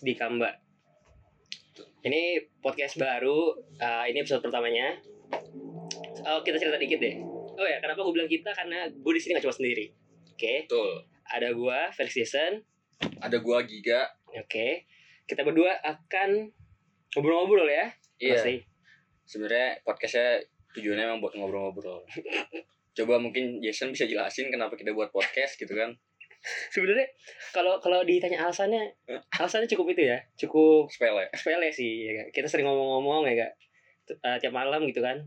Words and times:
podcast 0.00 0.08
Asdi 0.08 0.16
Kamba. 0.16 0.50
Ini 2.00 2.40
podcast 2.64 2.96
baru, 2.96 3.52
uh, 3.76 4.04
ini 4.08 4.24
episode 4.24 4.40
pertamanya. 4.40 4.96
Oh, 6.24 6.40
kita 6.40 6.56
cerita 6.56 6.80
dikit 6.80 6.96
deh. 7.04 7.20
Oh 7.60 7.68
ya, 7.68 7.76
kenapa 7.84 8.00
gue 8.00 8.14
bilang 8.16 8.30
kita? 8.32 8.48
Karena 8.56 8.88
gue 8.88 9.12
di 9.12 9.20
sini 9.20 9.36
gak 9.36 9.44
cuma 9.44 9.52
sendiri. 9.52 9.92
Oke, 10.32 10.64
Betul. 10.64 11.04
ada 11.28 11.52
gue, 11.52 11.78
Felix 11.92 12.16
Jason. 12.16 12.52
Ada 13.20 13.44
gua 13.44 13.60
Giga. 13.68 14.08
Oke, 14.32 14.88
kita 15.28 15.44
berdua 15.44 15.76
akan 15.84 16.48
ngobrol-ngobrol 17.12 17.68
ya. 17.68 17.92
Iya. 18.16 18.40
Pasti. 18.40 18.56
Sebenarnya 19.28 19.84
podcastnya 19.84 20.40
tujuannya 20.80 21.04
emang 21.12 21.20
buat 21.20 21.36
ngobrol-ngobrol. 21.36 22.08
Coba 22.96 23.20
mungkin 23.20 23.60
Jason 23.60 23.92
bisa 23.92 24.08
jelasin 24.08 24.48
kenapa 24.48 24.80
kita 24.80 24.96
buat 24.96 25.12
podcast 25.12 25.60
gitu 25.60 25.76
kan? 25.76 25.92
Sebenarnya 26.72 27.06
kalau 27.52 27.76
kalau 27.78 28.00
ditanya 28.00 28.40
alasannya, 28.42 28.88
alasannya 29.36 29.68
cukup 29.68 29.92
itu 29.92 30.08
ya, 30.08 30.18
cukup 30.36 30.88
Sepele. 30.88 31.28
sepele 31.36 31.68
sih 31.68 32.08
ya 32.08 32.12
kan? 32.16 32.26
kita 32.32 32.46
sering 32.48 32.64
ngomong-ngomong 32.64 33.28
ya 33.28 33.44
kak 33.44 33.52
uh, 34.24 34.36
tiap 34.40 34.50
malam 34.50 34.82
gitu 34.84 35.00
kan 35.00 35.20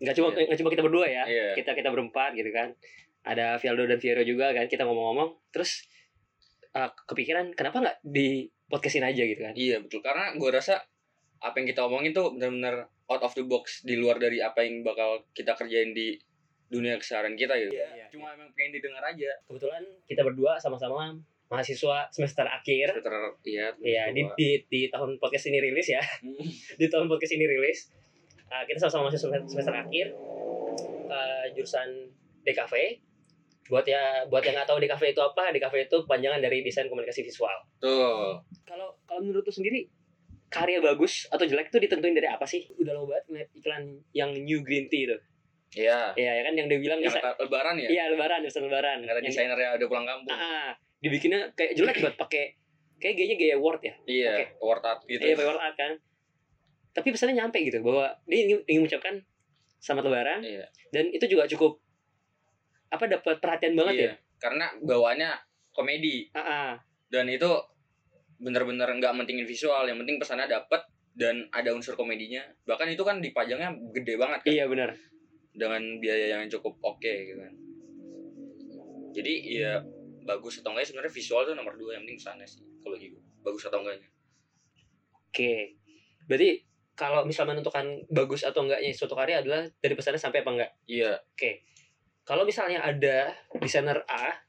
nggak 0.00 0.14
cuma 0.16 0.32
Iya. 0.32 0.48
nggak 0.48 0.58
cuma 0.60 0.70
kita 0.70 0.82
berdua 0.84 1.06
ya 1.06 1.24
Iya. 1.24 1.52
kita 1.56 1.72
kita 1.72 1.88
berempat 1.92 2.32
gitu 2.32 2.48
kan 2.52 2.72
ada 3.20 3.60
Vialdo 3.60 3.84
dan 3.84 4.00
Viero 4.00 4.22
juga 4.22 4.52
kan 4.52 4.64
kita 4.64 4.88
ngomong-ngomong 4.88 5.52
terus 5.52 5.84
uh, 6.72 6.88
kepikiran 7.04 7.52
kenapa 7.52 7.80
nggak 7.80 7.96
di 8.00 8.48
podcastin 8.64 9.04
aja 9.04 9.20
gitu 9.20 9.40
kan 9.40 9.52
Iya 9.52 9.82
betul. 9.82 10.00
Karena 10.00 10.32
gua 10.36 10.56
rasa 10.56 10.80
apa 11.40 11.56
yang 11.56 11.68
kita 11.68 11.84
omongin 11.84 12.12
tuh 12.12 12.32
benar-benar 12.32 12.84
out 13.08 13.22
of 13.22 13.32
the 13.32 13.42
box 13.42 13.80
di 13.82 13.96
luar 13.96 14.16
dari 14.16 14.38
apa 14.38 14.60
yang 14.60 14.80
bakal 14.80 15.24
kita 15.32 15.52
kerjain 15.52 15.90
di 15.90 16.14
dunia 16.70 16.94
keseharian 16.96 17.34
kita 17.34 17.52
gitu. 17.58 17.74
Iya. 17.74 18.06
Cuma 18.14 18.32
emang 18.32 18.48
pengen 18.54 18.78
didengar 18.78 19.02
aja. 19.02 19.30
kebetulan 19.44 19.82
kita 20.06 20.22
berdua 20.22 20.56
sama-sama 20.62 21.18
mahasiswa 21.50 22.06
semester 22.14 22.46
akhir 22.46 22.94
Sekitar 22.94 23.34
iya. 23.42 23.74
ya 23.82 24.04
di, 24.14 24.22
di 24.38 24.48
di 24.70 24.80
tahun 24.86 25.18
podcast 25.18 25.50
ini 25.50 25.58
rilis 25.58 25.90
ya 25.90 25.98
Hmm. 26.22 26.46
di 26.78 26.86
tahun 26.86 27.10
podcast 27.10 27.34
ini 27.34 27.44
rilis 27.50 27.90
uh, 28.46 28.62
kita 28.70 28.78
sama-sama 28.78 29.10
masih 29.10 29.18
semester, 29.18 29.50
semester 29.50 29.74
akhir 29.74 30.14
uh, 31.10 31.44
jurusan 31.58 32.06
DKV 32.46 33.02
buat 33.66 33.86
ya 33.86 34.26
buat 34.30 34.42
yang 34.46 34.54
nggak 34.54 34.70
tahu 34.70 34.78
DKV 34.78 35.02
itu 35.10 35.22
apa 35.22 35.50
DKV 35.50 35.74
itu 35.90 35.96
kepanjangan 36.06 36.38
dari 36.38 36.62
desain 36.62 36.86
komunikasi 36.86 37.26
visual 37.26 37.54
Tuh. 37.82 38.38
kalau 38.62 38.94
kalau 39.10 39.20
menurut 39.26 39.42
lu 39.42 39.50
sendiri 39.50 39.90
karya 40.50 40.82
bagus 40.82 41.30
atau 41.30 41.46
jelek 41.46 41.70
itu 41.70 41.78
ditentuin 41.78 42.14
dari 42.14 42.26
apa 42.26 42.42
sih 42.42 42.66
udah 42.78 42.94
lama 42.94 43.06
banget 43.14 43.24
ngeliat 43.30 43.50
iklan 43.54 43.82
yang 44.10 44.30
New 44.34 44.62
Green 44.66 44.90
Tea 44.90 45.06
itu 45.06 45.18
Iya. 45.70 46.10
ya 46.14 46.30
ya 46.34 46.42
kan 46.42 46.54
yang 46.54 46.66
dia 46.66 46.78
bilang 46.78 46.98
Yang 46.98 47.14
bisa 47.14 47.20
le- 47.22 47.38
lebaran 47.40 47.74
ya? 47.76 47.88
iya 47.88 48.04
lebaran 48.08 48.42
desain 48.42 48.62
lebaran 48.62 48.98
Kata 49.00 49.16
Yang- 49.16 49.26
desainernya 49.30 49.68
udah 49.76 49.86
pulang 49.86 50.02
kampung. 50.04 50.30
ah, 50.30 50.42
ah, 50.42 50.68
dibikinnya 50.98 51.40
kayak 51.54 51.72
jelek 51.74 51.96
buat 52.00 52.16
pakai 52.16 52.44
kayak 52.98 53.14
gayanya 53.14 53.36
gaya 53.36 53.56
word 53.56 53.80
ya 53.80 53.94
Iya, 54.04 54.30
Oke. 54.34 54.44
word 54.60 54.82
art 54.84 55.00
gitu. 55.04 55.22
Iya, 55.22 55.34
word 55.38 55.56
art 55.58 55.72
kan. 55.74 55.92
Tapi 56.90 57.08
pesannya 57.08 57.34
nyampe 57.36 57.58
gitu 57.60 57.78
bahwa 57.80 58.10
dia 58.24 58.38
ingin, 58.44 58.58
ingin 58.66 58.80
mengucapkan 58.82 59.14
selamat 59.78 60.04
lebaran 60.04 60.38
Iya. 60.42 60.66
dan 60.90 61.04
itu 61.08 61.24
juga 61.24 61.46
cukup 61.46 61.78
apa 62.90 63.04
dapat 63.06 63.38
perhatian 63.38 63.72
banget 63.72 63.94
Iya. 63.96 64.04
ya. 64.04 64.14
Karena 64.38 64.66
bawaannya 64.76 65.30
komedi 65.70 66.28
Ah, 66.32 66.42
ah. 66.42 66.70
dan 67.06 67.24
itu 67.26 67.46
bener-bener 68.36 68.90
nggak 68.90 69.12
mentingin 69.14 69.44
visual, 69.44 69.84
yang 69.84 69.96
penting 69.96 70.16
pesannya 70.16 70.44
dapet 70.44 70.80
dan 71.12 71.46
ada 71.50 71.70
unsur 71.70 71.94
komedinya. 71.94 72.40
Bahkan 72.64 72.90
itu 72.90 73.00
kan 73.00 73.20
dipajangnya 73.20 73.70
gede 73.92 74.16
banget 74.16 74.40
kan 74.40 74.50
Iya 74.50 74.64
benar. 74.66 74.90
Dengan 75.60 76.00
biaya 76.00 76.40
yang 76.40 76.48
cukup 76.48 76.80
oke 76.80 77.04
gitu 77.04 77.36
kan. 77.36 77.54
Jadi 79.12 79.60
ya 79.60 79.84
bagus 80.24 80.64
atau 80.64 80.72
enggak 80.72 80.88
sebenarnya 80.88 81.12
visual 81.12 81.42
tuh 81.44 81.52
nomor 81.52 81.76
dua 81.76 82.00
yang 82.00 82.08
penting 82.08 82.16
pesannya 82.16 82.48
sih 82.48 82.64
kalau 82.80 82.96
gitu. 82.96 83.20
Bagus 83.44 83.68
atau 83.68 83.84
enggaknya. 83.84 84.08
Oke. 85.28 85.76
Berarti 86.24 86.50
kalau 86.96 87.24
misal 87.28 87.44
menentukan 87.44 88.08
bagus 88.08 88.44
atau 88.44 88.64
enggaknya 88.64 88.92
suatu 88.96 89.12
karya 89.12 89.44
adalah 89.44 89.68
dari 89.80 89.94
pesannya 89.96 90.20
sampai 90.20 90.40
apa 90.40 90.50
enggak. 90.52 90.70
Iya, 90.88 91.12
Kalau 92.24 92.44
misalnya 92.48 92.80
ada 92.84 93.34
desainer 93.60 94.04
A 94.06 94.44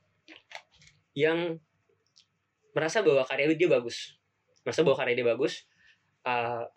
yang 1.16 1.60
merasa 2.72 3.04
bahwa 3.04 3.24
karya 3.28 3.52
dia 3.56 3.68
bagus, 3.68 4.20
merasa 4.64 4.84
bahwa 4.84 4.96
karya 5.00 5.16
dia 5.20 5.28
bagus, 5.28 5.68
uh, 6.24 6.68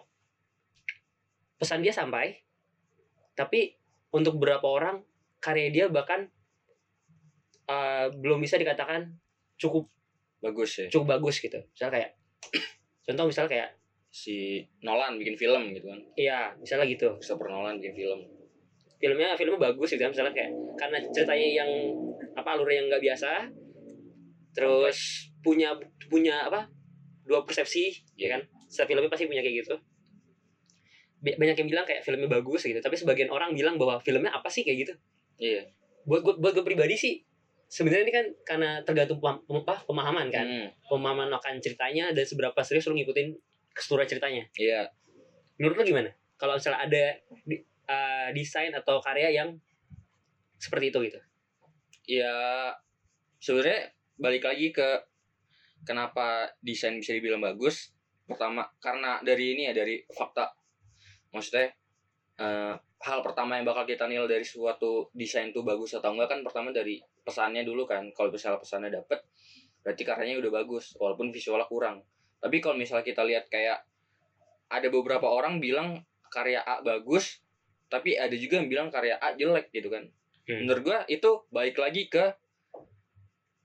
pesan 1.59 1.83
dia 1.87 1.95
sampai, 1.95 2.43
tapi 3.39 3.78
untuk 4.15 4.39
beberapa 4.39 4.71
orang 4.71 5.03
karya 5.43 5.69
dia 5.75 5.87
bahkan 5.91 6.31
uh, 7.67 8.09
belum 8.15 8.39
bisa 8.39 8.55
dikatakan 8.55 9.11
cukup 9.59 9.91
bagus 10.39 10.71
ya. 10.79 10.87
cukup 10.89 11.19
bagus 11.19 11.43
gitu. 11.43 11.59
Misal 11.59 11.91
kayak 11.91 12.15
contoh 13.11 13.27
misal 13.27 13.51
kayak 13.51 13.75
Si 14.15 14.63
Nolan 14.87 15.19
bikin 15.19 15.35
film 15.35 15.75
gitu 15.75 15.91
kan. 15.91 15.99
iya 16.15 16.55
misalnya 16.55 16.87
gitu 16.87 17.19
Christopher 17.19 17.51
Nolan 17.51 17.83
bikin 17.83 17.99
film. 17.99 18.21
filmnya 19.03 19.35
filmnya 19.35 19.59
bagus 19.59 19.91
gitu 19.91 20.07
kan 20.07 20.15
misalnya 20.15 20.31
kayak 20.31 20.55
karena 20.79 20.97
ceritanya 21.11 21.49
yang 21.67 21.71
apa 22.39 22.49
alurnya 22.55 22.79
yang 22.79 22.87
nggak 22.95 23.05
biasa 23.05 23.31
terus 24.55 25.29
punya 25.43 25.75
punya 26.07 26.47
apa 26.47 26.71
dua 27.27 27.43
persepsi 27.43 27.91
ya 28.15 28.39
kan 28.39 28.47
setiap 28.71 28.95
filmnya 28.95 29.11
pasti 29.11 29.27
punya 29.27 29.43
kayak 29.43 29.67
gitu 29.67 29.75
banyak 31.25 31.57
yang 31.57 31.69
bilang 31.73 31.87
kayak 31.89 32.05
filmnya 32.05 32.29
bagus 32.29 32.69
gitu 32.69 32.77
tapi 32.85 33.01
sebagian 33.01 33.33
orang 33.33 33.57
bilang 33.57 33.81
bahwa 33.81 33.97
filmnya 34.05 34.29
apa 34.29 34.53
sih 34.53 34.61
kayak 34.61 34.79
gitu. 34.85 34.95
Iya. 35.41 35.65
buat 36.05 36.21
gue 36.21 36.37
buat 36.37 36.53
gue 36.53 36.65
pribadi 36.69 36.95
sih 37.01 37.25
sebenarnya 37.75 38.05
ini 38.07 38.12
kan 38.12 38.27
karena 38.45 38.71
tergantung 38.85 39.19
apa, 39.25 39.83
pemahaman 39.89 40.29
kan. 40.31 40.47
Hmm, 40.47 40.69
pemahaman 40.87 41.33
akan 41.33 41.59
ceritanya 41.59 42.13
dan 42.13 42.23
seberapa 42.23 42.61
serius 42.61 42.87
lu 42.87 42.95
ngikutin 43.01 43.34
keseluruhan 43.75 44.09
ceritanya. 44.09 44.45
Iya. 44.55 44.93
menurut 45.59 45.83
lu 45.83 45.84
gimana? 45.87 46.11
Kalau 46.34 46.59
misalnya 46.59 46.83
ada 46.83 47.05
di- 47.47 47.63
uh, 47.87 48.29
desain 48.34 48.75
atau 48.75 48.99
karya 48.99 49.31
yang 49.31 49.55
seperti 50.59 50.91
itu 50.91 50.99
gitu. 51.11 51.21
Ya 52.11 52.34
sebenarnya 53.39 53.95
balik 54.19 54.45
lagi 54.47 54.71
ke 54.75 54.89
kenapa 55.87 56.53
desain 56.63 56.99
bisa 56.99 57.15
dibilang 57.15 57.43
bagus. 57.43 57.95
Pertama 58.25 58.67
karena 58.81 59.21
dari 59.23 59.55
ini 59.55 59.71
ya 59.71 59.73
dari 59.77 60.01
fakta 60.11 60.49
maksudnya 61.34 61.75
eh, 62.39 62.75
hal 62.78 63.21
pertama 63.21 63.61
yang 63.61 63.69
bakal 63.69 63.84
kita 63.84 64.09
nilai 64.09 64.25
dari 64.25 64.47
suatu 64.47 65.12
desain 65.12 65.53
itu 65.53 65.61
bagus 65.61 65.93
atau 65.99 66.17
enggak 66.17 66.33
kan 66.33 66.41
pertama 66.41 66.72
dari 66.72 67.03
pesannya 67.27 67.67
dulu 67.67 67.84
kan. 67.84 68.09
Kalau 68.17 68.33
misalnya 68.33 68.62
pesannya 68.62 68.91
dapet 68.95 69.21
berarti 69.84 70.03
karyanya 70.06 70.41
udah 70.41 70.53
bagus 70.65 70.97
walaupun 70.97 71.28
visualnya 71.28 71.69
kurang. 71.69 72.00
Tapi 72.41 72.56
kalau 72.65 72.81
misalnya 72.81 73.05
kita 73.05 73.21
lihat 73.27 73.53
kayak 73.53 73.84
ada 74.72 74.89
beberapa 74.89 75.28
orang 75.28 75.61
bilang 75.61 76.00
karya 76.33 76.65
A 76.65 76.81
bagus 76.81 77.45
tapi 77.93 78.16
ada 78.16 78.33
juga 78.34 78.59
yang 78.59 78.72
bilang 78.72 78.89
karya 78.89 79.21
A 79.21 79.37
jelek 79.37 79.69
gitu 79.71 79.93
kan. 79.93 80.09
Hmm. 80.45 80.69
menurut 80.69 80.83
gua 80.84 80.98
itu 81.09 81.41
balik 81.48 81.81
lagi 81.81 82.04
ke 82.13 82.36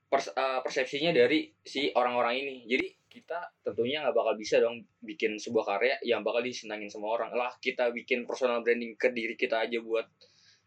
pers- 0.10 0.34
eh, 0.34 0.60
persepsinya 0.66 1.14
dari 1.14 1.48
si 1.62 1.94
orang-orang 1.94 2.36
ini. 2.42 2.56
Jadi 2.66 2.88
kita 3.10 3.42
tentunya 3.66 4.06
nggak 4.06 4.14
bakal 4.18 4.34
bisa 4.38 4.62
dong 4.62 4.86
bikin 5.02 5.38
sebuah 5.38 5.66
karya 5.78 5.96
yang 6.06 6.26
bakal 6.26 6.42
disenangin 6.42 6.90
sama 6.90 7.14
orang. 7.14 7.34
Lah 7.34 7.54
kita 7.62 7.94
bikin 7.94 8.26
personal 8.26 8.66
branding 8.66 8.98
ke 8.98 9.14
diri 9.14 9.38
kita 9.38 9.66
aja 9.70 9.78
buat 9.82 10.06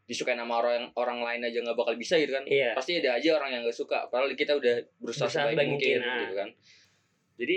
disukain 0.02 0.38
sama 0.38 0.58
orang 0.58 0.90
orang 0.98 1.22
lain 1.22 1.40
aja 1.46 1.58
nggak 1.62 1.78
bakal 1.78 1.94
bisa 1.98 2.18
gitu 2.18 2.34
kan? 2.34 2.46
Iya. 2.46 2.74
Pasti 2.74 2.98
ada 3.02 3.18
aja 3.18 3.28
orang 3.38 3.50
yang 3.54 3.62
nggak 3.66 3.78
suka. 3.78 4.06
Padahal 4.10 4.34
kita 4.34 4.58
udah 4.58 4.74
berusaha, 4.98 5.26
Berusaha 5.30 5.50
sebaik 5.50 5.68
mungkin, 5.70 5.98
mungkin, 5.98 5.98
ah. 6.02 6.18
gitu 6.22 6.34
kan? 6.38 6.48
Jadi 7.38 7.56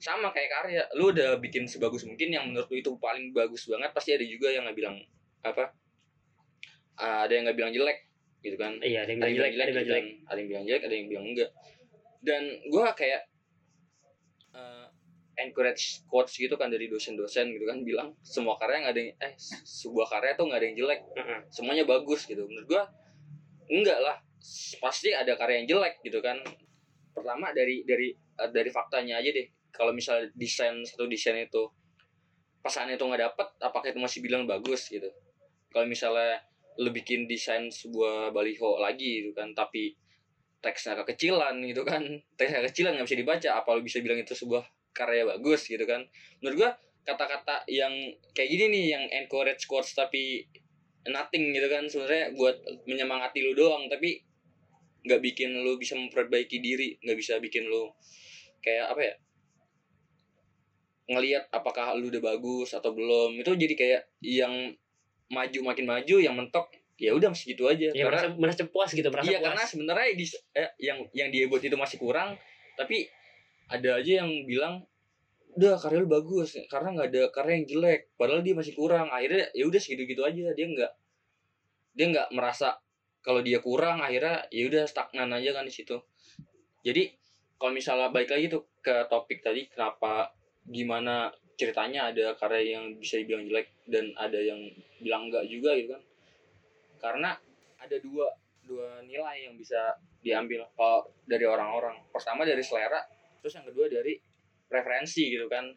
sama 0.00 0.28
kayak 0.32 0.50
karya. 0.50 0.82
Lu 0.98 1.14
udah 1.14 1.38
bikin 1.38 1.66
sebagus 1.70 2.02
mungkin 2.06 2.34
yang 2.34 2.50
menurut 2.50 2.66
lu 2.70 2.78
itu 2.82 2.90
paling 2.98 3.30
bagus 3.30 3.66
banget 3.70 3.90
pasti 3.94 4.14
ada 4.14 4.26
juga 4.26 4.50
yang 4.50 4.66
nggak 4.66 4.78
bilang 4.78 4.96
apa 5.40 5.72
ah, 7.00 7.24
ada 7.24 7.32
yang 7.32 7.48
nggak 7.48 7.56
bilang 7.56 7.72
jelek 7.72 8.09
gitu 8.40 8.56
kan. 8.56 8.80
Iya 8.80 9.04
ada 9.04 9.10
yang 9.12 9.20
ada 9.20 9.30
bilang 9.30 9.48
yang 9.48 9.54
jelek 9.56 9.68
ada 9.68 9.78
yang 9.78 9.86
bilang 9.86 9.86
jelek 9.86 10.06
ada 10.24 10.38
yang 10.38 10.48
bilang 10.48 10.64
jelek 10.64 10.82
ada 10.82 10.94
yang 10.94 11.08
bilang 11.08 11.26
enggak. 11.28 11.50
Dan 12.20 12.42
gua 12.68 12.86
kayak 12.92 13.22
eh, 14.56 14.86
encourage 15.40 16.04
quotes 16.08 16.36
gitu 16.36 16.54
kan 16.60 16.68
dari 16.68 16.88
dosen-dosen 16.88 17.52
gitu 17.56 17.64
kan 17.64 17.80
bilang 17.84 18.12
semua 18.20 18.60
karya 18.60 18.84
nggak 18.84 18.94
ada 18.96 19.00
yang 19.00 19.12
eh 19.20 19.32
sebuah 19.64 20.06
karya 20.08 20.32
tuh 20.36 20.44
nggak 20.48 20.60
ada 20.60 20.66
yang 20.66 20.76
jelek. 20.76 21.00
Semuanya 21.52 21.84
bagus 21.84 22.24
gitu. 22.24 22.44
Menurut 22.48 22.66
gua 22.68 22.82
enggak 23.68 24.00
lah. 24.00 24.16
Pasti 24.80 25.12
ada 25.12 25.36
karya 25.36 25.64
yang 25.64 25.68
jelek 25.76 26.00
gitu 26.04 26.20
kan. 26.24 26.40
Pertama 27.12 27.52
dari 27.52 27.84
dari 27.84 28.12
eh, 28.16 28.50
dari 28.52 28.70
faktanya 28.72 29.20
aja 29.20 29.30
deh. 29.32 29.46
Kalau 29.70 29.94
misalnya 29.94 30.32
desain 30.34 30.82
satu 30.82 31.06
desain 31.06 31.38
itu 31.38 31.62
pesannya 32.60 33.00
itu 33.00 33.04
nggak 33.08 33.22
dapet 33.32 33.48
apakah 33.64 33.88
itu 33.88 34.00
masih 34.00 34.20
bilang 34.20 34.44
bagus 34.44 34.88
gitu? 34.88 35.08
Kalau 35.70 35.86
misalnya 35.86 36.42
lu 36.78 36.94
bikin 36.94 37.26
desain 37.26 37.66
sebuah 37.72 38.30
baliho 38.30 38.78
lagi 38.78 39.26
gitu 39.26 39.34
kan 39.34 39.50
tapi 39.56 39.98
teksnya 40.60 40.94
kekecilan 41.02 41.56
gitu 41.64 41.82
kan. 41.82 42.04
Teksnya 42.38 42.60
kekecilan 42.64 42.92
nggak 43.00 43.08
bisa 43.08 43.18
dibaca. 43.18 43.48
Apa 43.64 43.68
lu 43.76 43.82
bisa 43.82 43.98
bilang 44.04 44.20
itu 44.20 44.36
sebuah 44.36 44.64
karya 44.92 45.24
bagus 45.26 45.66
gitu 45.66 45.82
kan? 45.88 46.04
Menurut 46.44 46.56
gua 46.56 46.70
kata-kata 47.00 47.64
yang 47.66 48.12
kayak 48.36 48.48
gini 48.52 48.64
nih 48.68 48.84
yang 48.94 49.04
encourage 49.24 49.64
quotes 49.64 49.96
tapi 49.96 50.44
nothing 51.08 51.56
gitu 51.56 51.66
kan 51.72 51.88
sebenarnya 51.88 52.36
buat 52.36 52.60
menyemangati 52.84 53.40
lu 53.40 53.56
doang. 53.56 53.88
Tapi 53.88 54.20
nggak 55.00 55.20
bikin 55.24 55.64
lu 55.64 55.80
bisa 55.80 55.96
memperbaiki 55.96 56.60
diri 56.60 57.00
nggak 57.00 57.16
bisa 57.16 57.40
bikin 57.40 57.64
lu 57.64 57.88
kayak 58.60 58.92
apa 58.92 59.00
ya 59.00 59.14
ngelihat 61.08 61.48
apakah 61.48 61.96
lu 61.96 62.12
udah 62.12 62.22
bagus 62.22 62.76
atau 62.76 62.92
belum. 62.92 63.40
Itu 63.40 63.56
jadi 63.56 63.74
kayak 63.74 64.02
yang 64.20 64.76
maju 65.30 65.58
makin 65.62 65.86
maju 65.86 66.16
yang 66.18 66.34
mentok 66.34 66.68
ya 67.00 67.16
udah 67.16 67.32
masih 67.32 67.56
gitu 67.56 67.64
aja. 67.70 67.88
Ya 67.96 68.04
merasa 68.04 68.28
karena 68.28 68.36
merasa 68.36 68.62
puas 68.68 68.90
gitu 68.92 69.08
merasa 69.08 69.30
iya 69.30 69.38
puas. 69.40 69.46
karena 69.48 69.62
sebenarnya 69.64 70.08
di 70.12 70.26
eh, 70.52 70.70
yang 70.82 70.98
yang 71.16 71.28
dia 71.32 71.48
buat 71.48 71.62
itu 71.64 71.78
masih 71.78 71.96
kurang 71.96 72.36
tapi 72.76 73.08
ada 73.70 74.02
aja 74.02 74.12
yang 74.20 74.30
bilang 74.44 74.84
udah 75.56 75.74
karya 75.80 75.98
lu 76.02 76.08
bagus 76.10 76.54
karena 76.70 76.94
nggak 76.94 77.08
ada 77.14 77.22
karya 77.32 77.54
yang 77.62 77.66
jelek. 77.66 78.00
Padahal 78.18 78.44
dia 78.44 78.54
masih 78.54 78.74
kurang 78.76 79.08
akhirnya 79.08 79.48
ya 79.56 79.64
udah 79.64 79.80
segitu 79.80 80.04
gitu 80.04 80.22
aja 80.26 80.52
dia 80.52 80.66
nggak 80.66 80.92
dia 81.96 82.06
nggak 82.10 82.28
merasa 82.36 82.78
kalau 83.24 83.40
dia 83.40 83.60
kurang 83.64 84.00
akhirnya 84.04 84.44
ya 84.52 84.68
udah 84.68 84.84
stagnan 84.84 85.30
aja 85.32 85.56
kan 85.56 85.64
di 85.64 85.72
situ. 85.72 85.96
Jadi 86.84 87.12
kalau 87.60 87.72
misalnya 87.76 88.08
balik 88.08 88.32
lagi 88.32 88.48
tuh 88.48 88.64
ke 88.80 89.04
topik 89.12 89.44
tadi 89.44 89.68
kenapa 89.68 90.32
gimana 90.64 91.28
ceritanya 91.60 92.08
ada 92.08 92.32
karya 92.40 92.80
yang 92.80 92.96
bisa 92.96 93.20
dibilang 93.20 93.44
jelek 93.44 93.68
dan 93.84 94.08
ada 94.16 94.40
yang 94.40 94.56
bilang 95.04 95.28
enggak 95.28 95.44
juga 95.44 95.76
gitu 95.76 95.92
kan. 95.92 96.02
Karena 96.96 97.30
ada 97.76 97.96
dua 98.00 98.32
dua 98.64 99.04
nilai 99.04 99.44
yang 99.44 99.60
bisa 99.60 100.00
diambil 100.24 100.64
kalau 100.72 101.04
dari 101.28 101.44
orang-orang. 101.44 102.00
Pertama 102.08 102.48
dari 102.48 102.64
selera 102.64 103.04
terus 103.44 103.52
yang 103.60 103.68
kedua 103.68 103.92
dari 103.92 104.16
preferensi 104.72 105.28
gitu 105.28 105.44
kan. 105.52 105.68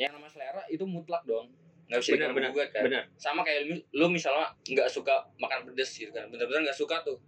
Yang 0.00 0.16
nama 0.16 0.28
selera 0.32 0.62
itu 0.72 0.88
mutlak 0.88 1.20
dong. 1.28 1.52
Nggak 1.92 2.00
bisa 2.00 2.12
benar 2.16 2.32
benar 2.32 2.50
kan. 2.72 2.82
benar. 2.86 3.04
Sama 3.20 3.44
kayak 3.44 3.68
lu, 3.92 4.06
misalnya 4.08 4.48
nggak 4.64 4.88
suka 4.88 5.28
makan 5.36 5.68
pedes 5.68 5.92
gitu 5.92 6.12
kan. 6.14 6.24
Bener-bener 6.32 6.70
nggak 6.70 6.78
suka 6.78 7.04
tuh. 7.04 7.20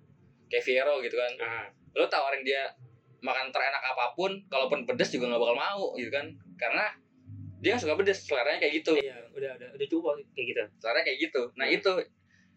Kayak 0.48 0.64
Fiero 0.64 0.94
gitu 1.04 1.20
kan. 1.20 1.32
Ah. 1.42 1.66
Lu 1.92 2.08
tawarin 2.08 2.40
dia 2.40 2.72
makan 3.22 3.54
terenak 3.54 3.80
apa 3.80 4.12
pun 4.18 4.34
kalaupun 4.50 4.84
pedes 4.84 5.14
juga 5.14 5.30
nggak 5.32 5.42
bakal 5.42 5.56
mau 5.56 5.84
gitu 5.94 6.10
kan. 6.10 6.26
Karena 6.58 6.86
dia 7.62 7.78
suka 7.78 7.94
pedes 7.94 8.26
seleranya 8.26 8.58
kayak 8.58 8.82
gitu. 8.82 8.98
Iya 8.98 9.22
udah 9.32 9.50
udah 9.56 9.68
udah 9.78 9.86
coba 9.88 10.10
kayak 10.34 10.46
gitu. 10.50 10.62
Seleranya 10.82 11.04
kayak 11.06 11.18
gitu. 11.30 11.42
Nah 11.54 11.66
Hmm. 11.70 11.76
itu 11.78 11.92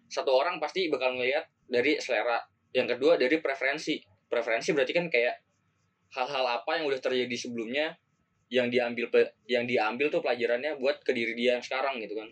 satu 0.09 0.31
orang 0.33 0.57
pasti 0.57 0.89
bakal 0.89 1.15
ngelihat 1.15 1.45
dari 1.69 1.97
selera. 2.01 2.41
Yang 2.73 2.97
kedua 2.97 3.15
dari 3.15 3.37
preferensi. 3.39 4.01
Preferensi 4.25 4.73
berarti 4.73 4.93
kan 4.93 5.05
kayak 5.07 5.35
hal-hal 6.17 6.45
apa 6.61 6.81
yang 6.81 6.89
udah 6.89 6.99
terjadi 6.99 7.35
sebelumnya 7.37 7.93
yang 8.49 8.69
diambil 8.69 9.09
yang 9.49 9.65
diambil 9.65 10.07
tuh 10.13 10.21
pelajarannya 10.21 10.77
buat 10.77 11.01
ke 11.01 11.11
diri 11.13 11.33
dia 11.33 11.57
yang 11.57 11.63
sekarang 11.65 11.97
gitu 12.01 12.17
kan. 12.17 12.29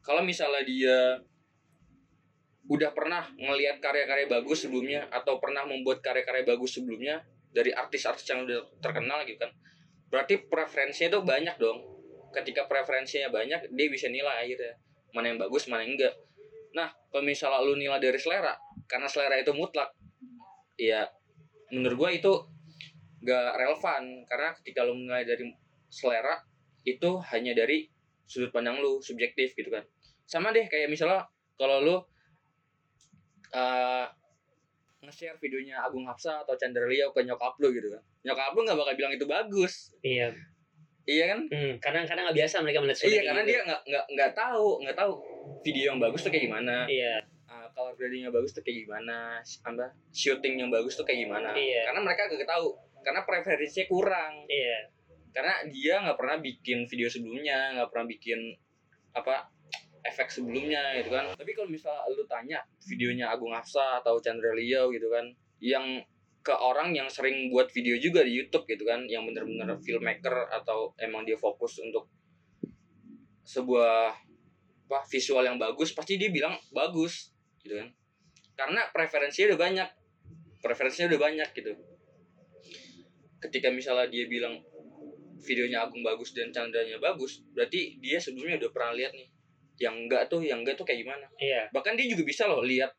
Kalau 0.00 0.24
misalnya 0.24 0.64
dia 0.64 0.96
udah 2.68 2.92
pernah 2.92 3.24
ngelihat 3.40 3.80
karya-karya 3.80 4.28
bagus 4.28 4.68
sebelumnya 4.68 5.08
atau 5.08 5.40
pernah 5.40 5.64
membuat 5.64 6.04
karya-karya 6.04 6.44
bagus 6.44 6.76
sebelumnya 6.76 7.24
dari 7.48 7.72
artis-artis 7.72 8.28
yang 8.28 8.44
udah 8.44 8.60
terkenal 8.84 9.24
gitu 9.24 9.40
kan? 9.40 9.52
Berarti 10.12 10.44
preferensinya 10.44 11.16
tuh 11.16 11.24
banyak 11.24 11.56
dong. 11.56 11.80
Ketika 12.28 12.68
preferensinya 12.68 13.32
banyak 13.32 13.72
dia 13.72 13.88
bisa 13.88 14.12
nilai 14.12 14.44
akhirnya. 14.44 14.76
Mana 15.16 15.32
yang 15.32 15.40
bagus 15.40 15.64
mana 15.72 15.80
yang 15.80 15.96
enggak. 15.96 16.14
Nah 16.76 16.92
kalau 17.08 17.24
misalnya 17.24 17.64
lu 17.64 17.72
nilai 17.80 17.96
dari 17.96 18.20
selera 18.20 18.52
karena 18.84 19.08
selera 19.08 19.40
itu 19.40 19.52
mutlak 19.56 19.88
ya 20.76 21.08
menurut 21.72 21.96
gua 21.96 22.10
itu 22.12 22.32
gak 23.24 23.56
relevan. 23.56 24.28
Karena 24.28 24.52
ketika 24.60 24.84
lu 24.84 24.92
menilai 24.92 25.24
dari 25.24 25.48
selera 25.88 26.44
itu 26.84 27.16
hanya 27.32 27.56
dari 27.56 27.88
sudut 28.28 28.52
pandang 28.52 28.76
lu 28.76 29.00
subjektif 29.00 29.56
gitu 29.56 29.72
kan. 29.72 29.88
Sama 30.28 30.52
deh 30.52 30.68
kayak 30.68 30.92
misalnya 30.92 31.24
kalau 31.56 31.80
lu 31.80 31.96
eh 33.54 34.06
nge-share 34.98 35.38
videonya 35.38 35.80
Agung 35.80 36.04
Hapsa 36.04 36.42
atau 36.42 36.58
Chandra 36.58 36.84
Leo 36.84 37.14
ke 37.14 37.22
nyokap 37.22 37.54
lu 37.62 37.70
gitu 37.70 37.88
kan. 37.94 38.02
Nyokap 38.26 38.52
lu 38.52 38.60
nggak 38.66 38.78
bakal 38.78 38.94
bilang 38.98 39.12
itu 39.14 39.26
bagus. 39.30 39.94
Iya. 40.02 40.34
Iya 41.08 41.24
kan? 41.32 41.40
Hmm, 41.48 41.72
karena 41.80 42.04
karena 42.04 42.20
nggak 42.28 42.36
biasa 42.36 42.54
mereka 42.60 42.78
melihat 42.84 43.00
iya 43.08 43.22
karena 43.24 43.42
gitu. 43.42 43.48
dia 43.48 43.60
nggak 43.64 43.80
nggak 43.88 44.04
nggak 44.12 44.30
tahu 44.36 44.66
nggak 44.84 44.96
tahu 44.98 45.12
video 45.64 45.84
yang 45.94 45.98
bagus 46.02 46.20
tuh 46.20 46.30
kayak 46.34 46.44
gimana. 46.52 46.84
Iya. 46.84 47.14
Uh, 47.48 47.66
color 47.72 47.96
gradingnya 47.96 48.28
bagus 48.28 48.52
tuh 48.52 48.60
kayak 48.60 48.84
gimana 48.84 49.40
apa 49.40 49.84
shooting 50.12 50.60
yang 50.60 50.68
bagus 50.68 51.00
tuh 51.00 51.08
kayak 51.08 51.24
gimana. 51.24 51.56
Iya. 51.56 51.88
karena 51.88 52.00
mereka 52.04 52.28
gak 52.28 52.44
tahu 52.44 52.76
karena 53.00 53.20
preferensinya 53.24 53.86
kurang. 53.88 54.44
Iya. 54.52 54.92
Karena 55.32 55.54
dia 55.70 55.94
nggak 56.04 56.18
pernah 56.20 56.36
bikin 56.44 56.84
video 56.84 57.08
sebelumnya 57.08 57.72
nggak 57.80 57.88
pernah 57.88 58.04
bikin 58.04 58.40
apa 59.16 59.48
efek 60.08 60.32
sebelumnya 60.32 60.96
gitu 60.98 61.12
kan. 61.12 61.28
Tapi 61.36 61.52
kalau 61.52 61.68
misalnya 61.68 62.02
lu 62.10 62.24
tanya 62.24 62.58
videonya 62.84 63.28
Agung 63.30 63.52
Hafsa 63.52 64.00
atau 64.00 64.16
Chandra 64.18 64.56
Leo 64.56 64.88
gitu 64.90 65.08
kan 65.12 65.28
yang 65.58 66.00
ke 66.42 66.54
orang 66.54 66.96
yang 66.96 67.10
sering 67.10 67.52
buat 67.52 67.68
video 67.68 67.98
juga 68.00 68.24
di 68.24 68.32
YouTube 68.32 68.64
gitu 68.64 68.88
kan 68.88 69.04
yang 69.04 69.28
bener-bener 69.28 69.76
filmmaker 69.84 70.48
atau 70.48 70.96
emang 70.96 71.26
dia 71.28 71.36
fokus 71.36 71.76
untuk 71.82 72.08
sebuah 73.44 74.16
apa 74.88 75.04
visual 75.12 75.44
yang 75.44 75.60
bagus 75.60 75.92
pasti 75.92 76.16
dia 76.16 76.32
bilang 76.32 76.56
bagus 76.72 77.36
gitu 77.60 77.76
kan. 77.76 77.88
Karena 78.56 78.88
preferensinya 78.90 79.54
udah 79.54 79.60
banyak. 79.60 79.88
Preferensinya 80.64 81.12
udah 81.12 81.20
banyak 81.20 81.48
gitu. 81.52 81.72
Ketika 83.38 83.68
misalnya 83.70 84.08
dia 84.08 84.24
bilang 84.26 84.58
videonya 85.44 85.86
Agung 85.86 86.02
bagus 86.02 86.34
dan 86.34 86.50
Chandranya 86.50 86.98
bagus 86.98 87.44
berarti 87.54 88.00
dia 88.02 88.18
sebelumnya 88.18 88.58
udah 88.58 88.70
pernah 88.74 88.92
lihat 88.98 89.12
nih 89.14 89.28
yang 89.78 89.94
enggak 90.06 90.26
tuh 90.26 90.42
yang 90.42 90.60
enggak 90.62 90.74
tuh 90.74 90.84
kayak 90.84 91.06
gimana? 91.06 91.26
Iya. 91.38 91.70
Bahkan 91.70 91.94
dia 91.94 92.06
juga 92.10 92.22
bisa 92.26 92.46
loh 92.46 92.62
lihat 92.62 92.90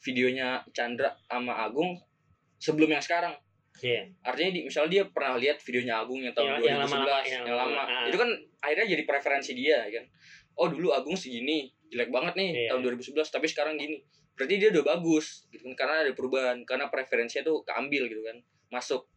videonya 0.00 0.60
Chandra 0.70 1.16
sama 1.26 1.56
Agung 1.64 1.96
sebelum 2.60 2.92
yang 2.92 3.00
sekarang. 3.00 3.32
Iya. 3.80 4.08
Artinya 4.24 4.50
di, 4.56 4.60
misalnya 4.68 4.90
dia 4.92 5.02
pernah 5.08 5.36
lihat 5.36 5.60
videonya 5.60 5.94
Agung 6.00 6.20
yang 6.20 6.32
tahun 6.32 6.60
Yang- 6.60 6.64
yang 6.64 6.78
2011 6.80 6.92
lama-lama, 6.92 7.16
yang, 7.24 7.44
yang 7.44 7.56
lama. 7.56 7.72
lama. 7.72 7.84
Ah. 7.84 8.04
itu 8.08 8.16
kan 8.16 8.30
akhirnya 8.60 8.86
jadi 8.96 9.02
preferensi 9.04 9.52
dia 9.52 9.78
kan? 9.88 10.04
Oh 10.56 10.68
dulu 10.68 10.88
Agung 10.92 11.16
segini 11.16 11.68
jelek 11.86 12.08
banget 12.08 12.34
nih 12.36 12.48
Iya. 12.52 12.68
tahun 12.72 12.80
2011 12.84 13.28
tapi 13.28 13.46
sekarang 13.48 13.76
gini. 13.76 14.00
Berarti 14.36 14.54
dia 14.60 14.68
udah 14.68 14.84
bagus 14.84 15.48
gitu 15.48 15.64
kan? 15.64 15.74
Karena 15.76 15.94
ada 16.04 16.12
perubahan 16.12 16.60
karena 16.64 16.92
preferensinya 16.92 17.44
tuh 17.44 17.64
keambil 17.64 18.04
gitu 18.06 18.20
kan? 18.20 18.36
Masuk. 18.68 19.08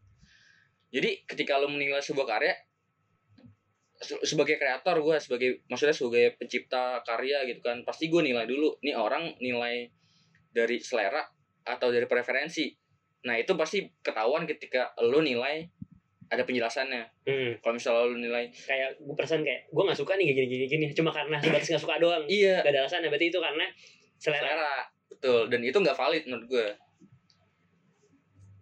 Jadi 0.89 1.21
ketika 1.23 1.59
lo 1.59 1.67
menilai 1.67 1.99
sebuah 1.99 2.25
karya 2.25 2.55
sebagai 3.99 4.55
kreator 4.55 5.03
gue 5.03 5.17
sebagai 5.19 5.49
maksudnya 5.67 5.91
sebagai 5.91 6.39
pencipta 6.39 7.03
karya 7.03 7.43
gitu 7.51 7.59
kan 7.59 7.83
pasti 7.83 8.07
gue 8.07 8.23
nilai 8.23 8.47
dulu. 8.47 8.79
Nih 8.79 8.95
orang 8.95 9.35
nilai 9.43 9.91
dari 10.55 10.79
selera 10.79 11.19
atau 11.67 11.91
dari 11.91 12.07
preferensi. 12.07 12.71
Nah 13.27 13.35
itu 13.35 13.51
pasti 13.59 13.83
ketahuan 13.99 14.47
ketika 14.47 14.95
lo 15.03 15.19
nilai 15.19 15.67
ada 16.29 16.45
penjelasannya. 16.45 17.03
Hmm. 17.25 17.51
kalau 17.59 17.73
misalnya 17.75 18.05
lo 18.05 18.15
nilai 18.15 18.45
kayak 18.53 19.01
gue 19.01 19.15
perasaan 19.17 19.41
kayak 19.43 19.67
gue 19.67 19.83
nggak 19.83 19.99
suka 19.99 20.15
nih 20.15 20.31
gini 20.31 20.47
gini 20.47 20.65
gini. 20.71 20.85
Cuma 20.95 21.11
karena 21.11 21.35
sebatas 21.43 21.67
nggak 21.67 21.83
suka 21.83 21.99
doang. 21.99 22.23
Iya. 22.29 22.63
Gak 22.63 22.71
ada 22.71 22.79
alasan 22.87 23.03
berarti 23.03 23.27
itu 23.27 23.39
karena 23.43 23.65
selera. 24.15 24.47
Selera. 24.47 24.75
Betul. 25.11 25.41
Dan 25.51 25.59
itu 25.67 25.75
nggak 25.75 25.97
valid 25.99 26.23
menurut 26.29 26.47
gue 26.47 26.67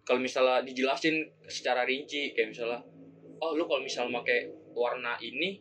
kalau 0.08 0.24
misalnya 0.24 0.64
dijelasin 0.64 1.20
secara 1.52 1.84
rinci 1.84 2.32
kayak 2.32 2.56
misalnya 2.56 2.80
oh 3.44 3.52
lu 3.60 3.68
kalau 3.68 3.84
misalnya 3.84 4.24
pakai 4.24 4.48
warna 4.78 5.18
ini 5.18 5.58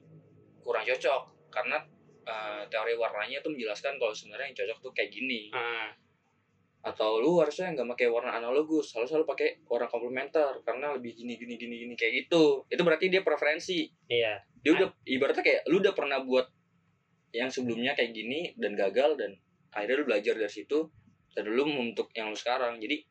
kurang 0.61 0.85
cocok. 0.85 1.49
Karena 1.49 1.81
eh, 2.29 2.63
teori 2.69 2.93
warnanya 3.01 3.41
tuh 3.41 3.57
menjelaskan 3.57 3.97
kalau 3.97 4.13
sebenarnya 4.13 4.53
yang 4.53 4.59
cocok 4.61 4.79
tuh 4.85 4.93
kayak 4.93 5.11
gini. 5.15 5.49
Ah. 5.57 5.89
Atau 6.85 7.19
lu 7.19 7.41
harusnya 7.43 7.73
nggak 7.73 7.97
pakai 7.97 8.07
warna 8.13 8.37
analogus 8.37 8.95
harus 8.95 9.11
selalu 9.11 9.27
pakai 9.27 9.49
warna 9.67 9.91
komplementer 9.91 10.63
karena 10.63 10.95
lebih 10.95 11.19
gini 11.19 11.35
gini 11.35 11.57
gini 11.57 11.75
gini 11.83 11.95
kayak 11.97 12.27
gitu. 12.27 12.69
Itu 12.69 12.83
berarti 12.85 13.09
dia 13.09 13.25
preferensi. 13.25 13.89
Iya. 14.07 14.45
Dia 14.61 14.71
udah 14.77 14.89
ibaratnya 15.09 15.43
kayak 15.43 15.61
lu 15.67 15.81
udah 15.83 15.95
pernah 15.97 16.21
buat 16.23 16.47
yang 17.35 17.51
sebelumnya 17.51 17.97
kayak 17.99 18.15
gini 18.15 18.55
dan 18.55 18.79
gagal 18.79 19.19
dan 19.19 19.35
akhirnya 19.75 20.05
lu 20.05 20.07
belajar 20.07 20.35
dari 20.39 20.53
situ 20.53 20.89
dan 21.35 21.51
lu 21.51 21.67
membentuk 21.67 22.13
yang 22.15 22.31
lu 22.31 22.39
sekarang. 22.39 22.79
Jadi 22.79 23.03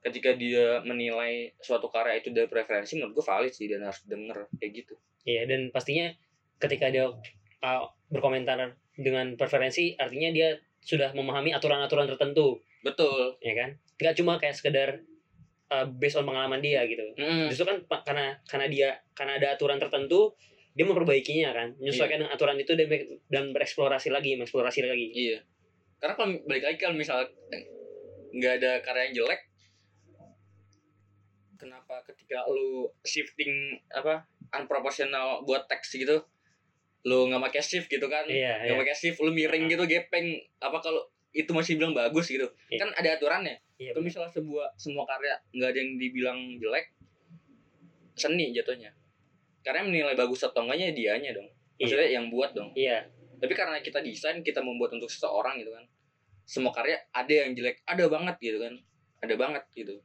ketika 0.00 0.32
dia 0.32 0.80
menilai 0.80 1.52
suatu 1.60 1.92
karya 1.92 2.24
itu 2.24 2.32
dari 2.32 2.48
preferensi 2.48 2.96
menurut 2.96 3.20
gue 3.20 3.24
valid 3.24 3.52
sih 3.52 3.68
dan 3.68 3.84
harus 3.84 4.00
denger 4.08 4.48
kayak 4.56 4.72
gitu 4.84 4.96
iya 5.24 5.44
dan 5.44 5.72
pastinya 5.74 6.12
ketika 6.60 6.92
dia 6.92 7.08
uh, 7.64 7.82
berkomentar 8.12 8.76
dengan 8.96 9.34
preferensi 9.36 9.96
artinya 9.96 10.30
dia 10.32 10.60
sudah 10.80 11.12
memahami 11.12 11.52
aturan-aturan 11.52 12.08
tertentu. 12.08 12.60
Betul. 12.80 13.36
Ya 13.44 13.52
kan? 13.56 13.70
Nggak 14.00 14.14
cuma 14.16 14.32
kayak 14.40 14.56
sekedar 14.56 14.88
uh, 15.68 15.86
based 15.88 16.16
on 16.16 16.24
pengalaman 16.24 16.64
dia 16.64 16.84
gitu. 16.88 17.04
Mm, 17.16 17.52
justru 17.52 17.68
kan 17.68 17.78
karena 18.04 18.36
karena 18.48 18.66
dia 18.68 18.88
karena 19.12 19.36
ada 19.36 19.56
aturan 19.56 19.76
tertentu 19.76 20.32
dia 20.72 20.84
memperbaikinya 20.88 21.52
kan. 21.52 21.68
Menyesuaikan 21.76 22.24
dengan 22.24 22.32
aturan 22.32 22.56
itu 22.56 22.72
dan 22.76 22.88
dan 23.28 23.44
bereksplorasi 23.52 24.08
lagi 24.08 24.36
mengeksplorasi 24.40 24.80
lagi. 24.84 25.06
Iya. 25.12 25.38
Karena 26.00 26.14
kalau 26.16 26.28
balik 26.48 26.64
lagi 26.64 26.78
kalau 26.80 26.96
misalnya 26.96 27.28
nggak 28.30 28.52
ada 28.62 28.72
karya 28.80 29.02
yang 29.10 29.14
jelek 29.22 29.40
kenapa 31.60 32.00
ketika 32.08 32.46
lu 32.48 32.88
shifting 33.04 33.76
apa 33.92 34.24
unproportional 34.54 35.42
buat 35.46 35.66
teks 35.70 35.96
gitu. 35.96 36.22
Lu 37.06 37.26
nggak 37.32 37.40
pakai 37.50 37.62
shift 37.64 37.88
gitu 37.88 38.06
kan? 38.06 38.28
Iya 38.28 38.66
nggak 38.66 38.76
iya. 38.76 38.80
pakai 38.84 38.96
shift 38.96 39.18
lu 39.24 39.30
miring 39.32 39.70
gitu 39.70 39.84
gepeng. 39.88 40.36
Apa 40.60 40.82
kalau 40.82 41.02
itu 41.30 41.50
masih 41.54 41.78
bilang 41.78 41.94
bagus 41.94 42.26
gitu. 42.28 42.46
Iya. 42.68 42.78
kan 42.84 42.90
ada 42.94 43.08
aturannya. 43.16 43.56
Iya 43.80 43.96
kalau 43.96 44.04
misalnya 44.04 44.30
sebuah 44.34 44.76
semua 44.76 45.08
karya 45.08 45.34
nggak 45.54 45.68
ada 45.72 45.78
yang 45.78 45.92
dibilang 45.96 46.38
jelek 46.60 46.86
seni 48.18 48.52
jatuhnya. 48.52 48.92
Karena 49.64 49.86
menilai 49.88 50.16
bagus 50.16 50.44
atau 50.44 50.66
enggaknya 50.66 50.92
dianya 50.92 51.30
dong. 51.36 51.48
Maksudnya 51.80 52.08
yang 52.12 52.28
buat 52.28 52.52
dong. 52.52 52.76
Iya. 52.76 53.08
Tapi 53.40 53.56
karena 53.56 53.80
kita 53.80 54.04
desain 54.04 54.44
kita 54.44 54.60
membuat 54.60 54.92
untuk 54.92 55.08
seseorang 55.08 55.56
gitu 55.64 55.72
kan 55.72 55.88
semua 56.50 56.74
karya 56.74 56.98
ada 57.14 57.30
yang 57.30 57.54
jelek 57.54 57.86
ada 57.86 58.10
banget 58.10 58.34
gitu 58.42 58.58
kan. 58.58 58.74
Ada 59.22 59.34
banget 59.38 59.64
gitu. 59.70 60.02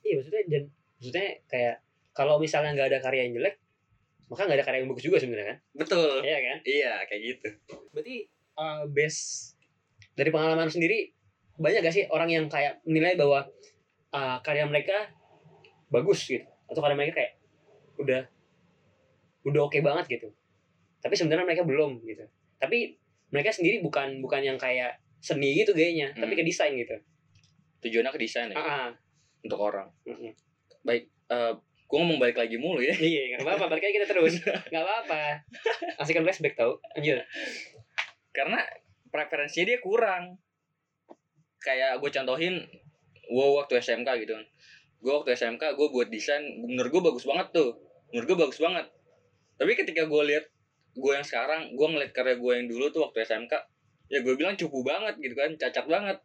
Iya 0.00 0.14
maksudnya 0.16 0.42
dan 0.48 0.62
maksudnya 0.96 1.28
kayak 1.44 1.76
kalau 2.12 2.42
misalnya 2.42 2.74
nggak 2.74 2.88
ada 2.90 2.98
karya 3.02 3.28
yang 3.28 3.34
jelek 3.38 3.60
maka 4.30 4.46
nggak 4.46 4.58
ada 4.62 4.66
karya 4.66 4.78
yang 4.86 4.90
bagus 4.94 5.04
juga 5.04 5.18
sebenarnya 5.18 5.46
kan? 5.50 5.58
Betul. 5.74 6.22
Iya 6.22 6.38
kan? 6.38 6.58
Iya 6.62 6.92
kayak 7.10 7.22
gitu. 7.26 7.48
Berarti 7.90 8.16
uh, 8.54 8.82
base 8.86 9.52
dari 10.14 10.30
pengalaman 10.30 10.70
sendiri 10.70 11.10
banyak 11.60 11.82
gak 11.82 11.92
sih 11.92 12.04
orang 12.08 12.30
yang 12.30 12.46
kayak 12.46 12.78
menilai 12.86 13.18
bahwa 13.18 13.44
uh, 14.14 14.38
karya 14.46 14.64
mereka 14.70 15.10
bagus 15.90 16.30
gitu? 16.30 16.46
Atau 16.70 16.78
karya 16.78 16.94
mereka 16.94 17.18
kayak 17.18 17.32
udah 17.98 18.22
udah 19.50 19.60
oke 19.66 19.82
banget 19.82 20.06
gitu? 20.06 20.30
Tapi 21.02 21.14
sebenarnya 21.18 21.50
mereka 21.50 21.66
belum 21.66 21.98
gitu. 22.06 22.22
Tapi 22.62 22.94
mereka 23.34 23.50
sendiri 23.50 23.82
bukan 23.82 24.22
bukan 24.22 24.46
yang 24.46 24.58
kayak 24.62 25.02
seni 25.20 25.58
gitu 25.58 25.74
gayanya 25.74 26.14
tapi 26.16 26.32
Hmm. 26.32 26.40
ke 26.40 26.44
desain 26.46 26.72
gitu. 26.78 26.96
Tujuannya 27.82 28.14
ke 28.14 28.20
desain 28.22 28.54
ya? 28.54 28.56
Ah 28.56 28.62
ah. 28.62 28.88
untuk 29.42 29.58
orang. 29.58 29.90
Mm-mm. 30.06 30.32
eh 30.86 31.52
gue 31.90 31.98
ngomong 31.98 32.22
balik 32.22 32.38
lagi 32.38 32.54
mulu 32.54 32.78
ya. 32.78 32.94
Iya 32.94 33.34
nggak 33.34 33.42
apa-apa 33.42 33.66
balik 33.66 33.90
aja 33.90 33.94
kita 33.98 34.06
terus. 34.06 34.38
Nggak 34.46 34.84
apa-apa. 34.86 35.22
Aslikan 35.98 36.22
flashback 36.22 36.54
tau. 36.54 36.78
Lanjut. 36.94 37.18
Karena 38.30 38.62
preferensinya 39.10 39.74
dia 39.74 39.78
kurang. 39.82 40.38
Kayak 41.58 41.98
gue 41.98 42.10
contohin 42.14 42.62
gue 43.26 43.46
waktu 43.58 43.82
SMK 43.82 44.08
gitu. 44.22 44.38
Kan 44.38 44.46
gue 45.02 45.12
waktu 45.18 45.34
SMK 45.34 45.74
gue 45.74 45.88
buat 45.90 46.08
desain 46.14 46.62
menurut 46.62 46.94
gue 46.94 47.02
bagus 47.10 47.26
banget 47.26 47.50
tuh. 47.50 47.70
Menurut 48.14 48.26
gue 48.30 48.38
bagus 48.38 48.58
banget. 48.62 48.86
Tapi 49.58 49.72
ketika 49.74 50.06
gue 50.06 50.22
lihat 50.30 50.46
gue 50.94 51.10
yang 51.10 51.26
sekarang 51.26 51.74
gue 51.74 51.86
ngeliat 51.90 52.14
karya 52.14 52.38
gue 52.38 52.52
yang 52.54 52.66
dulu 52.70 52.86
tuh 52.94 53.10
waktu 53.10 53.26
SMK 53.26 53.52
ya 54.10 54.22
gue 54.22 54.34
bilang 54.38 54.54
cupu 54.54 54.86
banget 54.86 55.18
gitu 55.18 55.34
kan 55.34 55.50
cacat 55.58 55.90
banget. 55.90 56.22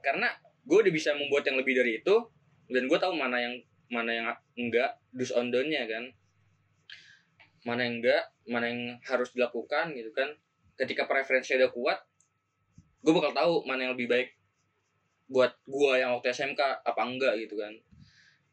Karena 0.00 0.32
gue 0.64 0.78
udah 0.80 0.92
bisa 0.92 1.12
membuat 1.12 1.44
yang 1.44 1.60
lebih 1.60 1.76
dari 1.76 2.00
itu 2.00 2.16
dan 2.72 2.88
gue 2.88 2.96
tahu 2.96 3.12
mana 3.12 3.44
yang 3.44 3.60
mana 3.92 4.10
yang 4.12 4.26
enggak 4.56 5.00
dus 5.12 5.34
on 5.34 5.52
down-nya 5.52 5.84
kan. 5.88 6.04
Mana 7.64 7.88
yang 7.88 8.00
enggak 8.00 8.22
mana 8.44 8.68
yang 8.68 8.80
harus 9.08 9.32
dilakukan 9.32 9.92
gitu 9.96 10.12
kan. 10.12 10.32
Ketika 10.74 11.08
preferensi 11.08 11.54
udah 11.54 11.70
kuat 11.70 11.98
gue 13.04 13.12
bakal 13.12 13.36
tahu 13.36 13.54
mana 13.68 13.84
yang 13.84 13.92
lebih 13.92 14.08
baik 14.08 14.28
buat 15.28 15.52
gue 15.68 15.92
yang 16.00 16.16
waktu 16.16 16.32
SMK 16.32 16.60
apa 16.84 17.02
enggak 17.04 17.36
gitu 17.36 17.60
kan. 17.60 17.72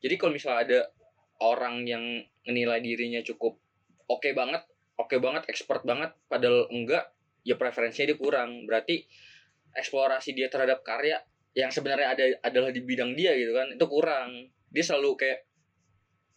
Jadi 0.03 0.15
kalau 0.19 0.31
misalnya 0.35 0.59
ada 0.67 0.79
orang 1.39 1.87
yang 1.87 2.03
menilai 2.43 2.83
dirinya 2.83 3.23
cukup 3.23 3.55
oke 4.11 4.29
banget 4.35 4.67
oke 4.99 5.15
banget 5.23 5.47
expert 5.47 5.87
banget 5.87 6.11
padahal 6.27 6.67
enggak 6.67 7.15
ya 7.47 7.55
preferensinya 7.55 8.11
dia 8.11 8.19
kurang. 8.19 8.67
Berarti 8.67 9.07
eksplorasi 9.71 10.35
dia 10.35 10.51
terhadap 10.51 10.83
karya 10.83 11.15
yang 11.55 11.71
sebenarnya 11.71 12.07
ada 12.15 12.25
adalah 12.47 12.69
di 12.71 12.79
bidang 12.83 13.11
dia 13.15 13.35
gitu 13.35 13.51
kan 13.51 13.75
itu 13.75 13.85
kurang 13.87 14.51
dia 14.71 14.83
selalu 14.83 15.19
kayak 15.19 15.39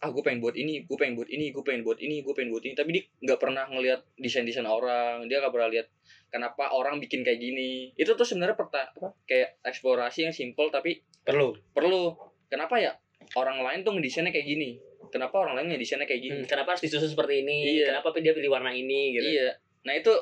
ah 0.03 0.11
gue 0.11 0.21
pengen 0.21 0.43
buat 0.43 0.53
ini 0.53 0.83
gue 0.85 0.97
pengen 0.99 1.15
buat 1.15 1.31
ini 1.31 1.55
gue 1.55 1.63
pengen 1.63 1.81
buat 1.81 1.97
ini 1.97 2.21
gue 2.21 2.33
pengen 2.35 2.51
buat 2.51 2.63
ini. 2.67 2.75
Tapi 2.75 2.89
dia 2.91 3.03
nggak 3.25 3.39
pernah 3.39 3.63
ngelihat 3.71 4.05
desain 4.19 4.45
desain 4.45 4.67
orang 4.67 5.25
dia 5.25 5.39
nggak 5.41 5.53
pernah 5.55 5.69
lihat 5.71 5.87
kenapa 6.29 6.75
orang 6.75 6.99
bikin 7.01 7.23
kayak 7.23 7.39
gini. 7.39 7.95
Itu 7.95 8.13
tuh 8.13 8.27
sebenarnya 8.27 8.59
perta 8.59 8.91
apa, 8.91 9.15
kayak 9.25 9.63
eksplorasi 9.63 10.29
yang 10.29 10.35
simple 10.35 10.69
tapi 10.69 11.01
perlu. 11.23 11.55
perlu. 11.73 12.13
Kenapa 12.51 12.77
ya 12.77 12.93
orang 13.39 13.63
lain 13.63 13.81
tuh 13.81 13.97
ngedesainnya 13.97 14.29
kayak 14.29 14.45
gini? 14.45 14.77
Kenapa 15.09 15.41
orang 15.41 15.57
lain 15.57 15.73
ngedesainnya 15.73 16.05
kayak 16.05 16.21
gini? 16.21 16.39
Hmm, 16.43 16.49
kenapa 16.49 16.75
harus 16.75 16.83
disusun 16.85 17.09
seperti 17.15 17.41
ini? 17.41 17.81
Iya. 17.81 17.95
kenapa 17.95 18.13
dia 18.19 18.35
pilih 18.35 18.51
warna 18.51 18.69
ini 18.75 19.15
gitu? 19.15 19.25
Iya. 19.25 19.57
Nah 19.87 19.93
itu 19.95 20.13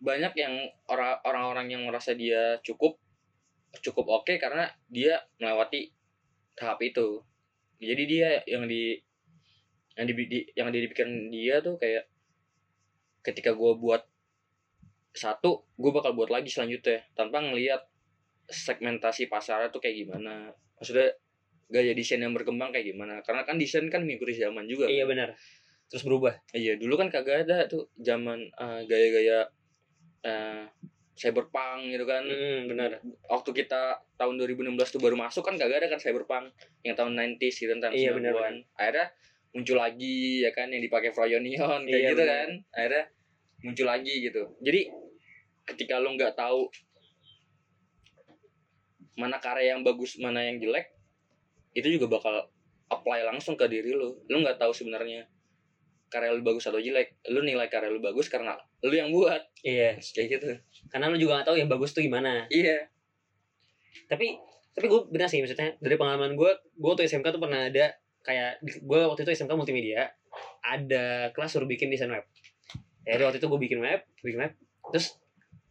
banyak 0.00 0.32
yang 0.38 0.54
orang 0.88 1.20
orang-orang 1.28 1.66
yang 1.68 1.82
merasa 1.84 2.16
dia 2.16 2.56
cukup 2.64 2.96
cukup 3.84 4.08
oke 4.08 4.32
karena 4.40 4.72
dia 4.88 5.20
melewati 5.36 5.92
tahap 6.60 6.78
itu. 6.84 7.24
Jadi 7.80 8.02
dia 8.04 8.28
yang 8.44 8.68
di 8.68 9.00
yang 9.96 10.06
di, 10.06 10.14
di- 10.28 10.48
yang 10.52 10.68
di 10.68 10.84
pikiran 10.84 11.32
dia 11.32 11.64
tuh 11.64 11.80
kayak 11.80 12.04
ketika 13.24 13.56
gua 13.56 13.72
buat 13.76 14.02
satu, 15.10 15.66
gue 15.74 15.90
bakal 15.90 16.14
buat 16.14 16.30
lagi 16.30 16.46
selanjutnya 16.46 17.02
tanpa 17.18 17.42
ngelihat 17.42 17.82
segmentasi 18.46 19.26
pasarnya 19.26 19.74
tuh 19.74 19.82
kayak 19.82 20.06
gimana. 20.06 20.54
Maksudnya 20.78 21.10
gaya 21.66 21.92
desain 21.98 22.22
yang 22.22 22.30
berkembang 22.30 22.70
kayak 22.70 22.94
gimana? 22.94 23.18
Karena 23.26 23.42
kan 23.42 23.58
desain 23.58 23.90
kan 23.90 24.06
mengikuti 24.06 24.38
zaman 24.38 24.70
juga. 24.70 24.86
kan. 24.86 24.94
iya 24.94 25.04
benar 25.08 25.34
terus 25.90 26.06
berubah 26.06 26.38
Iya 26.54 26.78
dulu 26.78 26.94
kan 26.94 27.10
kagak 27.10 27.50
ada 27.50 27.66
tuh 27.66 27.90
zaman 27.98 28.46
eh, 28.46 28.80
gaya-gaya 28.86 29.50
eh, 30.22 30.64
cyberpunk 31.20 31.92
gitu 31.92 32.08
kan. 32.08 32.24
hmm, 32.24 32.64
benar 32.66 32.96
Waktu 33.28 33.50
kita 33.52 34.00
tahun 34.16 34.40
2016 34.40 34.72
tuh 34.88 35.00
baru 35.00 35.14
masuk 35.14 35.44
kan 35.44 35.54
kagak 35.54 35.84
ada 35.84 35.92
kan 35.92 36.00
cyberpunk 36.00 36.48
yang 36.80 36.96
tahun 36.96 37.12
90s 37.12 37.60
gitu 37.60 37.68
tahun 37.70 37.92
Iya, 37.92 38.16
90-an. 38.16 38.16
benar, 38.16 38.52
Akhirnya 38.74 39.06
muncul 39.52 39.76
lagi 39.76 40.16
ya 40.40 40.50
kan 40.50 40.72
yang 40.72 40.80
dipakai 40.80 41.12
Froyonion 41.12 41.84
kayak 41.84 41.92
Iya, 41.92 42.10
gitu 42.10 42.22
benar. 42.22 42.32
kan. 42.32 42.50
Akhirnya 42.72 43.04
muncul 43.60 43.86
lagi 43.86 44.14
gitu. 44.22 44.42
Jadi 44.58 44.80
ketika 45.68 46.00
lo 46.00 46.16
nggak 46.16 46.32
tahu 46.32 46.72
mana 49.18 49.36
karya 49.36 49.76
yang 49.76 49.84
bagus, 49.84 50.16
mana 50.16 50.40
yang 50.40 50.56
jelek, 50.56 50.88
itu 51.72 51.86
juga 51.90 52.08
bakal 52.10 52.48
apply 52.88 53.22
langsung 53.22 53.54
ke 53.54 53.68
diri 53.68 53.92
lo. 53.92 54.16
Lo 54.24 54.40
nggak 54.40 54.56
tahu 54.56 54.72
sebenarnya 54.72 55.28
karya 56.10 56.34
lu 56.34 56.42
bagus 56.42 56.66
atau 56.66 56.76
jelek. 56.76 57.16
Lu 57.30 57.40
nilai 57.40 57.70
karya 57.70 57.88
lu 57.88 58.02
bagus 58.02 58.26
karena 58.26 58.58
lu 58.82 58.90
yang 58.90 59.08
buat. 59.08 59.40
iya 59.62 59.94
Kayak 59.96 60.26
gitu. 60.36 60.48
karena 60.90 61.06
lu 61.06 61.16
juga 61.16 61.40
gak 61.40 61.52
tahu 61.52 61.56
yang 61.56 61.70
bagus 61.70 61.94
tuh 61.94 62.02
gimana 62.02 62.44
Iya. 62.50 62.90
tapi 64.06 64.34
tapi 64.70 64.86
gue 64.86 65.00
benar 65.10 65.28
sih 65.28 65.38
maksudnya 65.38 65.76
dari 65.78 65.94
pengalaman 65.94 66.34
gue 66.34 66.50
gue 66.74 66.88
waktu 66.88 67.06
SMK 67.06 67.26
tuh 67.30 67.42
pernah 67.42 67.68
ada 67.68 67.94
kayak 68.22 68.58
gue 68.62 69.00
waktu 69.06 69.22
itu 69.22 69.32
SMK 69.34 69.52
multimedia 69.54 70.10
ada 70.62 71.30
kelas 71.30 71.50
suruh 71.52 71.66
bikin 71.66 71.90
desain 71.90 72.08
web 72.08 72.24
ya 73.02 73.18
waktu 73.20 73.38
itu 73.38 73.46
gue 73.46 73.60
bikin 73.60 73.78
web 73.78 74.00
bikin 74.20 74.38
web 74.40 74.52
terus 74.90 75.18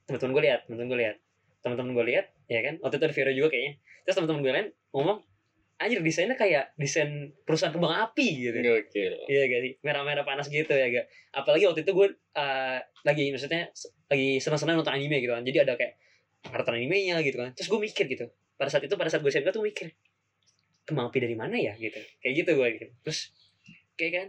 teman-teman 0.05 0.31
gue 0.36 0.43
lihat 0.46 0.60
teman-teman 0.67 0.88
gue 0.88 1.00
lihat 1.03 1.15
teman-teman 1.60 1.91
gue 1.96 2.05
lihat 2.12 2.25
ya 2.48 2.60
kan 2.62 2.75
waktu 2.79 2.96
itu 2.98 3.05
ada 3.08 3.15
Vero 3.15 3.31
juga 3.34 3.48
kayaknya 3.51 3.74
terus 4.05 4.15
teman-teman 4.19 4.39
gue 4.41 4.51
lain 4.51 4.67
ngomong 4.93 5.17
anjir 5.79 6.03
desainnya 6.03 6.36
kayak 6.36 6.75
desain 6.75 7.31
perusahaan 7.48 7.71
kembang 7.71 7.95
api 7.95 8.51
gitu. 8.51 8.57
Gokil. 8.59 9.13
Iya 9.31 9.43
gak 9.48 9.59
sih? 9.63 9.74
Merah-merah 9.79 10.27
panas 10.27 10.51
gitu 10.51 10.67
ya 10.75 10.91
gak? 10.91 11.07
Apalagi 11.31 11.71
waktu 11.71 11.88
itu 11.88 11.91
gue 11.95 12.07
uh, 12.36 12.79
lagi 13.07 13.31
maksudnya 13.31 13.71
lagi 14.12 14.43
senang-senang 14.43 14.83
nonton 14.83 14.91
anime 14.91 15.24
gitu 15.24 15.31
kan. 15.31 15.43
Jadi 15.48 15.57
ada 15.63 15.79
kayak 15.79 15.95
kartun 16.43 16.75
animenya 16.75 17.24
gitu 17.24 17.39
kan. 17.39 17.55
Terus 17.55 17.71
gue 17.71 17.79
mikir 17.79 18.05
gitu. 18.12 18.27
Pada 18.59 18.67
saat 18.67 18.83
itu 18.83 18.95
pada 19.00 19.07
saat 19.07 19.24
gue 19.24 19.31
SMK 19.31 19.55
tuh 19.55 19.63
mikir 19.63 19.95
kembang 20.83 21.07
api 21.07 21.24
dari 21.24 21.36
mana 21.39 21.55
ya? 21.55 21.71
gitu. 21.79 21.95
Kayak 22.19 22.33
gitu 22.43 22.51
gue 22.59 22.67
gitu 22.75 22.86
terus 23.07 23.19
kayak 23.95 24.12
kan? 24.12 24.27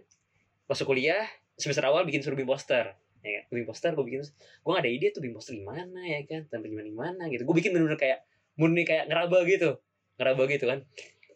Masuk 0.71 0.87
kuliah 0.87 1.27
semester 1.59 1.83
awal 1.83 2.07
bikin 2.07 2.23
suruh 2.23 2.39
bikin 2.39 2.47
poster. 2.47 2.95
Ya 3.27 3.43
kan? 3.43 3.45
Bikin 3.51 3.67
poster 3.67 3.91
gue 3.99 4.07
bikin 4.07 4.23
gue 4.23 4.71
gak 4.71 4.85
ada 4.87 4.91
ide 4.95 5.11
tuh 5.11 5.19
bikin 5.19 5.35
poster 5.35 5.59
gimana 5.59 5.99
ya 6.07 6.23
kan? 6.31 6.47
Tampil 6.47 6.79
gimana 6.79 6.87
gimana 6.87 7.23
gitu. 7.27 7.43
Gue 7.43 7.59
bikin 7.59 7.75
bener-bener 7.75 7.99
kayak 7.99 8.23
murni 8.55 8.87
kayak 8.87 9.11
ngeraba 9.11 9.43
gitu. 9.51 9.83
Ngeraba 10.15 10.47
gitu 10.47 10.71
kan 10.71 10.87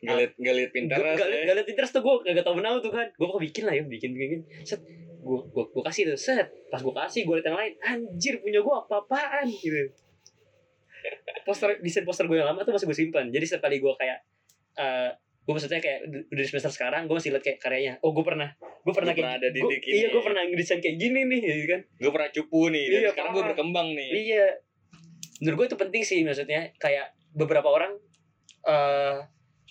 Gak 0.04 0.16
liat, 0.20 0.32
gak 0.36 0.54
liat 0.54 0.70
Pinterest 0.70 1.16
Gak, 1.16 1.28
ya. 1.28 1.42
gak 1.48 1.54
liat 1.56 1.66
Pinterest 1.66 1.92
tuh 1.92 2.02
gue 2.02 2.14
gak 2.28 2.44
tau 2.44 2.54
menau 2.54 2.78
tuh 2.78 2.92
kan 2.92 3.06
Gue 3.10 3.26
kok 3.26 3.40
bikin 3.40 3.62
lah 3.64 3.74
ya 3.74 3.82
Bikin 3.82 4.10
bikin 4.12 4.40
Set 4.62 4.80
Gue 5.24 5.40
gua, 5.48 5.64
gua 5.72 5.82
kasih 5.88 6.12
tuh 6.12 6.20
Set 6.20 6.46
Pas 6.68 6.78
gue 6.78 6.94
kasih 6.94 7.24
Gue 7.24 7.40
liat 7.40 7.46
yang 7.48 7.56
lain 7.56 7.72
Anjir 7.80 8.38
punya 8.38 8.60
gue 8.60 8.74
apa-apaan 8.76 9.48
Gitu 9.48 9.88
Poster 11.44 11.76
Desain 11.80 12.04
poster 12.04 12.24
gue 12.24 12.36
yang 12.36 12.48
lama 12.48 12.60
tuh 12.62 12.72
masih 12.72 12.88
gue 12.88 12.96
simpan 12.96 13.28
Jadi 13.28 13.44
setiap 13.44 13.64
kali 13.64 13.80
gue 13.80 13.92
kayak 13.96 14.18
eh 14.74 15.10
gue 15.44 15.52
maksudnya 15.52 15.76
kayak 15.76 16.08
udah 16.08 16.40
di 16.40 16.48
semester 16.48 16.72
sekarang 16.72 17.04
gue 17.04 17.14
masih 17.14 17.28
liat 17.28 17.44
kayak 17.44 17.60
karyanya 17.60 18.00
oh 18.00 18.16
gue 18.16 18.24
pernah 18.24 18.48
gue 18.56 18.94
pernah 18.96 19.12
Gua 19.12 19.20
pernah 19.20 19.36
ada 19.36 19.48
di 19.52 19.60
gua- 19.60 19.76
iya 19.76 20.08
gue 20.08 20.22
pernah 20.24 20.40
ngedesain 20.40 20.80
kayak 20.80 20.96
gini 20.96 21.20
nih 21.28 21.40
gitu 21.44 21.66
kan 21.68 21.80
Gue 22.00 22.10
pernah 22.10 22.28
cupu 22.32 22.60
nih. 22.72 22.84
Dan 22.88 22.96
Iya, 22.96 23.08
sekarang 23.12 23.30
gue 23.36 23.44
berkembang 23.52 23.88
nih. 23.92 24.08
Iya. 24.24 24.46
Menurut 25.44 25.56
gue 25.60 25.66
itu 25.68 25.76
penting 25.76 26.02
sih 26.02 26.18
maksudnya 26.24 26.72
kayak 26.80 27.12
beberapa 27.36 27.68
orang 27.68 27.92
eh 28.64 29.16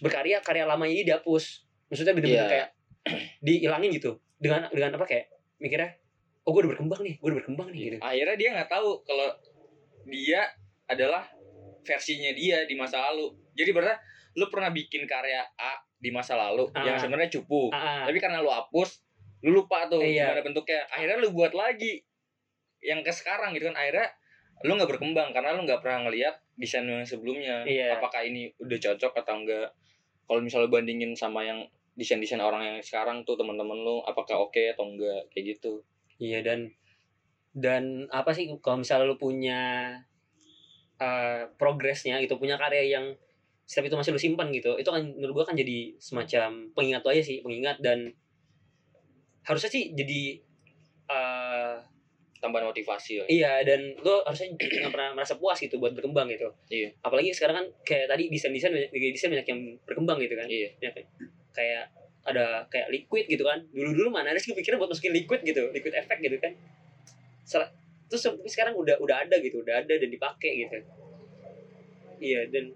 berkarya 0.03 0.43
karya 0.43 0.67
lamanya 0.67 0.91
ini 0.91 1.03
dihapus. 1.07 1.63
Maksudnya 1.87 2.11
bener-bener 2.11 2.43
Iya. 2.43 2.51
kayak 2.51 2.69
dihilangin 3.47 3.89
gitu. 3.95 4.19
Dengan 4.35 4.67
dengan 4.67 4.99
apa 4.99 5.07
kayak 5.07 5.31
mikirnya 5.57 5.95
oh 6.43 6.51
gue 6.51 6.67
udah 6.67 6.71
berkembang 6.75 7.01
nih, 7.01 7.15
gue 7.15 7.27
udah 7.31 7.39
berkembang 7.39 7.67
nih 7.71 7.79
gitu. 7.87 7.97
Akhirnya 8.03 8.35
dia 8.35 8.49
nggak 8.51 8.69
tahu 8.69 8.89
kalau 9.07 9.27
dia 10.03 10.41
adalah 10.85 11.23
versinya 11.81 12.31
dia 12.35 12.67
di 12.67 12.75
masa 12.75 12.99
lalu. 13.11 13.31
Jadi 13.55 13.71
berarti 13.71 13.95
lu 14.35 14.51
pernah 14.51 14.67
bikin 14.67 15.07
karya 15.07 15.39
A 15.55 15.79
di 15.95 16.11
masa 16.11 16.35
lalu 16.35 16.67
Ah. 16.75 16.83
yang 16.83 16.99
sebenarnya 16.99 17.31
cupu. 17.31 17.71
Ah, 17.71 18.03
ah. 18.03 18.11
Tapi 18.11 18.19
karena 18.19 18.43
lu 18.43 18.51
hapus, 18.51 18.99
lu 19.39 19.55
lupa 19.55 19.87
tuh 19.87 20.03
Iya. 20.03 20.35
gimana 20.35 20.43
bentuknya. 20.43 20.83
Akhirnya 20.91 21.17
lu 21.23 21.31
buat 21.31 21.55
lagi 21.55 22.03
yang 22.83 22.99
ke 22.99 23.11
sekarang 23.15 23.55
gitu 23.55 23.71
kan. 23.71 23.79
Akhirnya 23.79 24.11
lu 24.67 24.75
nggak 24.75 24.91
berkembang 24.91 25.31
karena 25.31 25.55
lu 25.55 25.63
nggak 25.63 25.79
pernah 25.79 26.07
ngelihat 26.07 26.35
desain 26.59 26.83
yang 26.83 27.07
sebelumnya 27.07 27.63
Iya. 27.63 27.95
apakah 27.95 28.21
ini 28.21 28.51
udah 28.59 28.77
cocok 28.77 29.15
atau 29.15 29.39
enggak 29.39 29.71
kalau 30.25 30.39
misalnya 30.41 30.69
bandingin 30.71 31.13
sama 31.13 31.43
yang 31.43 31.65
desain-desain 31.93 32.41
orang 32.41 32.65
yang 32.65 32.77
sekarang 32.81 33.21
tuh 33.21 33.37
teman-teman 33.37 33.77
lu 33.77 34.01
apakah 34.03 34.49
oke 34.49 34.59
atau 34.59 34.89
enggak? 34.89 35.29
Kayak 35.29 35.57
gitu. 35.57 35.83
Iya 36.17 36.41
dan 36.41 36.73
dan 37.53 38.09
apa 38.09 38.33
sih 38.33 38.49
kalau 38.65 38.81
misalnya 38.81 39.13
lu 39.13 39.17
punya 39.21 39.93
uh, 40.97 41.45
progresnya 41.61 42.17
gitu 42.25 42.41
punya 42.41 42.57
karya 42.57 42.97
yang 42.97 43.13
setiap 43.69 43.93
itu 43.93 43.95
masih 43.95 44.11
lu 44.11 44.21
simpan 44.21 44.49
gitu 44.49 44.75
itu 44.75 44.89
kan 44.89 45.05
menurut 45.05 45.33
gua 45.41 45.45
kan 45.45 45.55
jadi 45.55 45.93
semacam 46.01 46.73
pengingat 46.73 47.05
lu 47.05 47.09
aja 47.13 47.23
sih 47.23 47.37
pengingat 47.45 47.77
dan 47.79 48.11
harusnya 49.45 49.69
sih 49.69 49.93
jadi 49.93 50.41
uh, 51.13 51.77
tambahan 52.43 52.67
motivasi 52.67 53.23
ya. 53.23 53.25
iya 53.31 53.53
dan 53.63 53.95
lu 54.03 54.19
harusnya 54.27 54.51
nggak 54.83 54.91
pernah 54.91 55.09
merasa 55.15 55.39
puas 55.39 55.55
gitu 55.55 55.79
buat 55.79 55.95
berkembang 55.95 56.27
gitu. 56.27 56.51
Iya. 56.67 56.91
apalagi 56.99 57.31
sekarang 57.31 57.63
kan 57.63 57.65
kayak 57.87 58.11
tadi 58.11 58.27
desain 58.27 58.51
desain 58.51 58.75
banyak 58.75 58.91
desain 58.91 59.31
banyak 59.31 59.47
yang 59.47 59.59
berkembang 59.87 60.19
gitu 60.19 60.35
kan. 60.35 60.43
Iya. 60.51 60.69
Ya, 60.83 60.89
kayak- 60.91 61.09
kayak 61.55 61.83
ada 62.27 62.67
kayak 62.67 62.91
liquid 62.91 63.31
gitu 63.31 63.47
kan. 63.47 63.63
Dulu 63.71 63.95
dulu 63.95 64.09
mana 64.11 64.35
ada 64.35 64.39
sih 64.39 64.51
kepikiran 64.51 64.75
buat 64.75 64.91
masukin 64.91 65.15
liquid 65.15 65.39
gitu 65.47 65.71
liquid 65.71 65.95
effect 65.95 66.19
gitu 66.19 66.35
kan. 66.43 66.51
Sel- 67.47 67.71
terus 68.11 68.27
tapi 68.27 68.49
sekarang 68.51 68.75
udah 68.75 68.99
udah 68.99 69.23
ada 69.23 69.39
gitu 69.39 69.63
udah 69.63 69.79
ada 69.79 69.93
dan 69.95 70.09
dipakai 70.11 70.67
gitu. 70.67 70.77
Iya 72.19 72.47
dan 72.51 72.75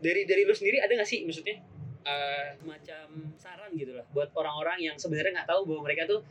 dari 0.00 0.24
dari 0.24 0.42
lu 0.48 0.54
sendiri 0.56 0.80
ada 0.80 0.92
gak 0.96 1.08
sih 1.08 1.22
maksudnya 1.28 1.60
eh 2.00 2.56
macam 2.64 3.36
saran 3.36 3.76
gitu 3.76 3.92
lah 3.92 4.06
buat 4.16 4.32
orang-orang 4.32 4.80
yang 4.80 4.96
sebenarnya 4.96 5.36
nggak 5.36 5.50
tahu 5.52 5.68
bahwa 5.68 5.84
mereka 5.84 6.08
tuh 6.08 6.24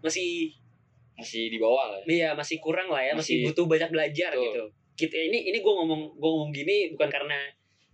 masih 0.00 0.52
masih 1.16 1.52
di 1.52 1.58
bawah 1.60 1.92
lah 1.92 1.98
ya. 2.00 2.04
Iya 2.08 2.28
masih 2.32 2.56
kurang 2.60 2.88
lah 2.88 3.04
ya, 3.04 3.12
masih, 3.12 3.44
Masih- 3.44 3.52
butuh 3.52 3.64
banyak 3.68 3.90
belajar 3.92 4.32
Betul. 4.32 4.44
gitu. 4.48 4.64
Kita 4.96 5.16
ini 5.16 5.48
ini 5.48 5.58
gue 5.60 5.72
ngomong 5.72 6.16
gue 6.16 6.30
ngomong 6.30 6.52
gini 6.52 6.92
bukan 6.96 7.08
karena 7.08 7.38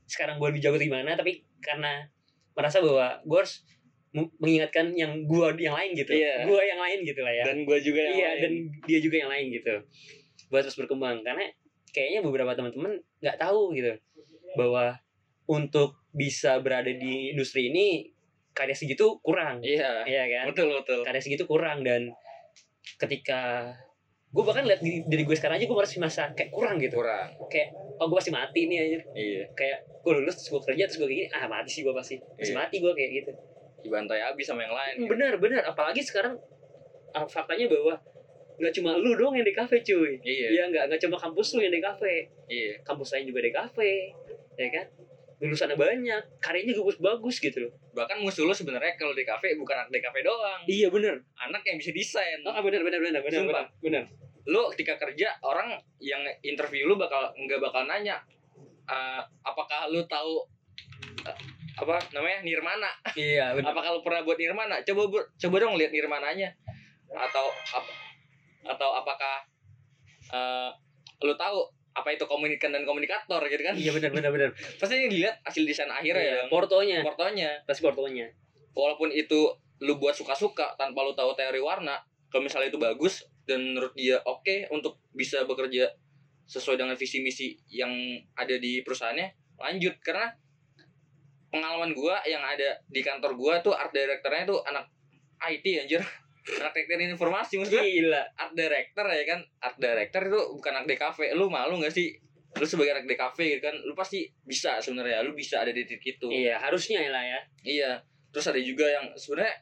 sekarang 0.06 0.38
gue 0.38 0.48
lebih 0.54 0.62
jago 0.62 0.78
atau 0.78 0.86
gimana, 0.86 1.18
tapi 1.18 1.42
karena 1.58 2.06
merasa 2.54 2.78
bahwa 2.78 3.18
gue 3.22 3.38
harus 3.38 3.66
mengingatkan 4.40 4.96
yang 4.96 5.26
gue 5.28 5.46
yang 5.60 5.76
lain 5.76 5.92
gitu, 5.92 6.14
Iya. 6.14 6.46
gue 6.48 6.60
yang 6.62 6.80
lain 6.80 6.98
gitu 7.04 7.20
lah 7.20 7.34
ya. 7.34 7.44
dan 7.44 7.56
gua 7.68 7.76
juga 7.76 8.00
yang 8.00 8.16
iya 8.16 8.30
lain. 8.32 8.40
dan 8.40 8.52
dia 8.88 8.98
juga 9.02 9.16
yang 9.20 9.30
lain 9.30 9.46
gitu, 9.52 9.74
buat 10.48 10.62
terus 10.64 10.78
berkembang 10.78 11.20
karena 11.20 11.44
kayaknya 11.92 12.24
beberapa 12.24 12.56
teman-teman 12.56 12.96
nggak 13.20 13.36
tahu 13.36 13.76
gitu 13.76 13.92
bahwa 14.56 14.96
untuk 15.44 16.00
bisa 16.10 16.56
berada 16.64 16.88
di 16.88 17.36
industri 17.36 17.68
ini 17.68 18.15
karya 18.56 18.72
segitu 18.72 19.20
kurang, 19.20 19.60
iya. 19.60 20.00
Iya 20.08 20.24
kan? 20.32 20.44
betul 20.48 20.72
betul. 20.72 21.04
Karya 21.04 21.20
segitu 21.20 21.44
kurang 21.44 21.84
dan 21.84 22.08
ketika 22.96 23.68
gue 24.26 24.44
bahkan 24.44 24.64
lihat 24.64 24.80
di- 24.80 25.04
dari 25.04 25.22
gue 25.22 25.36
sekarang 25.36 25.56
aja 25.56 25.64
gue 25.64 25.76
masih 25.76 26.00
masa 26.00 26.22
kayak 26.32 26.48
kurang 26.52 26.80
gitu. 26.80 26.96
Kurang. 26.96 27.36
Kayak 27.52 27.76
oh 28.00 28.08
gue 28.08 28.16
pasti 28.16 28.32
mati 28.32 28.60
nih 28.64 28.78
aja 28.80 28.98
iya. 29.12 29.44
Kayak 29.52 29.84
gue 30.00 30.12
lulus 30.12 30.34
terus 30.40 30.48
gue 30.50 30.62
kerja 30.72 30.82
terus 30.88 30.98
gue 30.98 31.08
kayak 31.08 31.20
gini 31.24 31.28
ah 31.32 31.44
mati 31.46 31.70
sih 31.70 31.82
gue 31.84 31.92
pasti. 31.92 32.16
Masih 32.36 32.52
Iya. 32.52 32.58
mati 32.58 32.76
gue 32.80 32.92
kayak 32.92 33.10
gitu. 33.12 33.32
Dibantai 33.84 34.20
habis 34.20 34.44
sama 34.44 34.64
yang 34.64 34.74
lain 34.74 34.96
benar 35.06 35.36
benar. 35.36 35.62
Apalagi 35.64 36.00
sekarang 36.00 36.36
ah, 37.12 37.24
faktanya 37.24 37.68
bahwa 37.68 37.96
nggak 38.56 38.72
cuma 38.72 38.96
lu 38.96 39.12
doang 39.14 39.36
yang 39.36 39.44
di 39.44 39.52
kafe 39.52 39.80
cuy. 39.80 40.16
Iya. 40.20 40.48
Iya 40.52 40.62
nggak 40.72 40.84
nggak 40.88 41.00
cuma 41.06 41.16
kampus 41.16 41.56
lu 41.56 41.60
yang 41.60 41.72
di 41.72 41.80
kafe. 41.80 42.14
Iya. 42.48 42.80
Kampus 42.82 43.12
lain 43.12 43.24
juga 43.28 43.40
di 43.40 43.52
kafe. 43.52 43.92
Ya 44.56 44.68
kan 44.72 44.84
lulusannya 45.36 45.76
banyak 45.76 46.22
karyanya 46.40 46.72
bagus 46.72 46.96
bagus 46.96 47.36
gitu 47.44 47.68
loh. 47.68 47.72
Bahkan 47.92 48.24
musuh 48.24 48.48
lu 48.48 48.56
sebenarnya 48.56 48.96
kalau 48.96 49.12
di 49.12 49.20
kafe 49.20 49.52
bukan 49.60 49.84
anak 49.84 49.92
di 49.92 50.00
kafe 50.00 50.24
doang. 50.24 50.64
Iya 50.64 50.88
benar 50.88 51.20
anak 51.36 51.60
yang 51.68 51.76
bisa 51.76 51.92
desain. 51.92 52.40
Oh 52.40 52.56
benar 52.64 52.80
benar 52.80 53.00
benar 53.04 53.20
benar 53.20 53.40
Sumpah. 53.44 53.66
benar 53.84 54.04
lu 54.46 54.62
ketika 54.72 54.94
kerja 54.96 55.34
orang 55.42 55.74
yang 55.98 56.22
interview 56.40 56.86
lu 56.86 56.94
bakal 56.94 57.34
nggak 57.34 57.58
bakal 57.58 57.82
nanya 57.82 58.22
eh, 58.86 59.20
apakah 59.42 59.90
lu 59.90 60.06
tahu 60.06 60.46
eh, 61.26 61.36
apa 61.76 61.98
namanya 62.14 62.40
Nirmana? 62.40 62.88
Iya 63.18 63.52
benar 63.58 63.74
apakah 63.74 63.98
lu 63.98 64.00
pernah 64.06 64.22
buat 64.24 64.38
Nirmana? 64.38 64.80
Coba 64.86 65.02
bu- 65.10 65.28
coba 65.36 65.56
dong 65.60 65.74
lihat 65.76 65.90
Nirmananya. 65.92 66.48
Atau 67.12 67.50
apa 67.52 67.92
atau 68.66 68.88
apakah 68.96 69.36
eh, 70.32 70.70
lu 71.26 71.34
tahu 71.36 71.75
apa 71.96 72.12
itu 72.12 72.28
komunikan 72.28 72.68
dan 72.68 72.84
komunikator 72.84 73.40
gitu 73.48 73.62
kan? 73.64 73.72
Iya 73.72 73.90
benar 73.96 74.12
benar 74.12 74.30
benar. 74.30 74.50
Pasti 74.80 75.00
yang 75.00 75.08
dilihat 75.08 75.40
hasil 75.40 75.64
desain 75.64 75.88
akhirnya 75.88 76.20
Iya, 76.20 76.36
ya 76.44 76.52
portonya. 76.52 77.00
Portonya. 77.00 77.50
Pasti 77.64 77.80
portonya. 77.80 78.28
Walaupun 78.76 79.08
itu 79.08 79.56
lu 79.80 79.96
buat 79.96 80.12
suka-suka 80.12 80.76
tanpa 80.76 81.00
lu 81.00 81.16
tahu 81.16 81.32
teori 81.32 81.60
warna 81.60 82.00
kalau 82.28 82.44
misalnya 82.44 82.68
itu 82.68 82.80
bagus 82.80 83.24
dan 83.48 83.60
menurut 83.60 83.96
dia 83.96 84.20
oke 84.28 84.68
untuk 84.72 85.00
bisa 85.16 85.48
bekerja 85.48 85.88
sesuai 86.44 86.76
dengan 86.76 86.96
visi 87.00 87.24
misi 87.24 87.56
yang 87.72 87.90
ada 88.36 88.60
di 88.60 88.84
perusahaannya 88.84 89.56
lanjut. 89.56 89.96
Karena 90.04 90.28
pengalaman 91.48 91.96
gua 91.96 92.20
yang 92.28 92.44
ada 92.44 92.76
di 92.84 93.00
kantor 93.00 93.32
gua 93.40 93.64
tuh 93.64 93.72
art 93.72 93.96
directornya 93.96 94.44
tuh 94.44 94.60
anak 94.68 94.84
IT 95.40 95.64
anjir 95.80 96.04
anak 96.46 96.72
teknik 96.78 97.10
informasi 97.10 97.58
maksudnya 97.58 97.82
gila. 97.82 98.22
art 98.38 98.52
director 98.54 99.06
ya 99.10 99.24
kan? 99.26 99.40
Art 99.58 99.76
director 99.82 100.22
itu 100.30 100.40
bukan 100.54 100.72
anak 100.78 100.86
DKV 100.94 101.18
lu 101.34 101.50
malu 101.50 101.82
gak 101.82 101.90
sih? 101.90 102.14
Lu 102.56 102.64
sebagai 102.64 102.94
anak 102.94 103.06
DKV 103.10 103.38
gitu 103.58 103.62
kan 103.66 103.74
lu 103.82 103.92
pasti 103.98 104.30
bisa 104.46 104.78
sebenarnya. 104.78 105.26
Lu 105.26 105.34
bisa 105.34 105.66
ada 105.66 105.74
di 105.74 105.82
titik 105.82 106.18
itu. 106.18 106.30
Iya 106.30 106.62
harusnya 106.62 107.02
lah 107.10 107.24
ya. 107.26 107.40
Iya. 107.66 107.90
Terus 108.30 108.46
ada 108.46 108.60
juga 108.62 108.86
yang 108.86 109.10
sebenarnya 109.18 109.54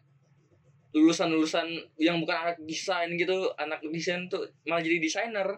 lulusan-lulusan 0.95 1.67
yang 1.99 2.23
bukan 2.23 2.37
anak 2.39 2.57
desain 2.71 3.11
gitu, 3.19 3.51
anak 3.59 3.83
desain 3.91 4.31
tuh 4.31 4.47
malah 4.69 4.85
jadi 4.85 5.03
desainer. 5.03 5.49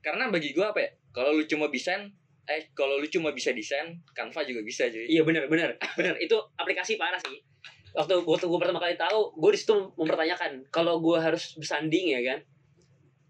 Karena 0.00 0.32
bagi 0.32 0.56
gua 0.56 0.72
apa 0.72 0.80
ya? 0.80 0.90
Kalau 1.12 1.36
lu 1.36 1.44
cuma 1.44 1.68
desain, 1.68 2.08
eh 2.48 2.72
kalau 2.72 2.96
lu 2.96 3.04
cuma 3.12 3.36
bisa 3.36 3.52
desain, 3.52 4.00
Canva 4.16 4.40
juga 4.48 4.64
bisa 4.64 4.88
cuy. 4.88 5.04
iya 5.04 5.20
benar 5.20 5.52
benar 5.52 5.76
benar 5.98 6.16
itu 6.16 6.32
aplikasi 6.56 6.96
parah 6.96 7.20
sih 7.20 7.36
waktu 7.92 8.14
waktu 8.20 8.44
gue 8.44 8.58
pertama 8.58 8.78
kali 8.78 8.94
tahu 8.94 9.32
gue 9.34 9.50
di 9.52 9.58
situ 9.58 9.74
mempertanyakan 9.94 10.64
kalau 10.68 10.98
gue 10.98 11.16
harus 11.16 11.54
bersanding 11.54 12.10
ya 12.10 12.20
kan 12.24 12.38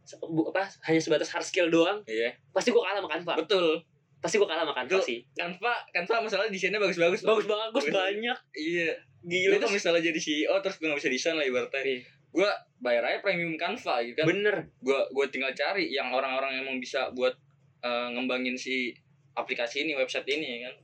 apa 0.09 0.62
hanya 0.85 0.99
sebatas 0.99 1.29
hard 1.29 1.44
skill 1.44 1.68
doang 1.68 2.01
Iya. 2.05 2.33
pasti 2.51 2.71
gue 2.71 2.81
kalah 2.81 2.97
sama 2.97 3.09
Canva 3.09 3.35
Betul. 3.38 3.85
pasti 4.18 4.37
gue 4.37 4.49
kalah 4.49 4.64
sama 4.64 4.75
Canva 4.75 4.88
Betul. 4.90 5.05
sih 5.05 5.18
Canva, 5.33 5.75
Canva 5.90 6.14
masalah 6.23 6.49
desainnya 6.49 6.81
bagus-bagus. 6.81 7.21
bagus 7.23 7.44
bagus 7.44 7.85
Bagus. 7.85 7.92
banyak 7.92 8.38
Iya. 8.55 8.90
gila 9.21 9.57
kalau 9.59 9.75
misalnya 9.75 10.01
jadi 10.01 10.16
CEO 10.16 10.55
terus 10.59 10.79
gua 10.79 10.94
gak 10.94 11.01
bisa 11.01 11.11
desain 11.11 11.35
lah 11.35 11.42
ibaratnya. 11.42 11.83
Iya. 11.83 12.01
Gua 12.29 12.51
bayar 12.79 13.03
aja 13.05 13.18
premium 13.18 13.55
Canva 13.55 14.01
gitu 14.01 14.14
kan. 14.16 14.27
bener 14.27 14.57
Gua 14.79 15.05
gua 15.11 15.27
tinggal 15.27 15.51
cari 15.53 15.90
yang 15.90 16.09
orang-orang 16.09 16.55
yang 16.55 16.62
emang 16.64 16.79
bisa 16.79 17.11
buat 17.12 17.35
eh, 17.79 18.09
ngembangin 18.11 18.55
si 18.55 18.94
aplikasi 19.35 19.83
ini, 19.83 19.92
website 19.92 20.27
ini 20.27 20.47
ya 20.49 20.59
kan. 20.66 20.75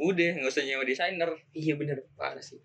Udah, 0.00 0.30
nggak 0.34 0.46
usah 0.48 0.62
nyewa 0.62 0.82
desainer. 0.82 1.30
iya 1.52 1.74
bener 1.74 1.98
parah 2.14 2.38
sih 2.38 2.58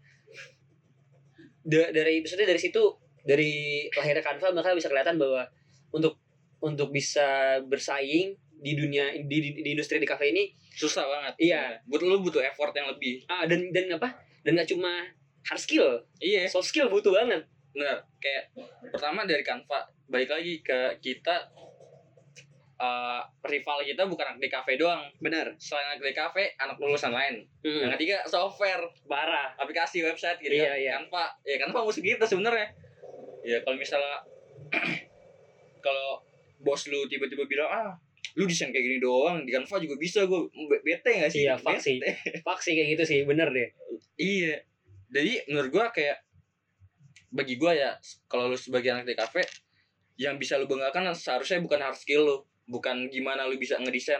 dari 1.64 2.20
maksudnya 2.20 2.48
dari 2.48 2.60
situ 2.60 2.84
dari 3.24 3.88
lahirnya 3.96 4.24
Canva 4.24 4.52
maka 4.52 4.76
bisa 4.76 4.92
kelihatan 4.92 5.16
bahwa 5.16 5.48
untuk 5.96 6.20
untuk 6.60 6.92
bisa 6.92 7.60
bersaing 7.68 8.36
di 8.64 8.72
dunia 8.80 9.12
di, 9.28 9.38
di, 9.44 9.50
di 9.60 9.70
industri 9.76 10.00
di 10.00 10.08
kafe 10.08 10.32
ini 10.32 10.48
susah 10.74 11.04
banget. 11.04 11.34
Iya. 11.52 11.64
butuh 11.84 12.08
lu 12.08 12.24
butuh 12.24 12.40
effort 12.40 12.72
yang 12.72 12.88
lebih. 12.96 13.28
Ah 13.28 13.44
dan 13.44 13.70
dan 13.76 13.92
apa? 14.00 14.16
Dan 14.48 14.56
gak 14.56 14.72
cuma 14.72 14.92
hard 15.44 15.60
skill. 15.60 16.00
Iya. 16.24 16.48
Soft 16.48 16.72
skill 16.72 16.88
butuh 16.88 17.12
banget. 17.12 17.44
Benar. 17.76 18.08
Kayak 18.24 18.56
pertama 18.96 19.28
dari 19.28 19.44
Canva 19.44 19.92
balik 20.08 20.32
lagi 20.32 20.64
ke 20.64 21.04
kita 21.04 21.52
eh, 22.84 23.22
rival 23.48 23.80
kita 23.88 24.04
bukan 24.04 24.26
anak 24.36 24.40
DKV 24.44 24.68
doang 24.76 25.02
benar 25.24 25.56
selain 25.58 25.96
anak 25.96 26.04
DKV 26.04 26.36
anak 26.60 26.76
lulusan 26.80 27.16
lain 27.16 27.48
yang 27.64 27.88
hmm. 27.88 27.96
ketiga 27.96 28.20
software 28.28 28.84
parah 29.08 29.56
aplikasi 29.56 30.04
website 30.04 30.40
gitu 30.44 30.60
Iya, 30.60 30.68
kan 30.68 30.80
iya. 30.80 30.92
Canva 31.00 31.26
ya 31.48 31.56
Canva 31.64 31.80
musuh 31.88 32.04
kita 32.04 32.28
sebenarnya 32.28 32.68
ya 33.44 33.58
kalau 33.64 33.76
misalnya 33.80 34.18
kalau 35.86 36.20
bos 36.64 36.88
lu 36.88 37.08
tiba-tiba 37.08 37.44
bilang 37.48 37.70
ah 37.72 37.92
lu 38.34 38.50
desain 38.50 38.74
kayak 38.74 38.84
gini 38.84 38.98
doang 38.98 39.46
di 39.46 39.54
Canva 39.54 39.78
juga 39.78 39.96
bisa 40.00 40.26
gue 40.26 40.40
bete 40.82 41.12
gak 41.22 41.32
sih 41.32 41.46
Iya. 41.46 41.56
Bete. 41.60 42.12
faksi 42.48 42.72
kayak 42.74 42.90
gitu 42.98 43.04
sih 43.06 43.20
bener 43.24 43.48
deh 43.54 43.70
Iya. 44.18 44.62
Jadi 45.14 45.46
menurut 45.50 45.70
gua 45.70 45.86
kayak 45.94 46.26
bagi 47.34 47.58
gua 47.58 47.74
ya 47.74 47.92
kalau 48.26 48.50
lu 48.50 48.58
sebagai 48.58 48.94
anak 48.94 49.10
DKV 49.10 49.46
yang 50.18 50.38
bisa 50.38 50.58
lu 50.62 50.70
banggakan 50.70 51.14
seharusnya 51.14 51.62
bukan 51.62 51.82
hard 51.82 51.98
skill 51.98 52.22
lu, 52.26 52.38
bukan 52.66 53.08
gimana 53.08 53.44
lu 53.44 53.56
bisa 53.56 53.76
ngedesain, 53.78 54.20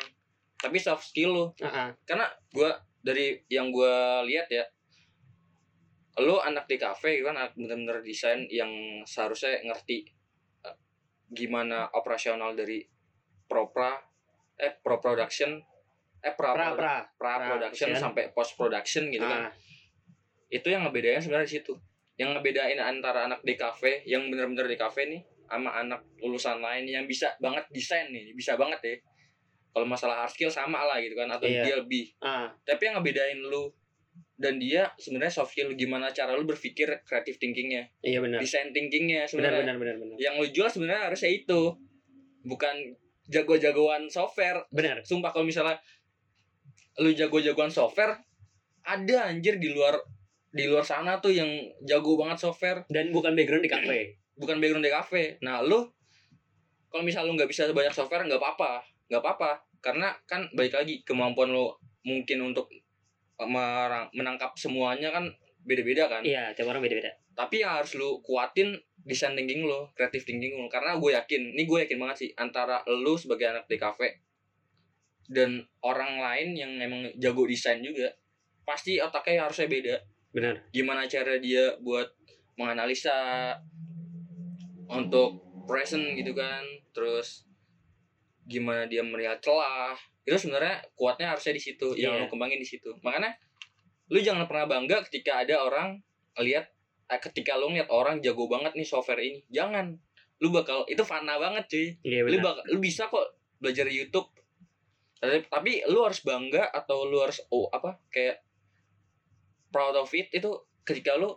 tapi 0.56 0.78
soft 0.78 1.08
skill 1.08 1.32
lu. 1.32 1.46
Ah, 1.60 1.68
ah. 1.68 1.90
Karena 2.04 2.28
gua 2.52 2.76
dari 3.00 3.40
yang 3.48 3.70
gua 3.70 4.24
lihat 4.24 4.48
ya 4.48 4.64
lu 6.22 6.38
anak 6.38 6.70
DKV 6.70 7.26
kan 7.26 7.34
anak 7.34 7.54
bener-bener 7.58 8.00
desain 8.00 8.46
yang 8.48 8.70
seharusnya 9.02 9.58
ngerti 9.66 10.06
eh, 10.62 10.78
gimana 11.28 11.90
operasional 11.90 12.54
dari 12.54 12.86
propra 13.44 13.98
eh 14.54 14.78
pro 14.78 15.02
production 15.02 15.58
eh 16.22 16.32
pra 16.32 16.54
pra 16.54 16.78
pra 16.78 16.94
pra 17.18 17.34
production 17.58 17.90
Pra-production. 17.90 17.90
sampai 17.98 18.30
post 18.30 18.54
production 18.54 19.10
gitu 19.10 19.26
kan 19.26 19.50
Ah, 19.50 19.52
itu 20.48 20.70
yang 20.70 20.86
ngebedain 20.86 21.18
sebenarnya 21.18 21.50
di 21.50 21.56
situ 21.58 21.74
yang 22.14 22.38
ngebedain 22.38 22.78
antara 22.78 23.26
anak 23.26 23.42
DKV 23.42 24.06
yang 24.06 24.30
bener-bener 24.30 24.70
DKV 24.70 24.98
nih 25.10 25.22
sama 25.54 25.70
anak 25.78 26.02
lulusan 26.18 26.58
lain 26.58 26.90
yang 26.90 27.06
bisa 27.06 27.30
banget 27.38 27.62
desain 27.70 28.10
nih 28.10 28.34
bisa 28.34 28.58
banget 28.58 28.82
ya. 28.82 28.96
Kalau 29.74 29.86
masalah 29.86 30.26
hard 30.26 30.34
skill 30.34 30.50
sama 30.50 30.82
lah 30.86 30.98
gitu 31.02 31.14
kan 31.14 31.30
atau 31.30 31.46
Iya. 31.46 31.62
dia 31.66 31.76
lebih 31.78 32.10
ah. 32.26 32.50
Tapi 32.66 32.82
yang 32.90 32.98
ngebedain 32.98 33.38
lu 33.38 33.70
dan 34.34 34.58
dia 34.58 34.90
sebenarnya 34.98 35.30
soft 35.30 35.54
skill 35.54 35.70
gimana 35.78 36.10
cara 36.10 36.34
lu 36.34 36.46
berpikir 36.50 36.90
creative 37.06 37.38
thinkingnya? 37.38 37.86
Iya 38.02 38.22
benar. 38.22 38.42
Design 38.42 38.74
thinkingnya 38.74 39.30
benar 39.30 39.30
sebenarnya. 39.30 39.62
benar 39.62 39.76
benar 39.78 39.96
benar. 40.02 40.16
Yang 40.18 40.34
lu 40.42 40.48
jual 40.50 40.70
sebenarnya 40.74 41.04
harusnya 41.14 41.32
itu. 41.32 41.62
Bukan 42.44 42.76
jago-jagoan 43.30 44.10
software. 44.10 44.66
Benar. 44.74 45.06
Sumpah 45.06 45.30
kalau 45.30 45.46
misalnya 45.46 45.78
lu 47.02 47.14
jago-jagoan 47.14 47.70
software 47.70 48.18
ada 48.84 49.18
anjir 49.30 49.58
di 49.58 49.70
luar 49.74 49.96
di 50.54 50.70
luar 50.70 50.86
sana 50.86 51.18
tuh 51.18 51.34
yang 51.34 51.50
jago 51.86 52.18
banget 52.18 52.42
software. 52.42 52.86
Dan 52.90 53.10
bukan 53.14 53.34
background 53.38 53.66
di 53.66 53.72
kafe 53.72 54.23
bukan 54.38 54.58
background 54.58 54.86
di 54.86 54.94
cafe 54.94 55.24
nah 55.42 55.62
lu 55.62 55.86
kalau 56.94 57.02
misal 57.02 57.26
lu 57.26 57.34
nggak 57.34 57.50
bisa 57.50 57.66
banyak 57.74 57.90
software 57.90 58.22
nggak 58.30 58.38
apa-apa. 58.38 58.86
Nggak 59.10 59.22
apa-apa. 59.26 59.66
Karena 59.82 60.14
kan 60.30 60.46
baik 60.54 60.78
lagi 60.78 61.02
kemampuan 61.02 61.50
lu 61.50 61.74
mungkin 62.06 62.54
untuk 62.54 62.70
merang- 63.50 64.14
menangkap 64.14 64.54
semuanya 64.54 65.10
kan 65.10 65.26
beda-beda 65.66 66.06
kan? 66.06 66.22
Iya 66.22 66.54
tiap 66.54 66.70
orang 66.70 66.86
beda 66.86 67.02
beda 67.02 67.14
tapi 67.34 67.66
yang 67.66 67.82
harus 67.82 67.98
lu 67.98 68.22
kuatin 68.22 68.78
design 69.04 69.34
thinking 69.34 69.66
lo, 69.66 69.90
creative 69.98 70.24
thinking 70.24 70.56
lo. 70.56 70.70
Karena 70.70 70.96
gue 71.02 71.12
yakin, 71.18 71.58
ini 71.58 71.66
gue 71.66 71.78
yakin 71.86 71.98
banget 71.98 72.18
sih 72.26 72.30
antara 72.38 72.86
lu 72.88 73.18
sebagai 73.18 73.50
anak 73.50 73.66
DKV 73.68 74.00
dan 75.34 75.66
orang 75.82 76.22
lain 76.22 76.48
yang 76.54 76.72
emang 76.78 77.10
jago 77.18 77.44
desain 77.50 77.82
juga, 77.82 78.14
pasti 78.64 79.02
otaknya 79.02 79.50
harusnya 79.50 79.68
beda. 79.68 79.96
benar. 80.34 80.56
Gimana 80.74 81.06
cara 81.06 81.38
dia 81.38 81.78
buat 81.82 82.10
menganalisa 82.58 83.14
untuk 84.94 85.42
present 85.66 86.04
gitu 86.14 86.36
kan, 86.38 86.62
terus 86.94 87.48
gimana 88.46 88.86
dia 88.86 89.02
melihat 89.02 89.40
celah. 89.40 89.96
Itu 90.24 90.36
sebenarnya 90.40 90.84
kuatnya 90.96 91.36
harusnya 91.36 91.56
di 91.56 91.64
situ, 91.64 91.88
yang 91.96 92.16
Iya. 92.16 92.22
lu 92.24 92.28
kembangin 92.32 92.60
di 92.60 92.68
situ. 92.68 92.94
Makanya 93.04 93.36
lu 94.12 94.20
jangan 94.20 94.46
pernah 94.48 94.68
bangga 94.68 95.04
ketika 95.10 95.44
ada 95.44 95.64
orang 95.64 96.00
lihat 96.40 96.70
eh, 97.12 97.20
ketika 97.20 97.60
lu 97.60 97.72
ngeliat 97.72 97.92
orang 97.92 98.24
jago 98.24 98.48
banget 98.48 98.76
nih 98.76 98.88
software 98.88 99.20
ini. 99.20 99.44
Jangan. 99.52 99.96
Lu 100.40 100.52
bakal 100.52 100.84
itu 100.88 101.04
fana 101.04 101.36
banget 101.40 101.68
cuy. 101.68 101.88
Iya 102.04 102.28
lu 102.28 102.40
bakal 102.40 102.64
lu 102.72 102.80
bisa 102.80 103.08
kok 103.12 103.36
belajar 103.60 103.88
di 103.88 103.96
YouTube. 104.00 104.28
Tapi, 105.24 105.48
tapi 105.48 105.72
lu 105.88 106.04
harus 106.04 106.20
bangga 106.20 106.68
atau 106.68 107.08
lu 107.08 107.24
harus 107.24 107.40
oh 107.48 107.72
apa 107.72 107.96
kayak 108.12 108.44
proud 109.72 109.96
of 109.96 110.12
it 110.12 110.28
itu 110.36 110.52
ketika 110.84 111.16
lu 111.16 111.32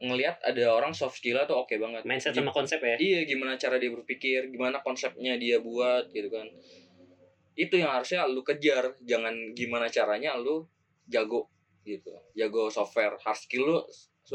ngelihat 0.00 0.40
ada 0.40 0.64
orang 0.72 0.96
soft 0.96 1.20
skill 1.20 1.36
tuh 1.44 1.60
oke 1.60 1.76
banget. 1.76 2.02
Mindset 2.08 2.32
sama 2.32 2.50
konsep 2.50 2.80
ya? 2.80 2.96
Iya 2.96 3.28
gimana 3.28 3.60
cara 3.60 3.76
dia 3.76 3.92
berpikir 3.92 4.48
gimana 4.48 4.80
konsepnya 4.80 5.36
dia 5.36 5.60
buat 5.60 6.08
gitu 6.08 6.32
kan. 6.32 6.48
Itu 7.52 7.76
yang 7.76 7.92
harusnya 7.92 8.24
lu 8.24 8.40
kejar 8.40 8.96
jangan 9.04 9.52
gimana 9.52 9.92
caranya 9.92 10.40
lu 10.40 10.64
jago 11.04 11.52
gitu. 11.84 12.16
Jago 12.32 12.72
software. 12.72 13.20
Hard 13.20 13.36
skill 13.36 13.64
lu 13.68 13.78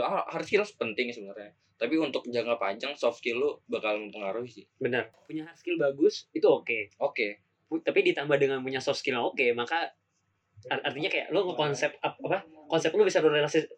hard 0.06 0.46
skill 0.46 0.62
penting 0.78 1.10
sebenarnya. 1.10 1.58
Tapi 1.76 1.98
untuk 1.98 2.24
jangka 2.30 2.56
panjang 2.62 2.94
soft 2.94 3.20
skill 3.20 3.42
lu 3.42 3.52
bakal 3.66 3.98
mempengaruhi 3.98 4.48
sih. 4.48 4.66
Benar. 4.78 5.10
Punya 5.26 5.50
hard 5.50 5.58
skill 5.58 5.82
bagus 5.82 6.30
itu 6.30 6.46
oke. 6.46 6.94
Oke. 7.02 7.42
Pu- 7.66 7.82
tapi 7.82 8.06
ditambah 8.06 8.38
dengan 8.38 8.62
punya 8.62 8.78
soft 8.78 9.02
skill 9.02 9.18
oke 9.18 9.42
maka 9.58 9.90
art- 9.90 10.05
artinya 10.66 11.10
kayak 11.10 11.28
lu 11.30 11.46
ngekonsep 11.46 11.94
ap- 12.02 12.18
apa 12.26 12.42
konsep 12.66 12.90
lu 12.98 13.06
bisa 13.06 13.22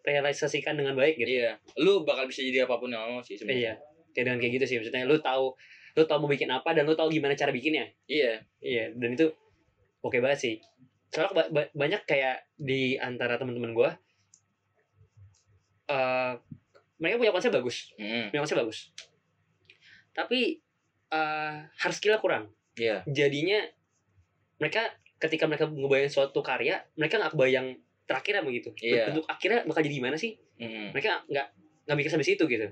realisasikan 0.02 0.72
dengan 0.72 0.96
baik 0.96 1.20
gitu. 1.20 1.44
Iya 1.44 1.60
lu 1.76 2.02
bakal 2.08 2.24
bisa 2.24 2.40
jadi 2.40 2.64
apa 2.64 2.80
pun 2.80 2.88
yang 2.88 3.04
mau 3.04 3.20
sih 3.20 3.36
iya 3.36 3.40
sebenarnya 3.44 3.74
kayak 4.16 4.24
dengan 4.24 4.38
kayak 4.40 4.52
gitu 4.56 4.64
sih 4.64 4.76
maksudnya 4.80 5.04
lu 5.04 5.20
tahu 5.20 5.52
lu 5.96 6.02
tahu 6.06 6.18
mau 6.24 6.30
bikin 6.30 6.48
apa 6.48 6.72
dan 6.72 6.88
lu 6.88 6.94
tahu 6.96 7.12
gimana 7.12 7.36
cara 7.36 7.52
bikinnya. 7.52 7.84
Iya. 8.08 8.40
Iya 8.62 8.84
dan 8.96 9.12
itu 9.12 9.26
oke 10.00 10.16
banget 10.18 10.38
sih. 10.38 10.54
Soalnya 11.12 11.32
ba- 11.36 11.50
ba- 11.52 11.72
banyak 11.72 12.02
kayak 12.04 12.48
di 12.56 12.96
antara 12.96 13.36
teman-teman 13.36 13.76
gua 13.76 13.90
eh 15.88 16.32
mereka 16.98 17.16
punya 17.20 17.32
konsep 17.32 17.50
bagus. 17.54 17.92
Mm, 17.96 18.32
punya 18.32 18.40
konsep 18.42 18.58
bagus. 18.58 18.78
Tapi 20.12 20.58
eh 21.08 21.56
hard 21.68 21.94
skill 21.94 22.16
kurang. 22.18 22.52
Iya. 22.76 23.02
Jadinya 23.06 23.60
mereka 24.58 24.88
ketika 25.18 25.44
mereka 25.50 25.66
ngebayang 25.66 26.10
suatu 26.10 26.40
karya 26.40 26.78
mereka 26.94 27.18
nggak 27.18 27.34
kebayang 27.34 27.74
terakhirnya 28.08 28.42
begitu 28.46 28.72
Iya. 28.80 29.12
bentuk 29.12 29.26
akhirnya 29.28 29.68
bakal 29.68 29.82
jadi 29.84 29.96
gimana 30.00 30.16
sih? 30.16 30.38
Mm. 30.58 30.90
mereka 30.96 31.22
nggak 31.28 31.46
nggak 31.86 31.96
mikir 31.98 32.10
sampai 32.10 32.26
situ 32.26 32.44
gitu. 32.48 32.66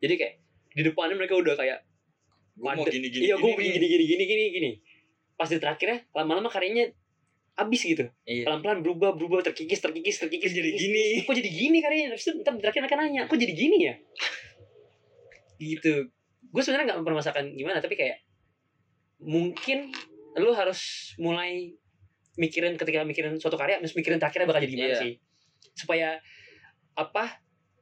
Jadi 0.00 0.14
kayak 0.16 0.34
di 0.74 0.82
depannya 0.86 1.16
mereka 1.18 1.34
udah 1.38 1.54
kayak 1.54 1.82
Gua 2.60 2.76
mau 2.76 2.84
gini 2.84 3.08
gini 3.08 3.30
iya 3.30 3.40
gue 3.40 3.50
gini, 3.56 3.72
gini 3.72 3.86
gini 3.88 4.04
gini 4.04 4.24
gini 4.28 4.44
gini. 4.52 4.70
Pas 5.38 5.48
di 5.48 5.56
terakhirnya 5.56 6.04
lama-lama 6.12 6.52
karyanya 6.52 6.92
abis 7.56 7.80
gitu. 7.88 8.04
Iya. 8.28 8.44
Pelan-pelan 8.44 8.84
berubah 8.84 9.16
berubah 9.16 9.40
terkikis 9.40 9.80
terkikis 9.80 10.20
terkikis 10.20 10.52
jadi 10.52 10.68
gini? 10.76 11.24
Kok 11.24 11.34
jadi 11.36 11.50
gini 11.50 11.78
karyanya? 11.80 12.08
Terus 12.16 12.44
ntar 12.44 12.56
terakhir 12.60 12.84
mereka 12.84 12.96
nanya 13.00 13.22
kok 13.24 13.38
jadi 13.40 13.54
gini 13.56 13.76
ya? 13.88 13.94
Gitu. 15.56 16.12
Gue 16.50 16.62
sebenarnya 16.64 16.92
nggak 16.92 16.98
mempermasalahkan 17.04 17.46
gimana 17.56 17.80
tapi 17.80 17.96
kayak 17.96 18.20
mungkin 19.20 19.92
lu 20.36 20.52
harus 20.56 21.12
mulai 21.20 21.74
mikirin 22.36 22.74
ketika 22.74 23.02
mikirin 23.02 23.34
suatu 23.36 23.54
karya 23.54 23.78
harus 23.78 23.92
mikirin 23.92 24.18
terakhirnya 24.18 24.46
bakal 24.46 24.60
jadi 24.60 24.72
gimana 24.72 24.88
Iya. 24.88 25.00
sih 25.00 25.12
supaya 25.72 26.08
apa 26.94 27.40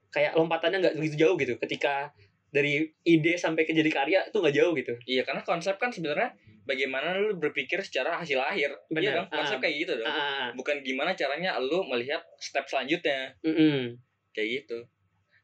kayak 0.09 0.33
lompatannya 0.35 0.79
nggak 0.79 0.95
begitu 0.97 1.17
jauh 1.19 1.37
gitu 1.37 1.57
ketika 1.59 2.13
dari 2.49 2.89
ide 3.03 3.37
sampai 3.37 3.63
ke 3.63 3.73
jadi 3.73 3.89
karya 3.89 4.21
itu 4.25 4.37
nggak 4.37 4.55
jauh 4.55 4.73
gitu 4.73 4.95
iya 5.05 5.21
karena 5.21 5.43
konsep 5.43 5.77
kan 5.77 5.89
sebenarnya 5.89 6.33
bagaimana 6.65 7.13
lu 7.15 7.37
berpikir 7.37 7.81
secara 7.81 8.17
hasil 8.17 8.37
akhir 8.37 8.73
iya 8.89 8.89
Benar. 8.89 9.13
dong 9.15 9.29
konsep 9.31 9.57
Ah. 9.57 9.63
kayak 9.63 9.75
gitu 9.79 9.93
dong 9.95 10.09
ah, 10.09 10.17
ah. 10.17 10.49
bukan 10.53 10.81
gimana 10.81 11.13
caranya 11.13 11.57
lu 11.59 11.85
melihat 11.85 12.25
step 12.37 12.65
selanjutnya 12.65 13.37
Mm-mm. 13.43 13.97
kayak 14.33 14.65
gitu 14.65 14.81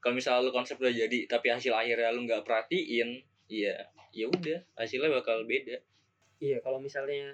kalau 0.00 0.16
misalnya 0.16 0.44
lu 0.44 0.52
konsep 0.52 0.76
udah 0.76 0.92
jadi 0.92 1.18
tapi 1.26 1.48
hasil 1.48 1.72
akhirnya 1.72 2.08
lu 2.08 2.24
nggak 2.24 2.40
perhatiin 2.40 3.20
iya 3.46 3.76
ya 4.10 4.26
udah 4.26 4.58
hasilnya 4.74 5.12
bakal 5.12 5.44
beda 5.44 5.76
Iya, 6.36 6.60
kalau 6.60 6.76
misalnya 6.76 7.32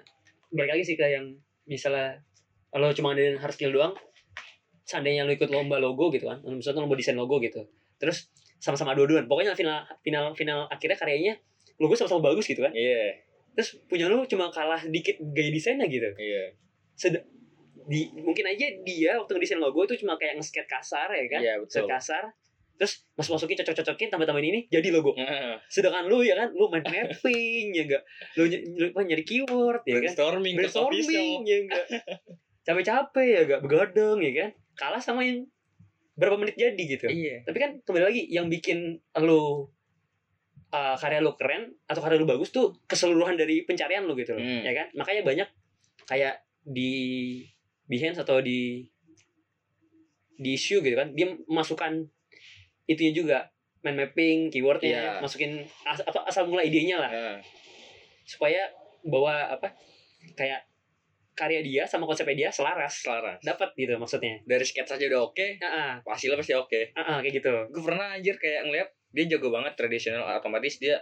balik 0.49 0.71
lagi 0.71 0.83
sih 0.85 0.95
ke 0.95 1.03
yang 1.03 1.35
misalnya 1.65 2.21
kalau 2.71 2.89
cuma 2.95 3.13
ada 3.13 3.35
hard 3.37 3.53
skill 3.53 3.75
doang, 3.75 3.93
seandainya 4.87 5.27
lu 5.27 5.35
ikut 5.35 5.51
lomba 5.51 5.77
logo 5.77 6.09
gitu 6.11 6.27
kan, 6.31 6.39
misalnya 6.43 6.83
lomba 6.83 6.95
desain 6.95 7.17
logo 7.17 7.37
gitu, 7.43 7.67
terus 7.99 8.31
sama-sama 8.61 8.93
dua-duaan, 8.93 9.25
pokoknya 9.25 9.57
final 9.57 9.83
final 10.05 10.31
final 10.37 10.69
akhirnya 10.69 10.97
karyanya 10.97 11.33
logo 11.81 11.97
sama-sama 11.97 12.31
bagus 12.31 12.47
gitu 12.47 12.61
kan, 12.63 12.71
iya. 12.71 13.17
Terus 13.51 13.83
punya 13.91 14.07
lu 14.07 14.23
cuma 14.31 14.47
kalah 14.47 14.79
dikit 14.87 15.19
gaya 15.35 15.51
desainnya 15.51 15.89
gitu, 15.91 16.07
iya. 16.15 16.55
Sed- 16.95 17.27
di 17.89 18.07
mungkin 18.13 18.45
aja 18.45 18.65
dia 18.85 19.17
waktu 19.17 19.35
ngedesain 19.35 19.59
logo 19.59 19.83
itu 19.83 19.97
cuma 20.05 20.15
kayak 20.15 20.37
nge-sketch 20.37 20.69
kasar 20.69 21.09
ya 21.11 21.25
kan, 21.27 21.41
sketch 21.67 21.83
betul. 21.83 21.87
Kasar, 21.89 22.23
terus 22.81 23.05
masuk 23.13 23.37
masukin 23.37 23.61
cocok-cocokin 23.61 24.09
tambah-tambahin 24.09 24.49
ini 24.49 24.59
jadi 24.73 24.89
logo. 24.89 25.13
Sedangkan 25.69 26.09
lu 26.09 26.25
ya 26.25 26.33
kan, 26.33 26.49
lu 26.49 26.65
main 26.73 26.81
mapping 26.81 27.69
ya 27.77 27.85
enggak, 27.85 28.01
lu, 28.33 28.49
ny- 28.49 28.65
lu 28.73 28.89
nyari 28.89 29.21
keyword 29.21 29.85
ya 29.85 30.01
kan, 30.01 30.09
brainstorming 30.09 30.57
brainstorming 30.57 31.45
ya 31.45 31.57
enggak 31.61 31.85
capek-capek 32.65 33.27
ya 33.29 33.39
enggak 33.45 33.61
begadang 33.61 34.17
ya 34.17 34.31
kan? 34.33 34.49
Kalah 34.73 34.97
sama 34.97 35.21
yang 35.21 35.45
berapa 36.17 36.41
menit 36.41 36.57
jadi 36.57 36.83
gitu. 36.97 37.05
Iya. 37.05 37.45
Tapi 37.45 37.57
kan 37.61 37.71
kembali 37.85 38.05
lagi 38.09 38.21
yang 38.33 38.49
bikin 38.49 38.97
lu 39.21 39.69
uh, 40.73 40.95
karya 40.97 41.21
lu 41.21 41.37
keren 41.37 41.77
atau 41.85 42.01
karya 42.01 42.17
lu 42.17 42.25
bagus 42.25 42.49
tuh 42.49 42.73
keseluruhan 42.89 43.37
dari 43.37 43.61
pencarian 43.65 44.09
lu 44.09 44.17
gitu 44.17 44.33
loh. 44.33 44.41
Hmm. 44.41 44.65
ya 44.65 44.73
kan? 44.73 44.87
Makanya 44.97 45.21
banyak 45.21 45.49
kayak 46.09 46.41
di 46.65 46.91
Behance 47.85 48.23
atau 48.23 48.39
di 48.39 48.85
di 50.41 50.49
issue 50.57 50.81
gitu 50.81 50.95
kan? 50.97 51.13
Dia 51.13 51.29
memasukkan 51.45 52.09
itunya 52.93 53.13
juga. 53.13 53.39
Mind 53.81 53.97
mapping 53.97 54.39
keywordnya 54.49 55.17
Iya. 55.17 55.19
masukin 55.19 55.57
as- 55.83 56.05
apa 56.05 56.21
asal 56.25 56.45
mula 56.45 56.61
idenya 56.61 57.01
lah. 57.01 57.11
Heeh. 57.11 57.37
supaya 58.21 58.69
bawa 59.01 59.49
apa 59.49 59.73
kayak 60.37 60.61
karya 61.33 61.59
dia 61.65 61.83
sama 61.83 62.05
konsepnya 62.05 62.47
dia 62.47 62.49
selaras. 62.53 63.01
Selaras. 63.01 63.41
Dapat 63.41 63.73
gitu 63.73 63.97
maksudnya. 63.97 64.37
Dari 64.45 64.61
sketsa 64.61 64.95
aja 64.95 65.09
udah 65.09 65.21
oke 65.25 65.47
ah 65.59 65.97
hasilnya 66.05 66.37
pasti 66.37 66.53
oke. 66.53 66.93
Kayak 66.93 67.33
gitu. 67.33 67.51
Gue 67.73 67.81
pernah 67.83 68.13
anjir 68.15 68.37
kayak 68.37 68.69
ngeliat 68.69 68.89
dia 69.11 69.25
jago 69.27 69.49
banget 69.49 69.73
tradisional 69.75 70.23
otomatis 70.29 70.77
dia 70.77 71.01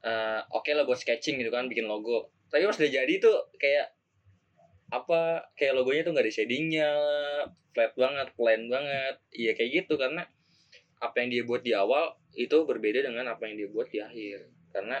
eh, 0.00 0.40
oke 0.50 0.68
lah 0.68 0.84
buat 0.84 0.96
sketching 0.96 1.36
gitu 1.38 1.52
kan 1.52 1.68
bikin 1.68 1.84
logo. 1.84 2.32
Tapi 2.48 2.64
pas 2.64 2.76
udah 2.76 2.90
jadi 2.90 3.14
tuh 3.20 3.36
kayak 3.56 3.92
apa 4.90 5.42
kayak 5.54 5.74
logonya 5.74 6.02
tuh 6.04 6.12
nggak 6.12 6.24
ada 6.24 6.32
shadingnya 6.32 6.88
flat 7.72 7.92
banget 7.94 8.28
plain 8.34 8.66
banget. 8.66 9.14
Iya 9.30 9.52
kayak 9.54 9.70
gitu 9.84 9.94
karena 9.96 10.24
apa 11.00 11.16
yang 11.22 11.28
dia 11.30 11.42
buat 11.46 11.62
di 11.62 11.72
awal 11.74 12.14
itu 12.34 12.66
berbeda 12.66 13.06
dengan 13.06 13.30
apa 13.30 13.46
yang 13.46 13.56
dia 13.58 13.68
buat 13.70 13.88
di 13.90 13.98
akhir. 14.02 14.50
Karena 14.74 14.98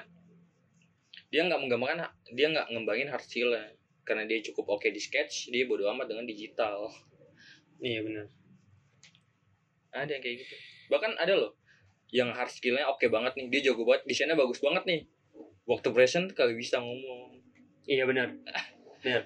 dia 1.30 1.42
nggak 1.46 1.60
menggambarkan 1.60 1.98
dia 2.30 2.46
nggak 2.50 2.66
ngembangin 2.70 3.10
hard 3.10 3.26
skill 3.26 3.50
karena 4.06 4.22
dia 4.28 4.38
cukup 4.50 4.78
oke 4.78 4.86
di 4.86 5.00
sketch 5.00 5.50
dia 5.50 5.66
bodo 5.66 5.88
amat 5.90 6.06
dengan 6.10 6.28
digital. 6.28 6.92
Iya 7.82 8.00
benar. 8.06 8.26
Ada 9.94 10.10
yang 10.18 10.22
kayak 10.22 10.36
gitu. 10.46 10.54
Bahkan 10.90 11.12
ada 11.18 11.34
loh 11.34 11.52
yang 12.14 12.30
hard 12.30 12.52
skillnya 12.52 12.86
oke 12.86 13.02
banget 13.10 13.34
nih. 13.34 13.46
Dia 13.50 13.72
jago 13.72 13.82
banget 13.82 14.06
desainnya 14.06 14.38
bagus 14.38 14.62
banget 14.62 14.86
nih. 14.86 15.00
Waktu 15.66 15.88
present 15.90 16.30
kagak 16.36 16.54
bisa 16.54 16.78
ngomong. 16.78 17.42
Iya 17.88 18.06
benar. 18.06 18.30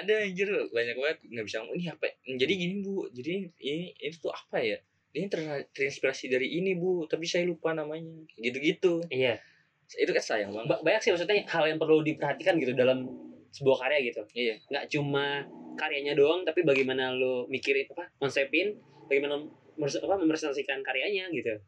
Ada 0.00 0.14
anjir. 0.26 0.48
Banyak 0.68 0.96
banget 0.98 1.18
nggak 1.24 1.46
bisa 1.48 1.56
ngomong. 1.62 1.76
Ini 1.80 1.86
apa 1.96 2.04
ya? 2.10 2.14
jadi 2.36 2.52
gini 2.52 2.74
bu. 2.84 3.08
Jadi 3.14 3.30
ini 3.62 3.86
ini 3.96 4.14
tuh 4.20 4.32
apa 4.34 4.60
ya 4.60 4.76
ini 5.12 5.26
ter- 5.28 5.68
terinspirasi 5.72 6.32
dari 6.32 6.58
ini 6.58 6.76
bu. 6.76 7.04
Tapi 7.08 7.24
saya 7.28 7.44
lupa 7.44 7.76
namanya. 7.76 8.24
Gitu-gitu. 8.36 9.04
Iya. 9.12 9.36
Itu 9.92 10.10
kan 10.16 10.24
sayang 10.24 10.50
banget. 10.56 10.68
Ba- 10.72 10.82
banyak 10.82 11.00
sih 11.04 11.10
maksudnya 11.12 11.44
hal 11.48 11.64
yang 11.68 11.78
perlu 11.80 12.00
diperhatikan 12.00 12.56
gitu 12.56 12.72
dalam 12.72 13.04
sebuah 13.52 13.84
karya 13.86 13.98
gitu. 14.08 14.22
Iya. 14.32 14.54
Nggak 14.72 14.84
cuma 14.96 15.44
karyanya 15.76 16.12
doang 16.16 16.44
tapi 16.44 16.64
bagaimana 16.64 17.12
lo 17.12 17.48
mikirin 17.48 17.88
apa 17.96 18.12
konsepin 18.20 18.76
bagaimana 19.08 19.40
apa 19.80 20.14
merepresentasikan 20.20 20.80
karyanya 20.80 21.28
gitu. 21.32 21.60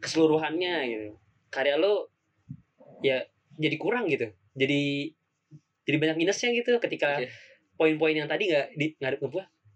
Keseluruhannya 0.00 0.74
gitu. 0.88 1.06
Karya 1.48 1.80
lo 1.80 2.12
ya 3.00 3.24
jadi 3.56 3.76
kurang 3.80 4.08
gitu. 4.12 4.28
Jadi 4.52 5.12
jadi 5.88 5.96
banyak 5.98 6.16
minusnya 6.20 6.52
gitu 6.52 6.76
ketika 6.78 7.24
Iya. 7.24 7.28
poin-poin 7.74 8.14
yang 8.14 8.28
tadi 8.28 8.52
nggak 8.52 8.66
di 8.76 8.86
nggak 9.00 9.18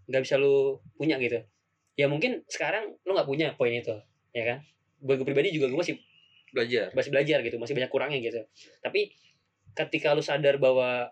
nggak 0.07 0.23
bisa 0.23 0.39
lo 0.39 0.85
punya 0.95 1.19
gitu 1.19 1.43
ya 1.97 2.07
mungkin 2.07 2.45
sekarang 2.47 2.93
lo 3.09 3.11
nggak 3.17 3.29
punya 3.29 3.57
poin 3.57 3.73
itu 3.73 3.97
ya 4.37 4.45
kan? 4.45 4.59
Bagi 5.01 5.25
gue 5.25 5.27
pribadi 5.27 5.49
juga 5.57 5.73
gue 5.73 5.81
masih 5.81 5.97
belajar. 6.53 6.93
masih 6.93 7.11
belajar 7.13 7.39
gitu 7.41 7.57
masih 7.57 7.75
banyak 7.75 7.91
kurangnya 7.91 8.21
gitu. 8.21 8.41
Tapi 8.85 9.13
ketika 9.73 10.13
lu 10.13 10.21
sadar 10.21 10.61
bahwa 10.61 11.09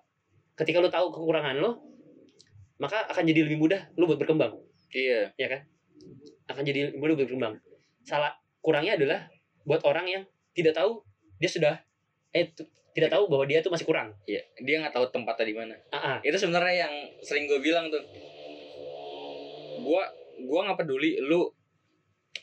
ketika 0.57 0.79
lu 0.85 0.93
tahu 0.93 1.11
kekurangan 1.11 1.57
lo 1.57 1.81
maka 2.77 3.09
akan 3.09 3.25
jadi 3.25 3.49
lebih 3.49 3.59
mudah 3.61 3.81
lu 3.97 4.05
buat 4.05 4.21
berkembang. 4.21 4.61
Iya. 4.93 5.33
Ya 5.41 5.47
kan? 5.49 5.61
Akan 6.53 6.63
jadi 6.69 6.93
lebih 6.93 7.01
mudah 7.01 7.15
buat 7.17 7.29
berkembang. 7.33 7.55
Salah 8.05 8.37
kurangnya 8.61 9.01
adalah 9.01 9.29
buat 9.65 9.81
orang 9.89 10.07
yang 10.09 10.23
tidak 10.53 10.77
tahu 10.77 11.01
dia 11.41 11.51
sudah 11.51 11.75
eh 12.37 12.53
tidak 12.95 13.11
tahu 13.11 13.27
bahwa 13.27 13.45
dia 13.49 13.65
tuh 13.65 13.73
masih 13.73 13.89
kurang. 13.89 14.13
Iya 14.29 14.45
dia 14.61 14.85
nggak 14.85 14.93
tahu 14.93 15.09
tempatnya 15.09 15.45
di 15.49 15.55
mana. 15.57 15.75
Ah 15.89 15.97
ah. 15.97 16.17
itu 16.21 16.37
sebenarnya 16.37 16.89
yang 16.89 16.95
sering 17.25 17.49
gue 17.49 17.61
bilang 17.65 17.89
tuh. 17.89 18.05
Gua 19.85 20.24
gua 20.43 20.71
nggak 20.71 20.85
peduli 20.85 21.23
lu 21.23 21.47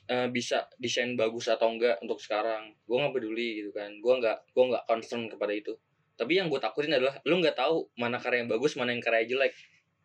eh, 0.08 0.27
bisa 0.32 0.67
desain 0.80 1.15
bagus 1.19 1.51
atau 1.51 1.67
enggak 1.71 1.99
untuk 1.99 2.19
sekarang. 2.19 2.71
Gua 2.88 3.08
nggak 3.08 3.13
peduli 3.19 3.63
gitu 3.63 3.71
kan. 3.75 3.91
Gua 3.99 4.19
nggak 4.19 4.56
gua 4.56 4.63
nggak 4.75 4.84
concern 4.88 5.27
kepada 5.27 5.51
itu. 5.51 5.75
Tapi 6.21 6.38
yang 6.38 6.54
gue 6.54 6.62
takutin 6.62 6.93
adalah 6.93 7.17
lu 7.25 7.41
nggak 7.41 7.58
tahu 7.58 7.89
mana 7.97 8.21
karya 8.21 8.45
yang 8.45 8.49
bagus 8.54 8.77
mana 8.77 8.93
yang 8.93 9.01
karya 9.01 9.25
jelek. 9.25 9.58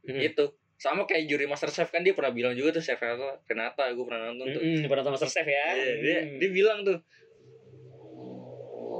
Mm-mm. 0.08 0.22
gitu. 0.22 0.48
Sama 0.80 1.04
kayak 1.04 1.28
juri 1.28 1.44
master 1.44 1.68
chef 1.68 1.92
kan 1.92 2.00
dia 2.00 2.16
pernah 2.16 2.32
bilang 2.32 2.56
juga 2.56 2.80
tuh 2.80 2.84
chef 2.84 2.96
Renata 2.96 3.36
Renata 3.44 3.84
gue 3.92 4.04
pernah 4.04 4.32
nonton 4.32 4.46
tuh. 4.48 4.62
Mm-mm, 4.64 4.88
pernah 4.88 5.02
nonton 5.04 5.12
Master 5.20 5.28
Chef 5.28 5.44
ya? 5.44 5.66
Iya, 5.76 5.92
dia 6.00 6.18
Mm. 6.24 6.36
dia 6.40 6.50
bilang 6.52 6.78
tuh 6.84 6.98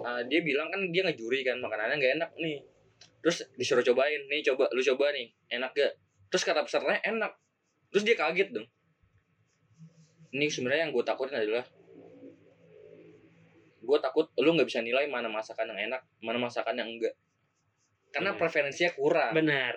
Ah, 0.07 0.22
dia 0.22 0.38
bilang 0.38 0.70
kan 0.70 0.79
dia 0.94 1.03
ngejuri 1.03 1.42
kan 1.42 1.59
makanannya 1.59 1.99
nggak 1.99 2.12
enak 2.20 2.31
nih. 2.38 2.62
Terus 3.25 3.42
disuruh 3.59 3.83
cobain 3.83 4.22
nih 4.31 4.44
coba 4.53 4.70
lu 4.70 4.79
coba 4.94 5.11
nih 5.11 5.27
enak 5.51 5.72
gak 5.75 5.92
terus 6.31 6.44
kata 6.46 6.62
pesertanya 6.62 7.01
enak. 7.03 7.33
Terus 7.90 8.05
dia 8.07 8.14
kaget 8.14 8.55
dong 8.55 8.68
ini 10.37 10.53
sebenarnya 10.53 10.88
yang 10.88 10.92
gue 10.92 11.05
takutin 11.05 11.40
adalah 11.40 11.64
gue 13.87 13.99
takut 14.03 14.27
lu 14.42 14.53
nggak 14.53 14.68
bisa 14.68 14.85
nilai 14.85 15.09
mana 15.09 15.33
masakan 15.33 15.72
yang 15.72 15.90
enak 15.90 16.03
mana 16.20 16.38
masakan 16.42 16.77
yang 16.77 16.90
enggak. 16.92 17.14
Karena 18.12 18.35
Benar. 18.35 18.40
preferensinya 18.40 18.92
kurang. 18.92 19.33
Benar. 19.33 19.75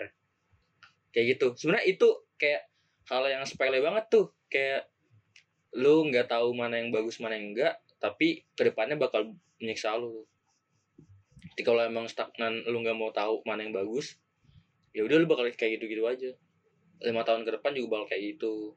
Kayak 1.15 1.25
gitu. 1.37 1.47
Sebenarnya 1.55 1.85
itu 1.87 2.07
kayak 2.39 2.67
hal 3.09 3.23
yang 3.29 3.43
sepele 3.45 3.79
banget 3.79 4.05
tuh. 4.11 4.33
Kayak 4.49 4.89
lu 5.77 6.09
nggak 6.09 6.27
tahu 6.27 6.51
mana 6.57 6.81
yang 6.81 6.89
bagus 6.89 7.21
mana 7.21 7.37
yang 7.37 7.53
enggak 7.53 7.77
tapi 8.01 8.47
ke 8.57 8.63
depannya 8.65 8.97
bakal 8.97 9.37
menyiksa 9.61 9.93
lu. 9.99 10.25
Jadi 11.53 11.61
kalau 11.61 11.83
emang 11.85 12.09
stagnan 12.09 12.65
lu 12.65 12.81
nggak 12.81 12.97
mau 12.97 13.13
tahu 13.13 13.45
mana 13.45 13.67
yang 13.67 13.75
bagus 13.75 14.17
ya 14.89 15.05
udah 15.05 15.21
lu 15.21 15.29
bakal 15.29 15.45
kayak 15.53 15.77
gitu 15.77 15.85
gitu 15.85 16.03
aja. 16.09 16.31
Lima 17.05 17.21
tahun 17.21 17.45
ke 17.45 17.61
depan 17.61 17.77
juga 17.77 17.99
bakal 17.99 18.15
kayak 18.15 18.23
gitu 18.35 18.73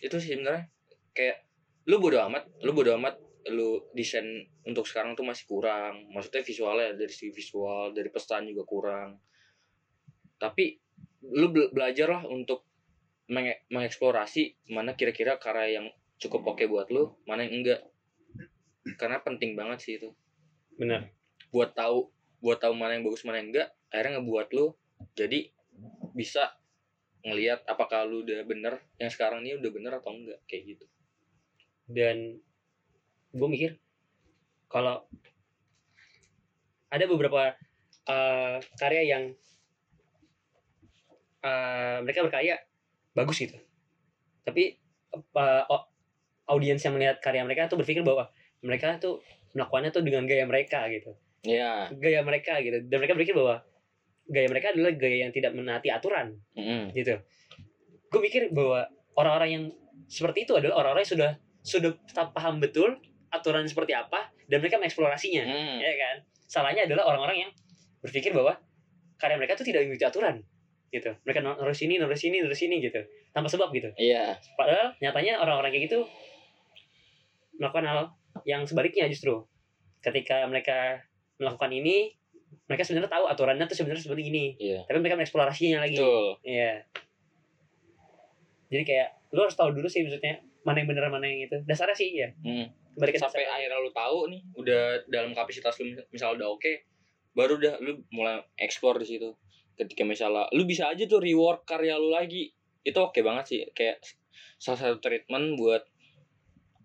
itu 0.00 0.16
sih 0.20 0.36
sebenarnya 0.36 0.68
kayak 1.16 1.44
lu 1.88 1.96
bodo 2.02 2.20
amat 2.28 2.44
lu 2.60 2.76
bodo 2.76 2.92
amat 2.98 3.16
lu 3.46 3.78
desain 3.94 4.26
untuk 4.66 4.82
sekarang 4.90 5.14
tuh 5.14 5.22
masih 5.22 5.46
kurang. 5.46 6.10
Maksudnya 6.10 6.42
visualnya 6.42 6.98
dari 6.98 7.12
segi 7.14 7.30
visual 7.30 7.94
dari 7.94 8.10
pesan 8.10 8.50
juga 8.50 8.66
kurang. 8.66 9.22
Tapi 10.34 10.74
lu 11.30 11.54
bel- 11.54 11.70
belajar 11.70 12.10
lah 12.10 12.22
untuk 12.26 12.66
menge- 13.30 13.62
mengeksplorasi 13.70 14.74
mana 14.74 14.98
kira-kira 14.98 15.38
karya 15.38 15.78
yang 15.78 15.86
cukup 16.18 16.58
oke 16.58 16.66
buat 16.66 16.90
lu 16.90 17.14
mana 17.22 17.46
yang 17.46 17.62
enggak. 17.62 17.80
Karena 18.98 19.22
penting 19.22 19.54
banget 19.54 19.78
sih 19.78 19.92
itu. 20.02 20.10
Benar. 20.74 21.06
Buat 21.54 21.78
tahu 21.78 22.10
buat 22.42 22.58
tahu 22.58 22.74
mana 22.74 22.98
yang 22.98 23.06
bagus 23.06 23.22
mana 23.22 23.40
yang 23.40 23.54
enggak 23.54 23.68
akhirnya 23.90 24.20
ngebuat 24.20 24.48
lu 24.52 24.76
jadi 25.16 25.48
bisa 26.12 26.52
ngelihat 27.26 27.66
apakah 27.66 28.06
lu 28.06 28.22
udah 28.22 28.46
bener 28.46 28.78
yang 29.02 29.10
sekarang 29.10 29.42
ini 29.42 29.58
udah 29.58 29.70
bener 29.74 29.92
atau 29.98 30.14
enggak 30.14 30.38
kayak 30.46 30.78
gitu. 30.78 30.86
Dan 31.90 32.38
gue 33.34 33.48
mikir 33.50 33.74
kalau 34.70 35.02
ada 36.86 37.04
beberapa 37.10 37.58
eh, 38.06 38.56
karya 38.78 39.02
yang 39.02 39.24
eh, 41.42 41.98
mereka 42.06 42.22
berkarya 42.22 42.62
bagus 43.18 43.42
gitu. 43.42 43.58
Tapi 44.46 44.78
au- 45.34 45.86
audiens 46.46 46.78
yang 46.78 46.94
melihat 46.94 47.18
karya 47.18 47.42
mereka 47.42 47.66
tuh 47.66 47.82
berpikir 47.82 48.06
bahwa 48.06 48.30
mereka 48.62 49.02
tuh 49.02 49.18
melakukannya 49.58 49.90
tuh 49.90 50.06
dengan 50.06 50.30
gaya 50.30 50.46
mereka 50.46 50.86
gitu. 50.94 51.18
Ya 51.42 51.90
gaya 51.90 52.22
mereka 52.22 52.62
gitu. 52.62 52.86
Dan 52.86 52.96
mereka 53.02 53.18
berpikir 53.18 53.34
bahwa 53.34 53.66
gaya 54.26 54.46
mereka 54.50 54.74
adalah 54.74 54.92
gaya 54.98 55.26
yang 55.26 55.32
tidak 55.32 55.54
menaati 55.54 55.88
aturan. 55.90 56.36
Gitu. 56.92 57.14
Gue 58.10 58.20
mikir 58.22 58.50
bahwa 58.50 58.86
orang-orang 59.18 59.50
yang 59.50 59.64
seperti 60.06 60.46
itu 60.46 60.52
adalah 60.54 60.82
orang-orang 60.82 61.02
yang 61.02 61.12
sudah 61.18 61.30
sudah 61.66 61.92
paham 62.30 62.62
betul 62.62 62.94
aturan 63.34 63.66
seperti 63.66 63.90
apa 63.90 64.30
dan 64.46 64.62
mereka 64.62 64.78
mengeksplorasinya 64.78 65.42
ya 65.82 65.94
kan? 65.98 66.16
Salahnya 66.46 66.86
adalah 66.86 67.10
orang-orang 67.10 67.46
yang 67.46 67.50
berpikir 67.98 68.30
bahwa 68.30 68.54
karya 69.18 69.34
mereka 69.34 69.58
tuh 69.58 69.66
tidak 69.66 69.82
mengikuti 69.82 70.06
aturan 70.06 70.46
gitu. 70.94 71.10
Mereka 71.26 71.42
naruh 71.42 71.74
sini 71.74 71.98
naruh 71.98 72.14
sini 72.14 72.38
naruh 72.38 72.54
sini 72.54 72.78
gitu. 72.78 73.02
Tanpa 73.34 73.50
sebab 73.50 73.74
gitu. 73.74 73.90
Iya. 73.98 74.38
Padahal 74.54 74.94
nyatanya 75.02 75.42
orang-orang 75.42 75.74
kayak 75.74 75.90
gitu 75.90 75.98
melakukan 77.58 77.86
hal 77.88 78.00
yang 78.46 78.62
sebaliknya 78.62 79.10
justru. 79.10 79.42
Ketika 80.04 80.46
mereka 80.46 81.02
melakukan 81.42 81.74
ini 81.74 82.14
mereka 82.64 82.82
sebenarnya 82.82 83.12
tahu 83.12 83.24
aturannya 83.28 83.66
tuh 83.68 83.76
sebenarnya 83.76 84.02
seperti 84.02 84.22
ini 84.32 84.44
iya 84.56 84.80
tapi 84.88 84.98
mereka 85.04 85.20
mengeksplorasinya 85.20 85.78
lagi 85.84 85.96
betul 86.00 86.40
Iya. 86.42 86.72
Jadi 88.66 88.82
kayak 88.82 89.08
lu 89.30 89.46
harus 89.46 89.54
tahu 89.54 89.70
dulu 89.78 89.86
sih 89.86 90.02
maksudnya 90.02 90.42
mana 90.66 90.82
yang 90.82 90.88
benar 90.90 91.06
mana 91.06 91.26
yang 91.30 91.46
itu. 91.46 91.56
Dasarnya 91.62 91.94
sih 91.94 92.10
ya. 92.18 92.28
Hmm. 92.42 92.66
Sampai 92.98 93.14
dasar. 93.14 93.30
akhirnya 93.46 93.78
lu 93.78 93.92
tahu 93.92 94.18
nih 94.32 94.40
udah 94.56 94.82
dalam 95.06 95.30
kapasitas 95.36 95.76
lu 95.84 95.94
misal 96.08 96.34
udah 96.34 96.48
oke 96.48 96.72
baru 97.36 97.60
udah 97.60 97.76
lu 97.84 98.00
mulai 98.08 98.40
eksplor 98.56 98.96
di 98.96 99.04
situ 99.04 99.28
ketika 99.76 100.08
misalnya 100.08 100.48
lu 100.56 100.64
bisa 100.64 100.88
aja 100.88 101.04
tuh 101.04 101.20
reward 101.20 101.68
karya 101.68 102.00
lu 102.00 102.08
lagi 102.08 102.56
itu 102.80 102.96
oke 102.96 103.20
banget 103.20 103.44
sih 103.44 103.60
kayak 103.76 104.00
salah 104.56 104.80
satu 104.80 105.04
treatment 105.04 105.60
buat 105.60 105.84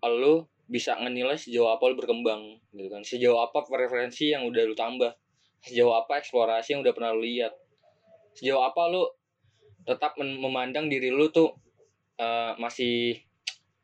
lu 0.04 0.44
bisa 0.68 1.00
ngenilai 1.00 1.40
sejauh 1.40 1.72
apa 1.72 1.80
lu 1.88 1.96
berkembang 1.96 2.60
gitu 2.76 2.88
kan 2.92 3.00
sejauh 3.00 3.40
apa 3.40 3.64
preferensi 3.64 4.36
yang 4.36 4.44
udah 4.44 4.68
lu 4.68 4.76
tambah 4.76 5.16
sejauh 5.62 5.94
apa 5.94 6.18
eksplorasi 6.18 6.74
yang 6.74 6.82
udah 6.82 6.94
pernah 6.94 7.14
lu 7.14 7.22
lihat? 7.22 7.54
Sejauh 8.34 8.62
apa 8.62 8.90
lu 8.90 9.06
tetap 9.82 10.18
memandang 10.18 10.90
diri 10.90 11.10
lu 11.10 11.30
tuh 11.30 11.54
eh, 12.18 12.52
masih 12.58 13.18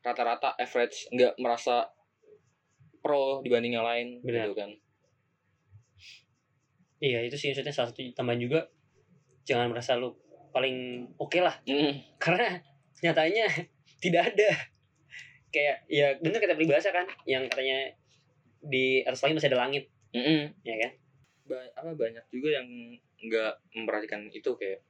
rata-rata 0.03 0.55
average 0.55 1.11
nggak 1.11 1.35
merasa 1.39 1.91
pro 2.99 3.39
dibanding 3.43 3.79
yang 3.79 3.87
lain 3.87 4.19
Benar. 4.23 4.51
gitu 4.51 4.55
kan? 4.55 4.71
Iya, 6.99 7.23
itu 7.23 7.35
sih 7.39 7.55
maksudnya 7.55 7.71
salah 7.71 7.95
satu 7.95 8.03
tambahan 8.11 8.43
juga 8.43 8.59
jangan 9.47 9.71
merasa 9.71 9.95
lu 9.95 10.11
paling 10.51 11.07
oke 11.15 11.39
lah. 11.39 11.55
Mm, 11.63 11.95
karena 12.19 12.59
nyatanya 12.99 13.47
tidak 14.03 14.35
ada. 14.35 14.49
Kayak 15.49 15.87
ya 15.87 16.13
bener 16.19 16.43
kata 16.43 16.59
peribahasa 16.59 16.91
kan 16.91 17.07
yang 17.23 17.47
katanya 17.47 17.95
di 18.59 19.01
atas 19.07 19.23
langit 19.23 19.39
masih 19.39 19.49
ada 19.55 19.59
langit. 19.63 19.83
Mm, 20.11 20.19
mm. 20.19 20.43
ya 20.67 20.75
kan 20.75 20.91
Ba- 21.49 21.73
apa 21.73 21.97
banyak 21.97 22.25
juga 22.29 22.61
yang 22.61 22.67
nggak 23.25 23.53
memperhatikan 23.73 24.29
itu 24.29 24.53
kayak 24.53 24.85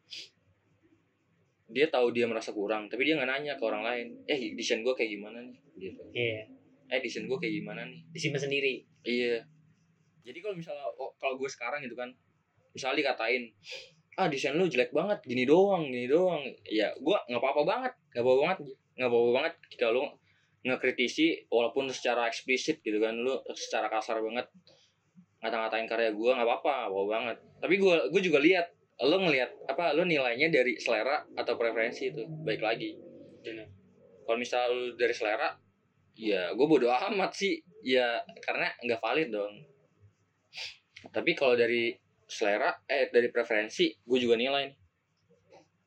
dia 1.69 1.85
tahu 1.87 2.11
dia 2.11 2.25
merasa 2.25 2.51
kurang 2.51 2.89
tapi 2.91 3.05
dia 3.07 3.15
nggak 3.15 3.29
nanya 3.29 3.53
ke 3.55 3.63
orang 3.63 3.85
lain 3.85 4.07
eh 4.27 4.51
desain 4.57 4.83
gue 4.83 4.91
kayak 4.91 5.15
gimana 5.15 5.39
nih? 5.39 5.57
Gitu. 5.79 6.03
Iya. 6.11 6.41
Eh 6.91 6.99
desain 6.99 7.23
gue 7.23 7.37
kayak 7.39 7.53
gimana 7.63 7.87
nih? 7.87 8.01
Disimpan 8.11 8.41
sendiri. 8.43 8.83
Iya. 9.05 9.39
Jadi 10.25 10.37
kalau 10.43 10.55
misalnya 10.59 10.83
oh, 10.99 11.15
kalau 11.15 11.39
gue 11.39 11.47
sekarang 11.47 11.79
gitu 11.85 11.95
kan 11.95 12.11
misalnya 12.75 13.07
dikatain 13.07 13.49
ah 14.19 14.27
desain 14.27 14.51
lu 14.51 14.67
jelek 14.67 14.91
banget 14.91 15.23
gini 15.23 15.47
doang 15.47 15.87
gini 15.87 16.09
doang. 16.11 16.43
Ya 16.67 16.91
gue 16.91 17.17
nggak 17.31 17.39
apa-apa 17.39 17.63
banget 17.63 17.93
nggak 18.11 18.23
apa-apa 18.25 18.39
banget 18.43 18.57
nggak 18.99 19.09
apa-apa 19.09 19.29
banget 19.31 19.53
lu 19.95 20.03
ngekritisi 20.59 21.47
walaupun 21.47 21.87
secara 21.87 22.27
eksplisit 22.27 22.83
gitu 22.83 22.99
kan 22.99 23.15
lu 23.15 23.31
secara 23.55 23.87
kasar 23.87 24.19
banget 24.19 24.51
ngata-ngatain 25.39 25.87
karya 25.87 26.11
gue 26.11 26.31
nggak 26.35 26.47
apa-apa 26.47 26.91
wow 26.91 27.07
banget. 27.07 27.37
Tapi 27.63 27.75
gue 27.79 27.95
gue 28.11 28.21
juga 28.23 28.39
lihat 28.43 28.67
lo 28.99 29.15
ngelihat 29.23 29.71
apa 29.71 29.95
lo 29.95 30.03
nilainya 30.03 30.51
dari 30.51 30.75
selera 30.75 31.23
atau 31.39 31.55
preferensi 31.55 32.11
itu 32.11 32.27
baik 32.43 32.59
lagi. 32.59 32.91
Kalau 34.27 34.37
misal 34.37 34.93
dari 34.99 35.15
selera 35.15 35.55
ya 36.19 36.51
gue 36.51 36.67
bodo 36.67 36.91
amat 36.91 37.31
sih. 37.31 37.55
Ya 37.79 38.19
karena 38.43 38.67
nggak 38.83 38.99
valid 38.99 39.31
dong. 39.31 39.63
Tapi 41.15 41.31
kalau 41.31 41.55
dari 41.55 41.95
selera 42.27 42.75
eh 42.83 43.07
dari 43.07 43.31
preferensi 43.31 43.95
gue 43.95 44.19
juga 44.19 44.35
nilai 44.35 44.67
nih. 44.67 44.77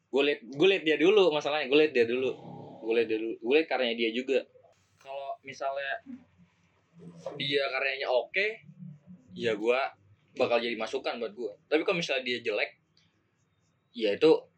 Gue 0.08 0.22
liat 0.32 0.40
gue 0.48 0.68
liat 0.72 0.84
dia 0.88 0.96
dulu 0.96 1.28
masalahnya 1.28 1.68
gue 1.68 1.78
liat 1.84 1.92
dia 1.92 2.08
dulu. 2.08 2.32
Gue 2.88 2.92
liat 2.96 3.08
dia 3.12 3.20
dulu 3.20 3.34
gue 3.36 3.54
liat 3.60 3.68
karyanya 3.68 3.96
dia 4.00 4.10
juga. 4.16 4.40
Kalau 4.96 5.36
misalnya 5.44 6.00
dia 7.36 7.64
karyanya 7.68 8.08
oke 8.08 8.71
ya 9.32 9.56
gue 9.56 9.80
bakal 10.36 10.60
jadi 10.60 10.76
masukan 10.76 11.20
buat 11.20 11.32
gue 11.36 11.52
tapi 11.68 11.84
kalau 11.84 12.00
misalnya 12.00 12.24
dia 12.24 12.38
jelek 12.40 12.82
ya 13.92 14.16
itu 14.16 14.52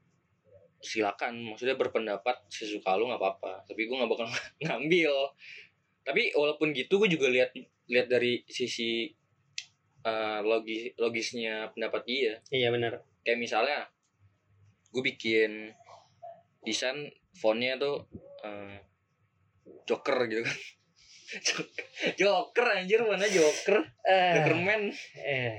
silakan. 0.84 1.40
Maksudnya 1.52 1.74
berpendapat 1.80 2.44
sesuka 2.52 2.94
lu 2.94 3.08
nggak 3.08 3.18
apa-apa. 3.18 3.64
Tapi 3.64 3.88
gue 3.88 3.96
nggak 3.96 4.12
bakal 4.12 4.28
ngambil. 4.64 5.32
Tapi 6.04 6.36
walaupun 6.36 6.76
gitu 6.76 7.00
gue 7.00 7.08
juga 7.16 7.32
lihat 7.32 7.50
lihat 7.88 8.06
dari 8.12 8.44
sisi 8.44 9.08
eh, 10.04 10.40
logis 10.44 10.92
logisnya 11.00 11.72
pendapat 11.72 12.02
dia. 12.04 12.32
Iya 12.52 12.68
benar. 12.70 13.00
Kayak 13.24 13.40
misalnya 13.40 13.78
gue 14.92 15.02
bikin 15.02 15.72
desain 16.62 17.10
fontnya 17.34 17.80
tuh 17.80 18.04
eh, 18.44 18.78
joker 19.88 20.28
gitu 20.28 20.44
kan 20.44 20.54
joker 22.20 22.66
anjir 22.74 23.00
mana 23.02 23.26
joker? 23.26 23.82
Jokerman. 24.40 24.92
Eh. 25.20 25.56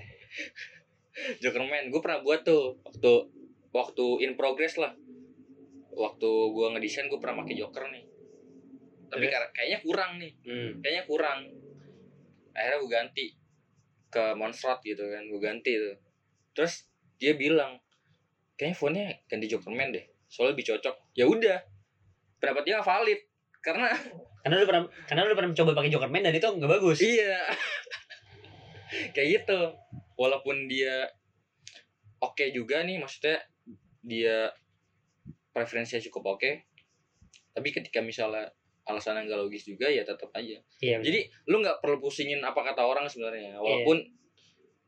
Jokerman 1.39 1.91
gue 1.91 2.01
pernah 2.03 2.19
buat 2.21 2.43
tuh 2.43 2.79
waktu 2.83 3.13
waktu 3.71 4.05
in 4.23 4.33
progress 4.39 4.79
lah. 4.79 4.95
Waktu 5.95 6.29
gue 6.51 6.67
ngedesain 6.75 7.07
gue 7.07 7.19
pernah 7.19 7.43
pakai 7.43 7.55
joker 7.55 7.87
nih. 7.91 8.03
Tapi 9.07 9.25
kar- 9.31 9.51
kayaknya 9.55 9.79
kurang 9.83 10.11
nih. 10.19 10.31
Hmm. 10.43 10.71
kayaknya 10.83 11.03
kurang. 11.07 11.39
Akhirnya 12.55 12.77
gue 12.83 12.91
ganti 12.91 13.25
ke 14.11 14.23
monstrat 14.35 14.79
gitu 14.83 15.03
kan 15.07 15.23
gue 15.27 15.39
ganti 15.39 15.71
tuh. 15.75 15.95
Terus 16.55 16.87
dia 17.15 17.35
bilang 17.35 17.79
kayaknya 18.59 18.75
fontnya 18.75 19.05
ganti 19.27 19.47
jokerman 19.51 19.91
deh 19.91 20.05
soalnya 20.27 20.55
lebih 20.55 20.65
cocok. 20.75 20.95
Ya 21.15 21.25
udah 21.27 21.57
pendapat 22.39 22.63
dia 22.67 22.83
valid 22.83 23.19
karena 23.63 23.91
karena 24.45 24.61
lu 24.61 24.69
pernah 24.69 24.83
karena 25.09 25.21
lu 25.25 25.33
pernah 25.33 25.49
mencoba 25.57 25.71
pakai 25.73 25.89
Jokerman 25.89 26.21
dan 26.21 26.37
itu 26.37 26.45
nggak 26.45 26.69
bagus. 26.69 27.01
Iya. 27.01 27.49
Kayak 29.17 29.27
gitu. 29.41 29.73
Walaupun 30.21 30.69
dia 30.69 31.09
oke 32.21 32.45
juga 32.53 32.85
nih 32.85 33.01
maksudnya 33.01 33.41
dia 34.05 34.53
preferensinya 35.49 35.97
cukup 36.05 36.37
oke. 36.37 36.61
Tapi 37.57 37.73
ketika 37.73 38.05
misalnya 38.05 38.53
alasan 38.85 39.17
yang 39.17 39.33
gak 39.33 39.41
logis 39.49 39.65
juga 39.65 39.89
ya 39.89 40.05
tetap 40.05 40.29
aja. 40.37 40.61
Iya 40.77 41.01
jadi 41.01 41.25
lu 41.49 41.65
nggak 41.65 41.81
perlu 41.81 41.97
pusingin 41.97 42.37
apa 42.45 42.61
kata 42.61 42.85
orang 42.85 43.09
sebenarnya. 43.09 43.57
Walaupun 43.57 43.97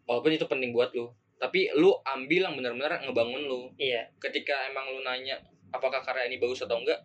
walaupun 0.05 0.37
itu 0.37 0.45
penting 0.45 0.69
buat 0.69 0.93
lu. 0.93 1.09
Tapi 1.41 1.73
lu 1.73 1.97
ambil 2.05 2.45
yang 2.45 2.53
benar-benar 2.53 3.01
ngebangun 3.09 3.41
lu. 3.49 3.73
Iya. 3.81 4.05
Ketika 4.21 4.69
emang 4.69 4.93
lu 4.93 5.01
nanya 5.01 5.41
apakah 5.73 6.05
karya 6.05 6.29
ini 6.29 6.37
bagus 6.37 6.61
atau 6.61 6.77
enggak 6.77 7.01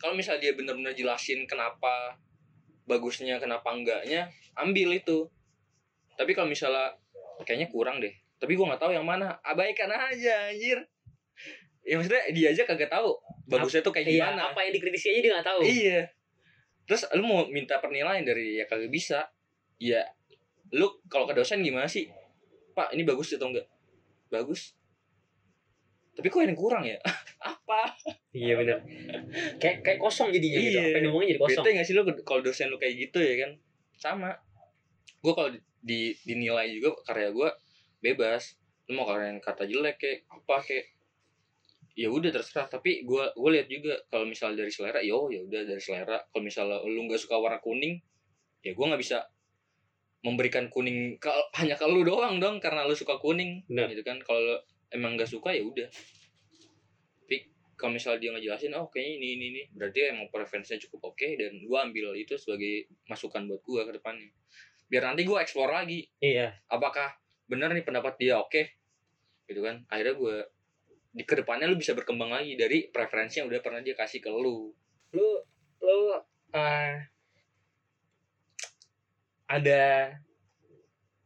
kalau 0.00 0.16
misalnya 0.16 0.48
dia 0.48 0.52
benar-benar 0.56 0.96
jelasin 0.96 1.44
kenapa 1.44 2.16
bagusnya 2.88 3.36
kenapa 3.36 3.70
enggaknya 3.70 4.32
ambil 4.56 4.96
itu 4.96 5.28
tapi 6.16 6.32
kalau 6.32 6.48
misalnya 6.48 6.96
kayaknya 7.44 7.68
kurang 7.68 8.00
deh 8.00 8.12
tapi 8.40 8.56
gua 8.56 8.72
nggak 8.72 8.82
tahu 8.82 8.92
yang 8.96 9.04
mana 9.04 9.36
abaikan 9.44 9.92
aja 9.92 10.48
anjir 10.50 10.80
ya 11.84 12.00
maksudnya 12.00 12.24
dia 12.32 12.48
aja 12.56 12.62
kagak 12.64 12.88
tahu 12.90 13.14
bagusnya 13.46 13.84
tuh 13.84 13.92
kayak 13.92 14.08
iya 14.08 14.16
gimana 14.24 14.52
apa 14.52 14.60
yang 14.64 14.72
dikritisi 14.74 15.12
aja 15.12 15.20
dia 15.20 15.32
nggak 15.36 15.48
tahu 15.48 15.60
Iya. 15.64 16.00
Terus 16.90 17.06
lu 17.14 17.22
mau 17.22 17.46
minta 17.46 17.78
penilaian 17.78 18.26
dari 18.26 18.58
ya 18.58 18.66
kagak 18.66 18.90
bisa. 18.90 19.30
Ya 19.78 20.02
lu 20.74 20.90
kalau 21.06 21.22
ke 21.30 21.38
dosen 21.38 21.62
gimana 21.62 21.86
sih? 21.86 22.10
Pak, 22.74 22.90
ini 22.98 23.06
bagus 23.06 23.30
atau 23.30 23.46
enggak? 23.46 23.70
Bagus. 24.26 24.74
Tapi 26.20 26.28
kok 26.28 26.40
yang 26.44 26.52
kurang 26.52 26.84
ya? 26.84 27.00
Apa? 27.56 27.96
iya 28.30 28.54
benar 28.54 28.78
kayak 29.58 29.80
kayak 29.82 29.98
kosong 29.98 30.30
jadinya 30.30 30.60
gitu 30.60 30.78
Iya. 30.78 30.92
apa 30.92 30.96
yang 31.00 31.04
ngomongnya 31.10 31.28
jadi 31.34 31.40
kosong 31.40 31.64
Bete 31.64 31.76
gak 31.80 31.86
sih 31.88 31.94
lu 31.96 32.02
kalau 32.22 32.40
dosen 32.44 32.68
lu 32.68 32.76
kayak 32.76 32.94
gitu 33.08 33.18
ya 33.24 33.34
kan? 33.40 33.50
Sama. 33.96 34.30
Gua 35.24 35.32
kalau 35.32 35.50
di 35.80 36.12
dinilai 36.28 36.68
juga 36.76 37.00
karya 37.08 37.32
gua 37.32 37.48
bebas. 38.04 38.54
Lu 38.86 39.00
mau 39.00 39.08
karya 39.08 39.32
yang 39.32 39.40
kata 39.40 39.64
jelek 39.64 39.96
kayak 39.96 40.18
apa 40.28 40.56
kayak 40.62 40.86
ya 41.98 42.06
udah 42.12 42.30
terserah 42.30 42.68
tapi 42.68 43.02
gua 43.08 43.32
gua 43.34 43.50
lihat 43.56 43.66
juga 43.66 43.96
kalau 44.12 44.28
misalnya 44.28 44.62
dari 44.62 44.70
selera 44.70 45.00
yo 45.02 45.26
ya 45.32 45.40
udah 45.42 45.66
dari 45.66 45.82
selera 45.82 46.20
kalau 46.30 46.42
misalnya 46.44 46.78
lu 46.86 47.08
nggak 47.08 47.18
suka 47.18 47.34
warna 47.40 47.58
kuning 47.58 47.98
ya 48.62 48.76
gua 48.76 48.94
nggak 48.94 49.02
bisa 49.02 49.26
memberikan 50.20 50.68
kuning 50.68 51.16
ke, 51.16 51.32
hanya 51.56 51.80
ke 51.80 51.88
lu 51.88 52.04
doang 52.04 52.36
dong 52.38 52.60
karena 52.60 52.84
lu 52.84 52.92
suka 52.92 53.16
kuning 53.16 53.64
Benar. 53.66 53.88
gitu 53.88 54.04
kan 54.04 54.20
kalau 54.20 54.60
emang 54.90 55.16
nggak 55.18 55.30
suka 55.30 55.54
ya 55.54 55.62
udah. 55.62 55.88
Tapi 57.24 57.36
kalau 57.78 57.96
misalnya 57.96 58.20
dia 58.20 58.30
ngejelasin 58.36 58.74
oh 58.76 58.90
kayaknya 58.90 59.12
ini 59.16 59.28
ini 59.38 59.44
ini 59.54 59.62
berarti 59.72 59.98
emang 60.12 60.26
preferensinya 60.28 60.78
cukup 60.86 61.14
oke 61.14 61.28
dan 61.38 61.62
gua 61.64 61.86
ambil 61.86 62.14
itu 62.18 62.36
sebagai 62.36 62.90
masukan 63.06 63.46
buat 63.46 63.62
gua 63.64 63.82
ke 63.88 63.92
depannya. 63.98 64.30
Biar 64.90 65.06
nanti 65.06 65.22
gua 65.22 65.42
explore 65.42 65.72
lagi. 65.72 66.06
Iya. 66.18 66.54
Apakah 66.66 67.14
benar 67.46 67.74
nih 67.74 67.86
pendapat 67.86 68.14
dia 68.18 68.38
oke? 68.38 68.62
Gitu 69.46 69.60
kan. 69.62 69.82
Akhirnya 69.90 70.14
gue 70.14 70.36
di 71.10 71.26
ke 71.26 71.34
depannya 71.34 71.66
lu 71.66 71.74
bisa 71.74 71.90
berkembang 71.98 72.30
lagi 72.30 72.54
dari 72.54 72.86
preferensi 72.86 73.42
yang 73.42 73.50
udah 73.50 73.58
pernah 73.58 73.82
dia 73.82 73.98
kasih 73.98 74.22
ke 74.22 74.30
lu. 74.30 74.70
Lu 75.10 75.28
lu 75.82 75.98
eh, 76.54 76.94
ada 79.50 80.14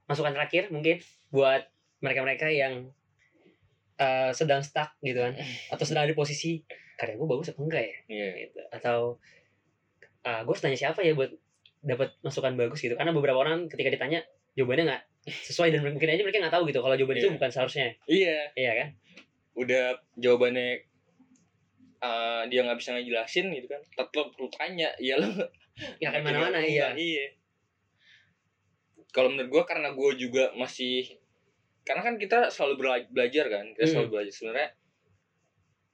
masukan 0.08 0.32
terakhir 0.32 0.72
mungkin 0.72 1.04
buat 1.28 1.68
mereka-mereka 2.00 2.48
yang 2.48 2.88
eh, 3.98 4.30
sedang 4.34 4.60
stuck 4.64 4.96
gitu 5.00 5.20
kan. 5.20 5.34
Atau 5.72 5.84
sedang 5.86 6.06
ada 6.06 6.12
di 6.12 6.18
posisi 6.18 6.62
karya 6.94 7.18
gue 7.18 7.26
bagus 7.26 7.50
apa 7.50 7.60
enggak 7.62 7.84
ya? 7.84 7.96
Iya. 8.10 8.28
Gitu. 8.48 8.60
Atau 8.70 9.18
ah 10.24 10.40
gue 10.40 10.52
harus 10.56 10.62
tanya 10.64 10.78
siapa 10.78 11.04
ya 11.04 11.12
buat 11.12 11.30
dapat 11.84 12.16
masukan 12.24 12.54
bagus 12.56 12.80
gitu. 12.80 12.96
Karena 12.96 13.12
beberapa 13.12 13.36
orang 13.36 13.68
ketika 13.68 13.92
ditanya 13.92 14.24
jawabannya 14.56 14.84
nggak 14.88 15.02
sesuai 15.24 15.72
dan 15.72 15.80
mungkin 15.84 16.08
aja 16.08 16.22
mereka 16.22 16.40
nggak 16.40 16.54
tahu 16.54 16.64
gitu 16.68 16.80
kalau 16.80 16.96
jawaban 16.96 17.16
itu 17.20 17.28
Iya. 17.28 17.36
bukan 17.36 17.50
seharusnya. 17.52 17.88
Iya. 18.08 18.38
Iya 18.56 18.72
kan? 18.76 18.88
Udah 19.58 19.84
jawabannya 20.16 20.68
eh, 22.04 22.42
dia 22.52 22.60
nggak 22.64 22.78
bisa 22.80 22.90
ngejelasin 22.96 23.46
gitu 23.52 23.66
kan. 23.68 23.80
Tetap 23.84 24.28
lu 24.38 24.48
tanya 24.52 24.88
ya 25.00 25.20
lu. 25.20 25.28
Ya 25.98 26.14
kan 26.14 26.22
mana-mana 26.22 26.62
iya. 26.62 26.94
iya. 26.94 27.34
Kalau 29.10 29.30
menurut 29.30 29.50
gua 29.50 29.62
karena 29.66 29.90
gua 29.94 30.14
juga 30.14 30.54
masih 30.54 31.18
karena 31.84 32.02
kan 32.02 32.14
kita 32.16 32.48
selalu 32.48 32.74
bela- 32.80 33.08
belajar 33.12 33.46
kan 33.46 33.64
kita 33.72 33.84
Hmm. 33.84 33.92
selalu 33.92 34.08
belajar. 34.10 34.32
Sebenarnya 34.32 34.68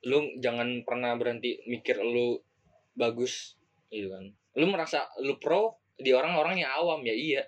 lu 0.01 0.18
jangan 0.41 0.68
pernah 0.86 1.12
berhenti 1.14 1.61
mikir 1.66 2.01
lu 2.01 2.41
bagus 2.95 3.59
gitu 3.91 4.09
kan. 4.09 4.32
Lu 4.57 4.66
merasa 4.66 5.05
lu 5.20 5.36
pro 5.36 5.76
di 5.95 6.14
orang-orang 6.14 6.64
yang 6.64 6.72
awam 6.72 7.05
ya 7.05 7.12
iya. 7.12 7.43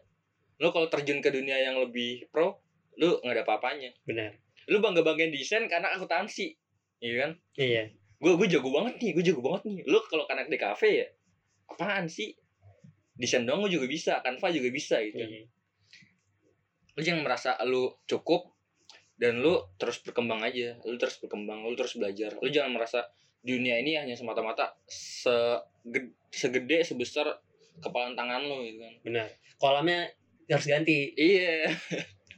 Lu 0.60 0.68
kalau 0.68 0.86
terjun 0.86 1.18
ke 1.18 1.32
dunia 1.32 1.56
yang 1.56 1.80
lebih 1.80 2.28
pro 2.28 2.60
lu 3.00 3.16
nggak 3.22 3.32
ada 3.32 3.44
apa-apanya. 3.46 3.90
Benar. 4.04 4.36
Lu 4.68 4.78
bangga 4.78 5.00
banggain 5.00 5.32
desain 5.32 5.64
karena 5.64 5.94
akuntansi 5.96 6.52
iya 7.00 7.14
kan? 7.24 7.30
Iya. 7.56 7.82
Gue 8.18 8.36
gue 8.36 8.46
jago 8.46 8.68
banget 8.70 9.00
nih 9.00 9.10
gue 9.16 9.24
jago 9.24 9.40
banget 9.40 9.62
nih. 9.66 9.76
Lu 9.88 9.98
kalau 10.06 10.26
kanak 10.26 10.46
di 10.46 10.58
kafe 10.58 10.90
ya 11.02 11.08
apaan 11.66 12.04
sih? 12.06 12.36
Desain 13.12 13.46
dong 13.46 13.62
gue 13.62 13.72
juga 13.72 13.86
bisa 13.86 14.18
kanva 14.20 14.50
juga 14.50 14.68
bisa 14.68 14.98
gitu 15.00 15.20
iya 15.20 15.46
lu 16.92 17.00
jangan 17.00 17.24
merasa 17.24 17.56
lu 17.64 17.88
cukup 18.04 18.52
dan 19.16 19.38
lu 19.38 19.54
terus 19.78 20.02
berkembang 20.02 20.42
aja. 20.42 20.76
Lu 20.82 20.98
terus 20.98 21.20
berkembang 21.22 21.62
lu 21.62 21.78
terus 21.78 21.94
belajar. 21.94 22.36
Lu 22.42 22.48
jangan 22.50 22.74
merasa 22.74 23.06
dunia 23.42 23.78
ini 23.78 23.98
hanya 23.98 24.14
semata-mata 24.14 24.78
segede, 24.86 26.14
segede 26.30 26.82
sebesar 26.86 27.26
kepalan 27.78 28.18
tangan 28.18 28.42
lu 28.44 28.66
gitu 28.66 28.82
kan. 28.82 28.94
Benar. 29.06 29.26
Kolamnya 29.62 30.10
harus 30.50 30.66
ganti. 30.66 31.14
Iya. 31.14 31.70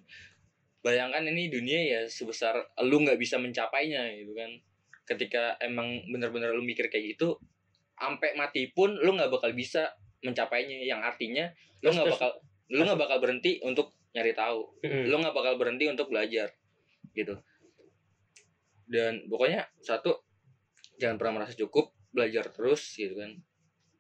Bayangkan 0.85 1.25
ini 1.25 1.49
dunia 1.49 1.81
ya 1.81 2.01
sebesar 2.05 2.61
lu 2.85 3.01
nggak 3.01 3.17
bisa 3.17 3.41
mencapainya 3.41 4.05
gitu 4.21 4.37
kan. 4.37 4.51
Ketika 5.05 5.57
emang 5.61 6.05
bener-bener 6.09 6.53
lu 6.53 6.65
mikir 6.65 6.93
kayak 6.93 7.17
gitu 7.17 7.41
sampai 7.95 8.37
mati 8.37 8.69
pun 8.69 8.93
lu 8.93 9.17
nggak 9.17 9.33
bakal 9.33 9.51
bisa 9.57 9.97
mencapainya. 10.21 10.85
Yang 10.85 11.01
artinya 11.01 11.45
lu 11.81 11.97
nggak 11.97 12.09
bakal 12.13 12.31
lu 12.69 12.83
nggak 12.85 13.01
bakal 13.01 13.19
berhenti 13.25 13.61
untuk 13.65 13.97
nyari 14.15 14.33
tahu 14.33 14.79
Mm-mm. 14.87 15.11
lu 15.11 15.17
nggak 15.19 15.35
bakal 15.35 15.55
berhenti 15.59 15.91
untuk 15.91 16.09
belajar 16.09 16.55
gitu. 17.13 17.35
Dan 18.87 19.27
pokoknya 19.27 19.67
satu 19.83 20.15
jangan 21.03 21.19
pernah 21.19 21.43
merasa 21.43 21.59
cukup 21.59 21.91
belajar 22.15 22.49
terus 22.55 22.95
gitu 22.95 23.19
kan. 23.19 23.35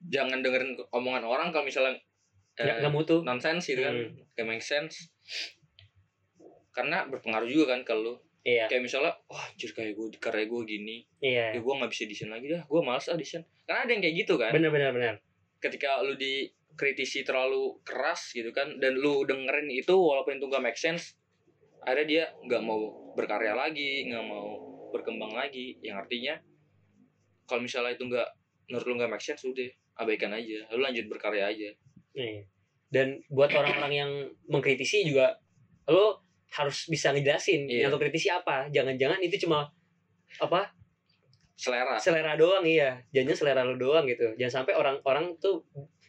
Jangan 0.07 0.41
dengerin 0.45 0.79
omongan 0.95 1.25
orang 1.27 1.49
kalau 1.51 1.67
misalnya 1.67 1.99
nggak 2.55 2.77
eh, 2.79 2.81
nggak 2.87 2.95
mutu. 2.95 3.27
nonsense 3.27 3.67
gitu 3.67 3.83
kan. 3.83 3.95
Hmm. 3.95 4.15
gak 4.39 4.47
make 4.47 4.63
sense. 4.65 5.11
Karena 6.71 7.07
berpengaruh 7.11 7.51
juga 7.51 7.75
kan 7.75 7.83
ke 7.83 7.95
lu 7.95 8.15
iya. 8.45 8.69
Kayak 8.71 8.87
misalnya 8.87 9.13
wah 9.27 9.51
anjir 9.51 9.73
kayak 9.75 9.99
gue 9.99 10.07
karya 10.21 10.47
gue 10.47 10.61
gini. 10.63 10.97
Iya. 11.19 11.59
Ya 11.59 11.61
gue 11.63 11.75
nggak 11.75 11.91
bisa 11.91 12.05
desain 12.07 12.31
lagi 12.31 12.55
dah 12.55 12.63
gue 12.63 12.81
males 12.87 13.07
ah 13.11 13.19
desain. 13.19 13.43
Karena 13.67 13.89
ada 13.89 13.91
yang 13.91 14.03
kayak 14.05 14.17
gitu 14.23 14.35
kan. 14.39 14.53
Benar 14.55 14.71
benar 14.71 14.91
benar 14.95 15.15
ketika 15.65 16.05
lu 16.05 16.13
dikritisi 16.75 17.23
terlalu 17.23 17.79
keras 17.87 18.35
gitu 18.35 18.51
kan 18.51 18.67
dan 18.83 18.99
lu 18.99 19.23
dengerin 19.23 19.71
itu 19.71 19.95
walaupun 19.95 20.43
itu 20.43 20.47
gak 20.51 20.63
make 20.63 20.79
sense 20.79 21.15
akhirnya 21.87 22.07
dia 22.07 22.25
nggak 22.49 22.63
mau 22.65 23.15
berkarya 23.15 23.55
lagi 23.55 24.11
nggak 24.11 24.25
mau 24.27 24.75
berkembang 24.95 25.35
lagi. 25.35 25.75
Yang 25.83 26.07
artinya 26.07 26.35
kalau 27.51 27.67
misalnya 27.67 27.99
itu 27.99 28.07
nggak 28.07 28.29
menurut 28.71 28.87
lu 28.87 28.95
nggak 29.03 29.11
make 29.11 29.25
sense 29.27 29.43
udah 29.43 29.67
abaikan 29.99 30.31
aja. 30.31 30.71
Lu 30.71 30.87
lanjut 30.87 31.11
berkarya 31.11 31.51
aja. 31.51 31.71
Iya. 32.15 32.47
dan 32.95 33.19
buat 33.27 33.51
orang-orang 33.51 33.91
yang 33.91 34.11
mengkritisi 34.47 35.03
juga 35.03 35.35
lo 35.91 36.23
harus 36.55 36.87
bisa 36.87 37.11
ngejelasin 37.11 37.67
Iya. 37.67 37.91
yang 37.91 37.91
lo 37.91 37.99
kritisi 37.99 38.31
apa. 38.31 38.71
Jangan-jangan 38.71 39.19
itu 39.19 39.35
cuma 39.43 39.67
apa 40.39 40.71
selera. 41.59 41.99
selera 41.99 42.39
doang 42.39 42.63
iya. 42.63 43.03
Jangan 43.11 43.35
selera 43.35 43.67
lo 43.67 43.75
doang 43.75 44.07
gitu. 44.07 44.39
Jangan 44.39 44.63
sampai 44.63 44.79
orang-orang 44.79 45.35
tuh 45.43 45.67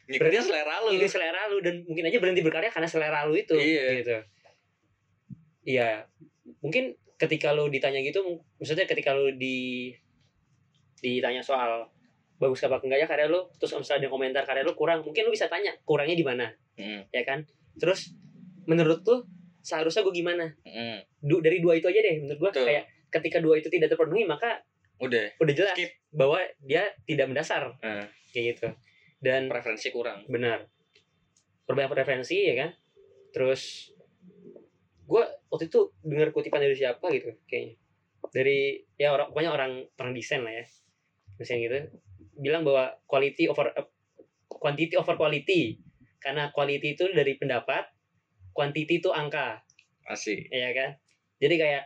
ngikutin 0.08 0.42
selera 0.44 0.76
lu. 0.80 0.90
ini 0.94 1.08
selera 1.08 1.42
lu 1.48 1.58
dan 1.60 1.82
mungkin 1.84 2.04
aja 2.04 2.18
berhenti 2.18 2.42
berkarya 2.42 2.70
karena 2.70 2.86
selera 2.86 3.26
lu 3.26 3.34
itu 3.34 3.54
Iya. 3.54 3.86
gitu. 4.00 4.16
Iya. 5.66 6.06
Mungkin 6.62 6.94
ketika 7.16 7.52
lu 7.52 7.68
ditanya 7.68 8.00
gitu 8.00 8.22
maksudnya 8.56 8.86
ketika 8.86 9.12
lu 9.12 9.34
di 9.34 9.90
ditanya 10.98 11.40
soal 11.40 11.88
bagus 12.36 12.60
apa 12.62 12.78
enggaknya 12.78 13.08
karya 13.08 13.26
lu 13.26 13.48
terus 13.56 13.72
misalnya 13.74 14.04
ada 14.04 14.12
komentar 14.12 14.44
karya 14.44 14.62
lu 14.62 14.76
kurang 14.76 15.00
mungkin 15.00 15.24
lu 15.24 15.32
bisa 15.32 15.48
tanya 15.48 15.72
kurangnya 15.82 16.14
di 16.14 16.26
mana 16.26 16.48
Mm, 16.76 17.08
ya 17.08 17.24
kan? 17.24 17.40
Terus 17.80 18.12
menurut 18.68 19.00
lu 19.02 19.24
seharusnya 19.62 20.04
gue 20.04 20.12
gimana? 20.14 20.44
Mm. 20.68 21.08
Du- 21.24 21.40
dari 21.40 21.64
dua 21.64 21.80
itu 21.80 21.88
aja 21.88 22.04
deh 22.04 22.20
menurut 22.20 22.36
gue 22.38 22.52
kayak 22.68 22.84
ketika 23.08 23.40
dua 23.40 23.56
itu 23.56 23.72
tidak 23.72 23.88
terpenuhi 23.88 24.28
maka 24.28 24.60
udah. 25.00 25.40
udah 25.40 25.54
jelas 25.56 25.72
Skip. 25.72 25.88
bahwa 26.12 26.36
dia 26.60 26.84
tidak 27.08 27.32
mendasar. 27.32 27.72
Nah. 27.80 28.04
kayak 28.28 28.46
gitu 28.52 28.68
dan 29.26 29.50
preferensi 29.50 29.90
kurang. 29.90 30.30
Benar. 30.30 30.70
Perbanyak 31.66 31.90
preferensi 31.90 32.46
ya 32.46 32.54
kan? 32.62 32.70
Terus 33.34 33.90
gue 35.06 35.24
waktu 35.50 35.66
itu 35.66 35.90
dengar 36.06 36.30
kutipan 36.30 36.62
dari 36.62 36.78
siapa 36.78 37.10
gitu 37.10 37.34
kayaknya. 37.50 37.82
Dari 38.30 38.86
ya 39.02 39.18
orang 39.18 39.34
pokoknya 39.34 39.52
orang 39.52 39.72
orang 39.98 40.14
desain 40.14 40.46
lah 40.46 40.54
ya. 40.54 40.66
Desain 41.42 41.58
gitu 41.58 41.90
bilang 42.38 42.62
bahwa 42.62 42.94
quality 43.10 43.50
over 43.50 43.74
eh, 43.74 43.90
quantity 44.46 44.94
over 44.94 45.18
quality. 45.18 45.82
Karena 46.22 46.54
quality 46.54 46.94
itu 46.94 47.10
dari 47.10 47.34
pendapat 47.34 47.90
quantity 48.54 49.02
itu 49.02 49.10
angka. 49.10 49.66
Asik. 50.06 50.54
Ya 50.54 50.70
kan? 50.78 51.02
Jadi 51.42 51.56
kayak 51.58 51.84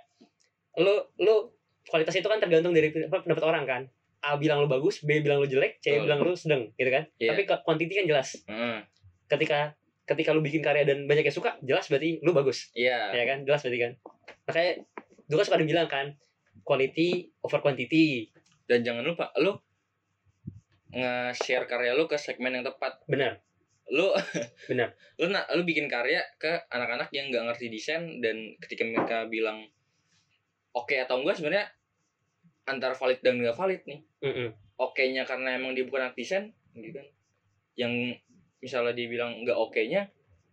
lu 0.76 1.08
lu 1.24 1.56
kualitas 1.88 2.14
itu 2.20 2.28
kan 2.28 2.44
tergantung 2.44 2.76
dari 2.76 2.92
apa, 2.92 3.24
pendapat 3.24 3.44
orang 3.48 3.64
kan 3.66 3.84
A 4.20 4.36
bilang 4.36 4.60
lu 4.60 4.68
bagus 4.68 5.00
B 5.00 5.24
bilang 5.24 5.40
lu 5.40 5.48
jelek 5.48 5.80
C 5.80 5.96
Betul. 5.96 6.12
bilang 6.12 6.20
lu 6.28 6.36
sedang 6.36 6.62
gitu 6.76 6.92
kan? 6.92 7.08
Iya. 7.16 7.32
tapi 7.32 7.44
quantity 7.48 7.94
kan 8.04 8.06
jelas. 8.08 8.30
Mm, 8.52 8.84
ketika 9.32 9.60
ketika 10.04 10.34
lu 10.36 10.42
bikin 10.44 10.60
karya 10.60 10.84
dan 10.84 11.06
banyak 11.08 11.24
yang 11.24 11.36
suka 11.36 11.56
jelas 11.64 11.88
berarti 11.88 12.20
lu 12.20 12.36
bagus. 12.36 12.74
Iya. 12.76 13.16
Ya 13.16 13.24
kan? 13.30 13.48
Jelas 13.48 13.64
berarti 13.64 13.80
kan? 13.80 13.92
Makanya 14.50 14.72
dulu 15.30 15.38
kan 15.40 15.46
suka 15.46 15.56
ada 15.56 15.64
yang 15.64 15.72
bilang 15.72 15.88
kan 15.88 16.06
quality 16.66 17.32
over 17.46 17.62
quantity. 17.64 18.34
Dan 18.68 18.84
jangan 18.84 19.06
lupa 19.08 19.32
lu 19.40 19.56
nge-share 20.90 21.70
karya 21.70 21.94
lu 21.94 22.10
ke 22.10 22.18
segmen 22.18 22.60
yang 22.60 22.66
tepat. 22.66 23.00
Benar. 23.06 23.40
Lu 23.90 24.10
Benar. 24.70 24.94
lu 25.22 25.26
nak 25.30 25.48
lu 25.54 25.64
bikin 25.64 25.88
karya 25.88 26.22
ke 26.42 26.66
anak-anak 26.70 27.10
yang 27.14 27.30
nggak 27.30 27.46
ngerti 27.54 27.70
desain 27.70 28.20
dan 28.22 28.58
ketika 28.62 28.84
mereka 28.86 29.18
bilang 29.30 29.66
oke 30.74 30.94
atau 30.94 31.22
enggak 31.22 31.38
sebenarnya 31.38 31.66
antara 32.70 32.94
valid 32.94 33.20
dan 33.26 33.42
nggak 33.42 33.58
valid 33.58 33.82
nih. 33.90 34.00
Mm-mm. 34.22 34.50
oke 34.80 35.04
nya 35.12 35.28
karena 35.28 35.58
emang 35.60 35.76
dia 35.76 35.84
bukan 35.84 36.14
desain 36.14 36.54
gitu 36.72 36.96
kan. 36.96 37.08
Yang 37.76 38.22
misalnya 38.62 38.94
dia 38.96 39.08
bilang 39.10 39.42
nggak 39.42 39.58
oke 39.58 39.82
nya 39.90 40.08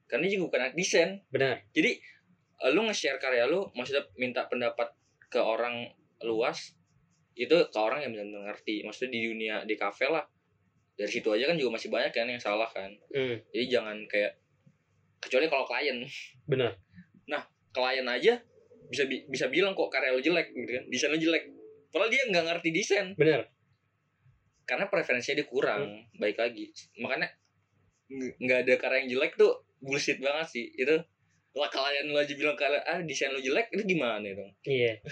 karena 0.06 0.26
dia 0.26 0.32
juga 0.38 0.44
bukan 0.50 0.74
desain 0.74 1.10
benar. 1.30 1.62
Jadi 1.70 1.94
eh, 2.62 2.70
lu 2.72 2.86
nge-share 2.88 3.20
karya 3.20 3.46
lu 3.46 3.68
maksudnya 3.76 4.02
minta 4.16 4.48
pendapat 4.48 4.90
ke 5.28 5.38
orang 5.38 5.86
luas 6.24 6.74
itu 7.36 7.52
ke 7.52 7.78
orang 7.78 8.00
yang 8.02 8.10
benar-benar 8.16 8.54
ngerti. 8.54 8.82
Maksudnya 8.82 9.10
di 9.12 9.20
dunia 9.28 9.54
di 9.62 9.76
kafe 9.76 10.08
lah. 10.08 10.24
Dari 10.96 11.12
situ 11.12 11.28
aja 11.28 11.44
kan 11.44 11.60
juga 11.60 11.76
masih 11.76 11.92
banyak 11.92 12.08
kan 12.08 12.24
yang 12.24 12.40
salah 12.40 12.66
kan. 12.72 12.88
Mm, 13.12 13.36
jadi 13.52 13.64
jangan 13.68 13.96
kayak 14.08 14.32
kecuali 15.20 15.46
kalau 15.46 15.68
klien. 15.68 16.00
Benar. 16.48 16.72
Klien 17.76 18.08
aja 18.08 18.40
bisa 18.88 19.04
bi- 19.04 19.28
bisa 19.28 19.52
bilang 19.52 19.76
kok 19.76 19.92
karya 19.92 20.16
lo 20.16 20.20
jelek 20.24 20.48
gitu 20.56 20.70
kan. 20.80 20.84
Desain 20.88 21.12
lo 21.12 21.20
jelek 21.20 21.44
padahal 21.96 22.12
dia 22.12 22.22
nggak 22.28 22.44
ngerti 22.44 22.68
desain. 22.76 23.06
Benar 23.16 23.48
karena 24.66 24.90
preferensinya 24.90 25.38
dia 25.40 25.46
kurang. 25.46 26.10
Baik 26.18 26.42
lagi. 26.42 26.74
Makanya 26.98 27.30
ng- 28.10 28.34
nggak 28.42 28.58
ada 28.66 28.74
karya 28.76 28.98
yang 29.06 29.08
jelek 29.14 29.38
tuh. 29.38 29.62
Bullshit 29.78 30.18
banget 30.18 30.46
sih. 30.50 30.66
Itu 30.74 30.98
lah 31.56 31.70
klien 31.72 32.10
lo 32.10 32.18
aja 32.18 32.34
bilang 32.34 32.58
karya 32.58 32.82
ah 32.82 32.98
desain 33.00 33.30
lo 33.30 33.38
jelek 33.40 33.70
itu 33.72 33.86
gimana 33.86 34.26
dong? 34.26 34.50
Iya. 34.66 34.98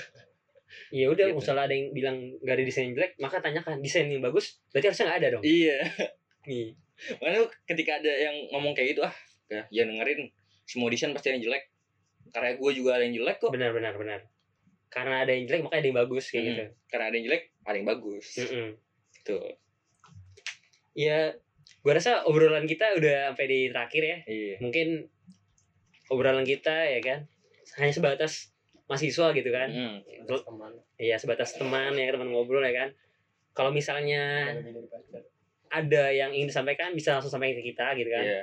Ya 0.90 1.06
udah 1.06 1.30
Gitu. 1.30 1.38
misalnya 1.38 1.70
ada 1.70 1.74
yang 1.78 1.94
bilang 1.94 2.16
gak 2.42 2.58
ada 2.58 2.64
desain 2.66 2.90
yang 2.90 2.98
jelek 2.98 3.14
maka 3.22 3.38
tanyakan 3.38 3.78
desain 3.78 4.10
yang 4.10 4.18
bagus 4.18 4.58
berarti 4.74 4.90
harusnya 4.90 5.06
nggak 5.06 5.20
ada 5.22 5.28
dong? 5.38 5.42
Iya. 5.46 5.78
Iya. 6.50 6.68
makanya 7.22 7.40
ketika 7.64 7.92
ada 8.02 8.10
yang 8.10 8.36
ngomong 8.50 8.74
kayak 8.74 8.98
gitu 8.98 9.00
ah 9.06 9.14
ya 9.46 9.62
jangan 9.70 9.94
dengerin 9.96 10.28
semua 10.66 10.90
desain 10.90 11.14
pasti 11.14 11.30
ada 11.30 11.38
yang 11.38 11.46
jelek. 11.46 11.64
Karya 12.34 12.52
gue 12.58 12.70
juga 12.74 12.90
ada 12.98 13.06
yang 13.06 13.14
jelek 13.14 13.38
kok. 13.38 13.54
Benar 13.54 13.70
benar 13.70 13.94
benar 13.94 14.20
karena 14.94 15.26
ada 15.26 15.34
yang 15.34 15.44
jelek 15.44 15.62
makanya 15.62 15.80
ada 15.82 15.88
yang 15.90 15.98
bagus 16.00 16.24
kayak 16.30 16.38
Mm. 16.38 16.48
gitu 16.48 16.64
karena 16.86 17.04
ada 17.04 17.14
yang 17.14 17.24
jelek 17.26 17.42
ada 17.60 17.76
yang 17.76 17.88
bagus 17.88 18.26
Mm-mm. 18.38 18.68
tuh 19.22 19.44
ya 20.94 21.18
gua 21.80 21.92
rasa 21.92 22.22
obrolan 22.24 22.64
kita 22.64 22.94
udah 22.94 23.28
sampai 23.28 23.46
di 23.46 23.60
terakhir 23.68 24.02
ya 24.02 24.18
iya 24.26 24.56
mungkin 24.58 25.10
obrolan 26.06 26.44
kita 26.44 26.86
ya 26.88 27.00
kan 27.00 27.20
hanya 27.76 27.90
sebatas 27.90 28.54
mahasiswa 28.84 29.32
gitu 29.32 29.50
kan 29.50 29.68
Hmm. 29.68 29.98
Terus- 30.24 30.44
teman 30.44 30.72
iya 30.96 31.16
sebatas 31.16 31.56
teman 31.56 31.92
ya 31.92 32.08
teman 32.08 32.30
ngobrol 32.30 32.62
ya 32.62 32.72
kan 32.72 32.88
kalau 33.50 33.70
misalnya 33.70 34.54
ada 35.68 36.04
yang 36.08 36.30
ingin 36.30 36.46
disampaikan 36.46 36.92
bisa 36.92 37.18
langsung 37.18 37.32
sampaikan 37.32 37.58
ke 37.58 37.64
kita 37.66 37.86
gitu 37.94 38.08
kan 38.08 38.22
Iya. 38.22 38.42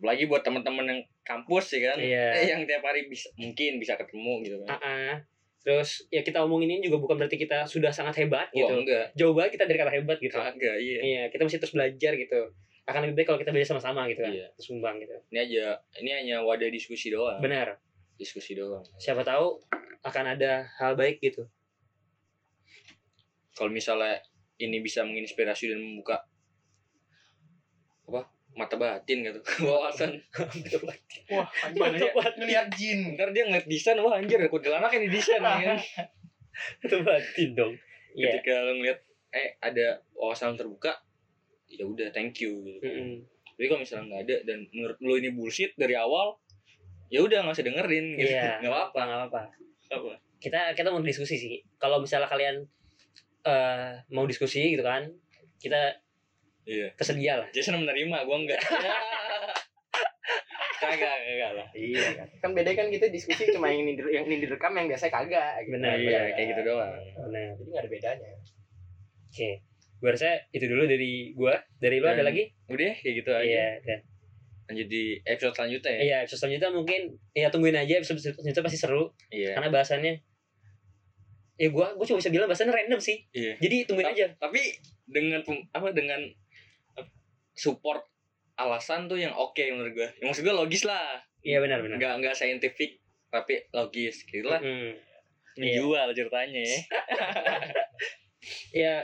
Apalagi 0.00 0.24
buat 0.24 0.40
teman-teman 0.40 0.86
yang 0.86 1.00
kampus 1.20 1.76
ya 1.76 1.92
kan. 1.92 2.00
Iya. 2.00 2.26
Eh, 2.32 2.46
yang 2.48 2.64
tiap 2.64 2.80
hari 2.80 3.04
bisa 3.04 3.28
mungkin 3.36 3.76
bisa 3.76 4.00
ketemu 4.00 4.40
gitu 4.40 4.56
kan. 4.64 4.80
Ah-ah. 4.80 5.14
Terus 5.60 6.08
ya 6.08 6.20
kita 6.20 6.40
omongin 6.40 6.72
ini 6.72 6.82
juga 6.82 6.96
bukan 6.98 7.16
berarti 7.16 7.36
kita 7.36 7.64
sudah 7.64 7.92
sangat 7.92 8.16
hebat 8.18 8.48
Wah, 8.48 8.56
gitu 8.56 8.74
enggak. 8.80 9.06
jauh 9.12 9.32
banget 9.32 9.50
kita 9.54 9.64
dari 9.64 9.78
kata 9.78 9.92
hebat 9.92 10.16
gitu 10.18 10.32
Kagak, 10.34 10.76
iya. 10.76 10.98
iya 11.00 11.22
kita 11.28 11.44
masih 11.44 11.58
terus 11.58 11.72
belajar 11.72 12.12
gitu 12.14 12.40
akan 12.82 13.00
lebih 13.04 13.14
baik 13.14 13.26
kalau 13.28 13.38
kita 13.38 13.50
belajar 13.50 13.68
sama-sama 13.70 14.08
gitu 14.08 14.20
kan 14.20 14.32
Iya. 14.32 14.48
terus 14.50 14.66
sumbang 14.66 14.96
gitu 14.98 15.14
Ini 15.28 15.38
aja 15.38 15.64
ini 15.96 16.10
hanya 16.10 16.36
wadah 16.40 16.66
diskusi 16.66 17.08
doang. 17.08 17.38
benar 17.38 17.76
Diskusi 18.16 18.52
doang. 18.52 18.80
siapa 18.96 19.20
tahu 19.20 19.60
akan 20.00 20.24
ada 20.34 20.64
hal 20.76 20.96
baik 20.96 21.20
gitu 21.20 21.44
Kalau 23.52 23.68
misalnya 23.68 24.24
ini 24.56 24.80
bisa 24.80 25.04
menginspirasi 25.04 25.68
dan 25.68 25.78
membuka? 25.78 26.24
Mata 28.52 28.74
batin 28.74 29.22
gitu. 29.22 29.40
Wawasan. 29.68 30.18
wah 31.30 31.46
Mantap 31.70 31.86
anjir 31.86 32.10
banget. 32.12 32.34
ngeliat 32.36 32.66
jin 32.74 33.00
Ntar 33.14 33.30
dia 33.30 33.46
ngeliat 33.46 33.66
desain, 33.66 33.96
wah 34.02 34.18
anjir 34.18 34.36
aku 34.42 34.58
anak 34.64 34.90
yang 34.90 35.04
di 35.06 35.12
desain 35.12 35.38
ya 35.40 35.74
kan. 35.74 35.78
itu 36.84 36.96
batin 37.00 37.50
dong 37.54 37.72
iya 38.12 38.36
Ketika 38.36 38.52
lo 38.66 38.72
ngeliat 38.76 38.98
eh 39.30 39.54
ada 39.62 40.02
wawasan 40.12 40.58
terbuka, 40.58 40.90
ya 41.70 41.86
udah 41.86 42.10
thank 42.10 42.42
you 42.42 42.66
gitu. 42.66 42.82
Mm-mm. 42.82 43.22
Tapi 43.54 43.66
kalau 43.70 43.80
misalnya 43.80 44.04
nggak 44.10 44.22
ada 44.26 44.36
dan 44.42 44.58
menurut 44.74 44.98
lo 44.98 45.14
ini 45.14 45.30
bullshit 45.30 45.70
dari 45.78 45.94
awal, 45.94 46.34
ya 47.06 47.22
udah 47.22 47.46
nggak 47.46 47.54
usah 47.54 47.62
dengerin 47.62 48.06
gitu. 48.18 48.34
iya 48.34 48.58
Nggak 48.60 48.72
apa-apa. 48.74 49.00
nggak 49.00 49.18
apa-apa 49.24 49.40
Apa? 49.90 50.12
kita 50.40 50.60
kita 50.72 50.88
mau 50.88 50.98
diskusi 51.00 51.36
sih 51.36 51.54
kalau 51.76 52.00
misalnya 52.00 52.26
kalian 52.26 52.64
eh 53.40 53.92
mau 54.10 54.24
diskusi 54.24 54.72
gitu 54.72 54.80
kan 54.80 55.04
kita 55.56 56.00
Iya. 56.70 56.86
tersedia 56.94 57.32
lah 57.36 57.46
Jason 57.50 57.74
menerima, 57.76 58.16
gua 58.22 58.36
enggak. 58.38 58.60
kagak, 60.80 61.12
kagak 61.20 61.50
lah. 61.52 61.68
iya 61.74 62.00
kan 62.16 62.28
kan 62.40 62.50
beda 62.54 62.72
kan 62.72 62.88
gitu 62.88 63.04
diskusi 63.10 63.50
cuma 63.50 63.68
yang 63.68 63.84
ini 63.84 63.92
yang 64.08 64.24
ini 64.24 64.40
direkam 64.40 64.72
yang 64.72 64.86
biasa 64.86 65.06
kagak 65.08 65.60
gitu. 65.60 65.76
Benar, 65.76 65.92
Iya, 65.94 66.20
kayak 66.32 66.46
gitu 66.48 66.62
doang. 66.64 66.94
benar 67.20 67.52
jadi 67.52 67.68
nggak 67.68 67.82
ada 67.82 67.90
bedanya 67.90 68.28
oke 69.26 69.48
gua 70.00 70.10
rasa 70.10 70.30
itu 70.48 70.64
dulu 70.64 70.82
dari 70.86 71.12
gua 71.34 71.52
dari 71.76 72.00
lu 72.00 72.08
ada 72.08 72.22
lagi 72.22 72.48
Udah 72.66 72.96
kayak 72.96 73.14
gitu 73.14 73.30
aja. 73.30 73.44
iya 73.44 73.68
dan 73.82 74.00
Lanjut 74.64 74.86
di 74.86 75.18
episode 75.20 75.52
selanjutnya 75.52 75.90
ya. 75.90 76.00
iya 76.00 76.16
episode 76.22 76.40
selanjutnya 76.40 76.70
mungkin 76.70 77.00
ya 77.34 77.50
tungguin 77.50 77.76
aja 77.76 77.94
episode 77.98 78.22
selanjutnya 78.22 78.64
pasti 78.64 78.78
seru 78.78 79.10
Iya. 79.28 79.52
karena 79.52 79.68
bahasannya 79.68 80.14
ya 81.56 81.68
gua 81.68 81.92
gua 81.92 82.06
cuma 82.06 82.16
bisa 82.16 82.30
bilang 82.30 82.46
bahasannya 82.46 82.72
random 82.72 82.96
sih 82.96 83.20
Iya. 83.30 83.58
jadi 83.58 83.76
tungguin 83.84 84.08
aja 84.08 84.26
Tapi 84.38 84.62
dengan 85.04 85.44
apa 85.68 85.92
dengan 85.92 86.24
support 87.60 88.00
alasan 88.56 89.04
tuh 89.04 89.20
yang 89.20 89.36
oke 89.36 89.60
menurut 89.60 89.92
gue. 89.92 90.08
Yang 90.20 90.26
maksud 90.32 90.42
gue 90.48 90.54
logis 90.56 90.82
lah, 90.88 91.20
Iya 91.40 91.60
benar 91.60 91.80
benar. 91.80 91.96
nggak 92.00 92.12
nggak 92.20 92.34
scientific 92.36 93.00
tapi 93.28 93.64
logis 93.72 94.24
gitu 94.24 94.48
lah. 94.48 94.60
Hmm. 94.60 94.96
Iya. 95.56 95.80
Menjual 95.84 96.08
ceritanya 96.16 96.60
ya. 96.64 96.78
Ya 98.72 98.94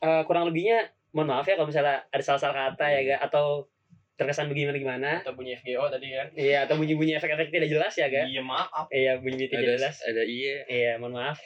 eh, 0.00 0.22
kurang 0.26 0.50
lebihnya 0.50 0.90
mohon 1.14 1.30
maaf 1.30 1.46
ya 1.46 1.54
kalau 1.54 1.70
misalnya 1.70 2.02
ada 2.10 2.22
salah-salah 2.22 2.74
kata 2.74 2.86
ya 2.90 3.00
ga 3.06 3.16
atau 3.30 3.70
terkesan 4.18 4.50
begimana 4.50 4.76
gimana. 4.76 5.10
Atau 5.22 5.38
bunyi 5.38 5.54
FGO 5.56 5.86
tadi 5.86 6.10
kan. 6.12 6.28
Iya 6.34 6.66
atau 6.66 6.74
bunyi-bunyi 6.76 7.14
efek-efek 7.16 7.54
tidak 7.54 7.70
jelas 7.70 7.94
ya 7.94 8.10
ga. 8.10 8.26
Iya 8.26 8.42
maaf. 8.42 8.86
Iya 8.90 9.22
bunyi 9.22 9.46
tidak 9.46 9.62
Ada 9.64 9.72
jelas. 9.78 9.96
ada 10.02 10.22
iya. 10.26 10.56
Iya 10.66 10.92
mohon 10.98 11.14
maaf. 11.16 11.38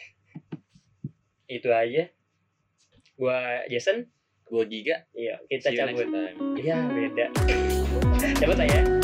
Itu 1.44 1.68
aja. 1.70 2.08
Gua 3.14 3.62
Jason. 3.68 4.08
Gue 4.54 4.70
giga. 4.70 5.02
Iya 5.18 5.34
kita 5.50 5.74
cabut. 5.74 6.06
Iya 6.54 6.78
beda. 6.86 7.26
cabut 8.38 8.58
ya. 8.62 9.03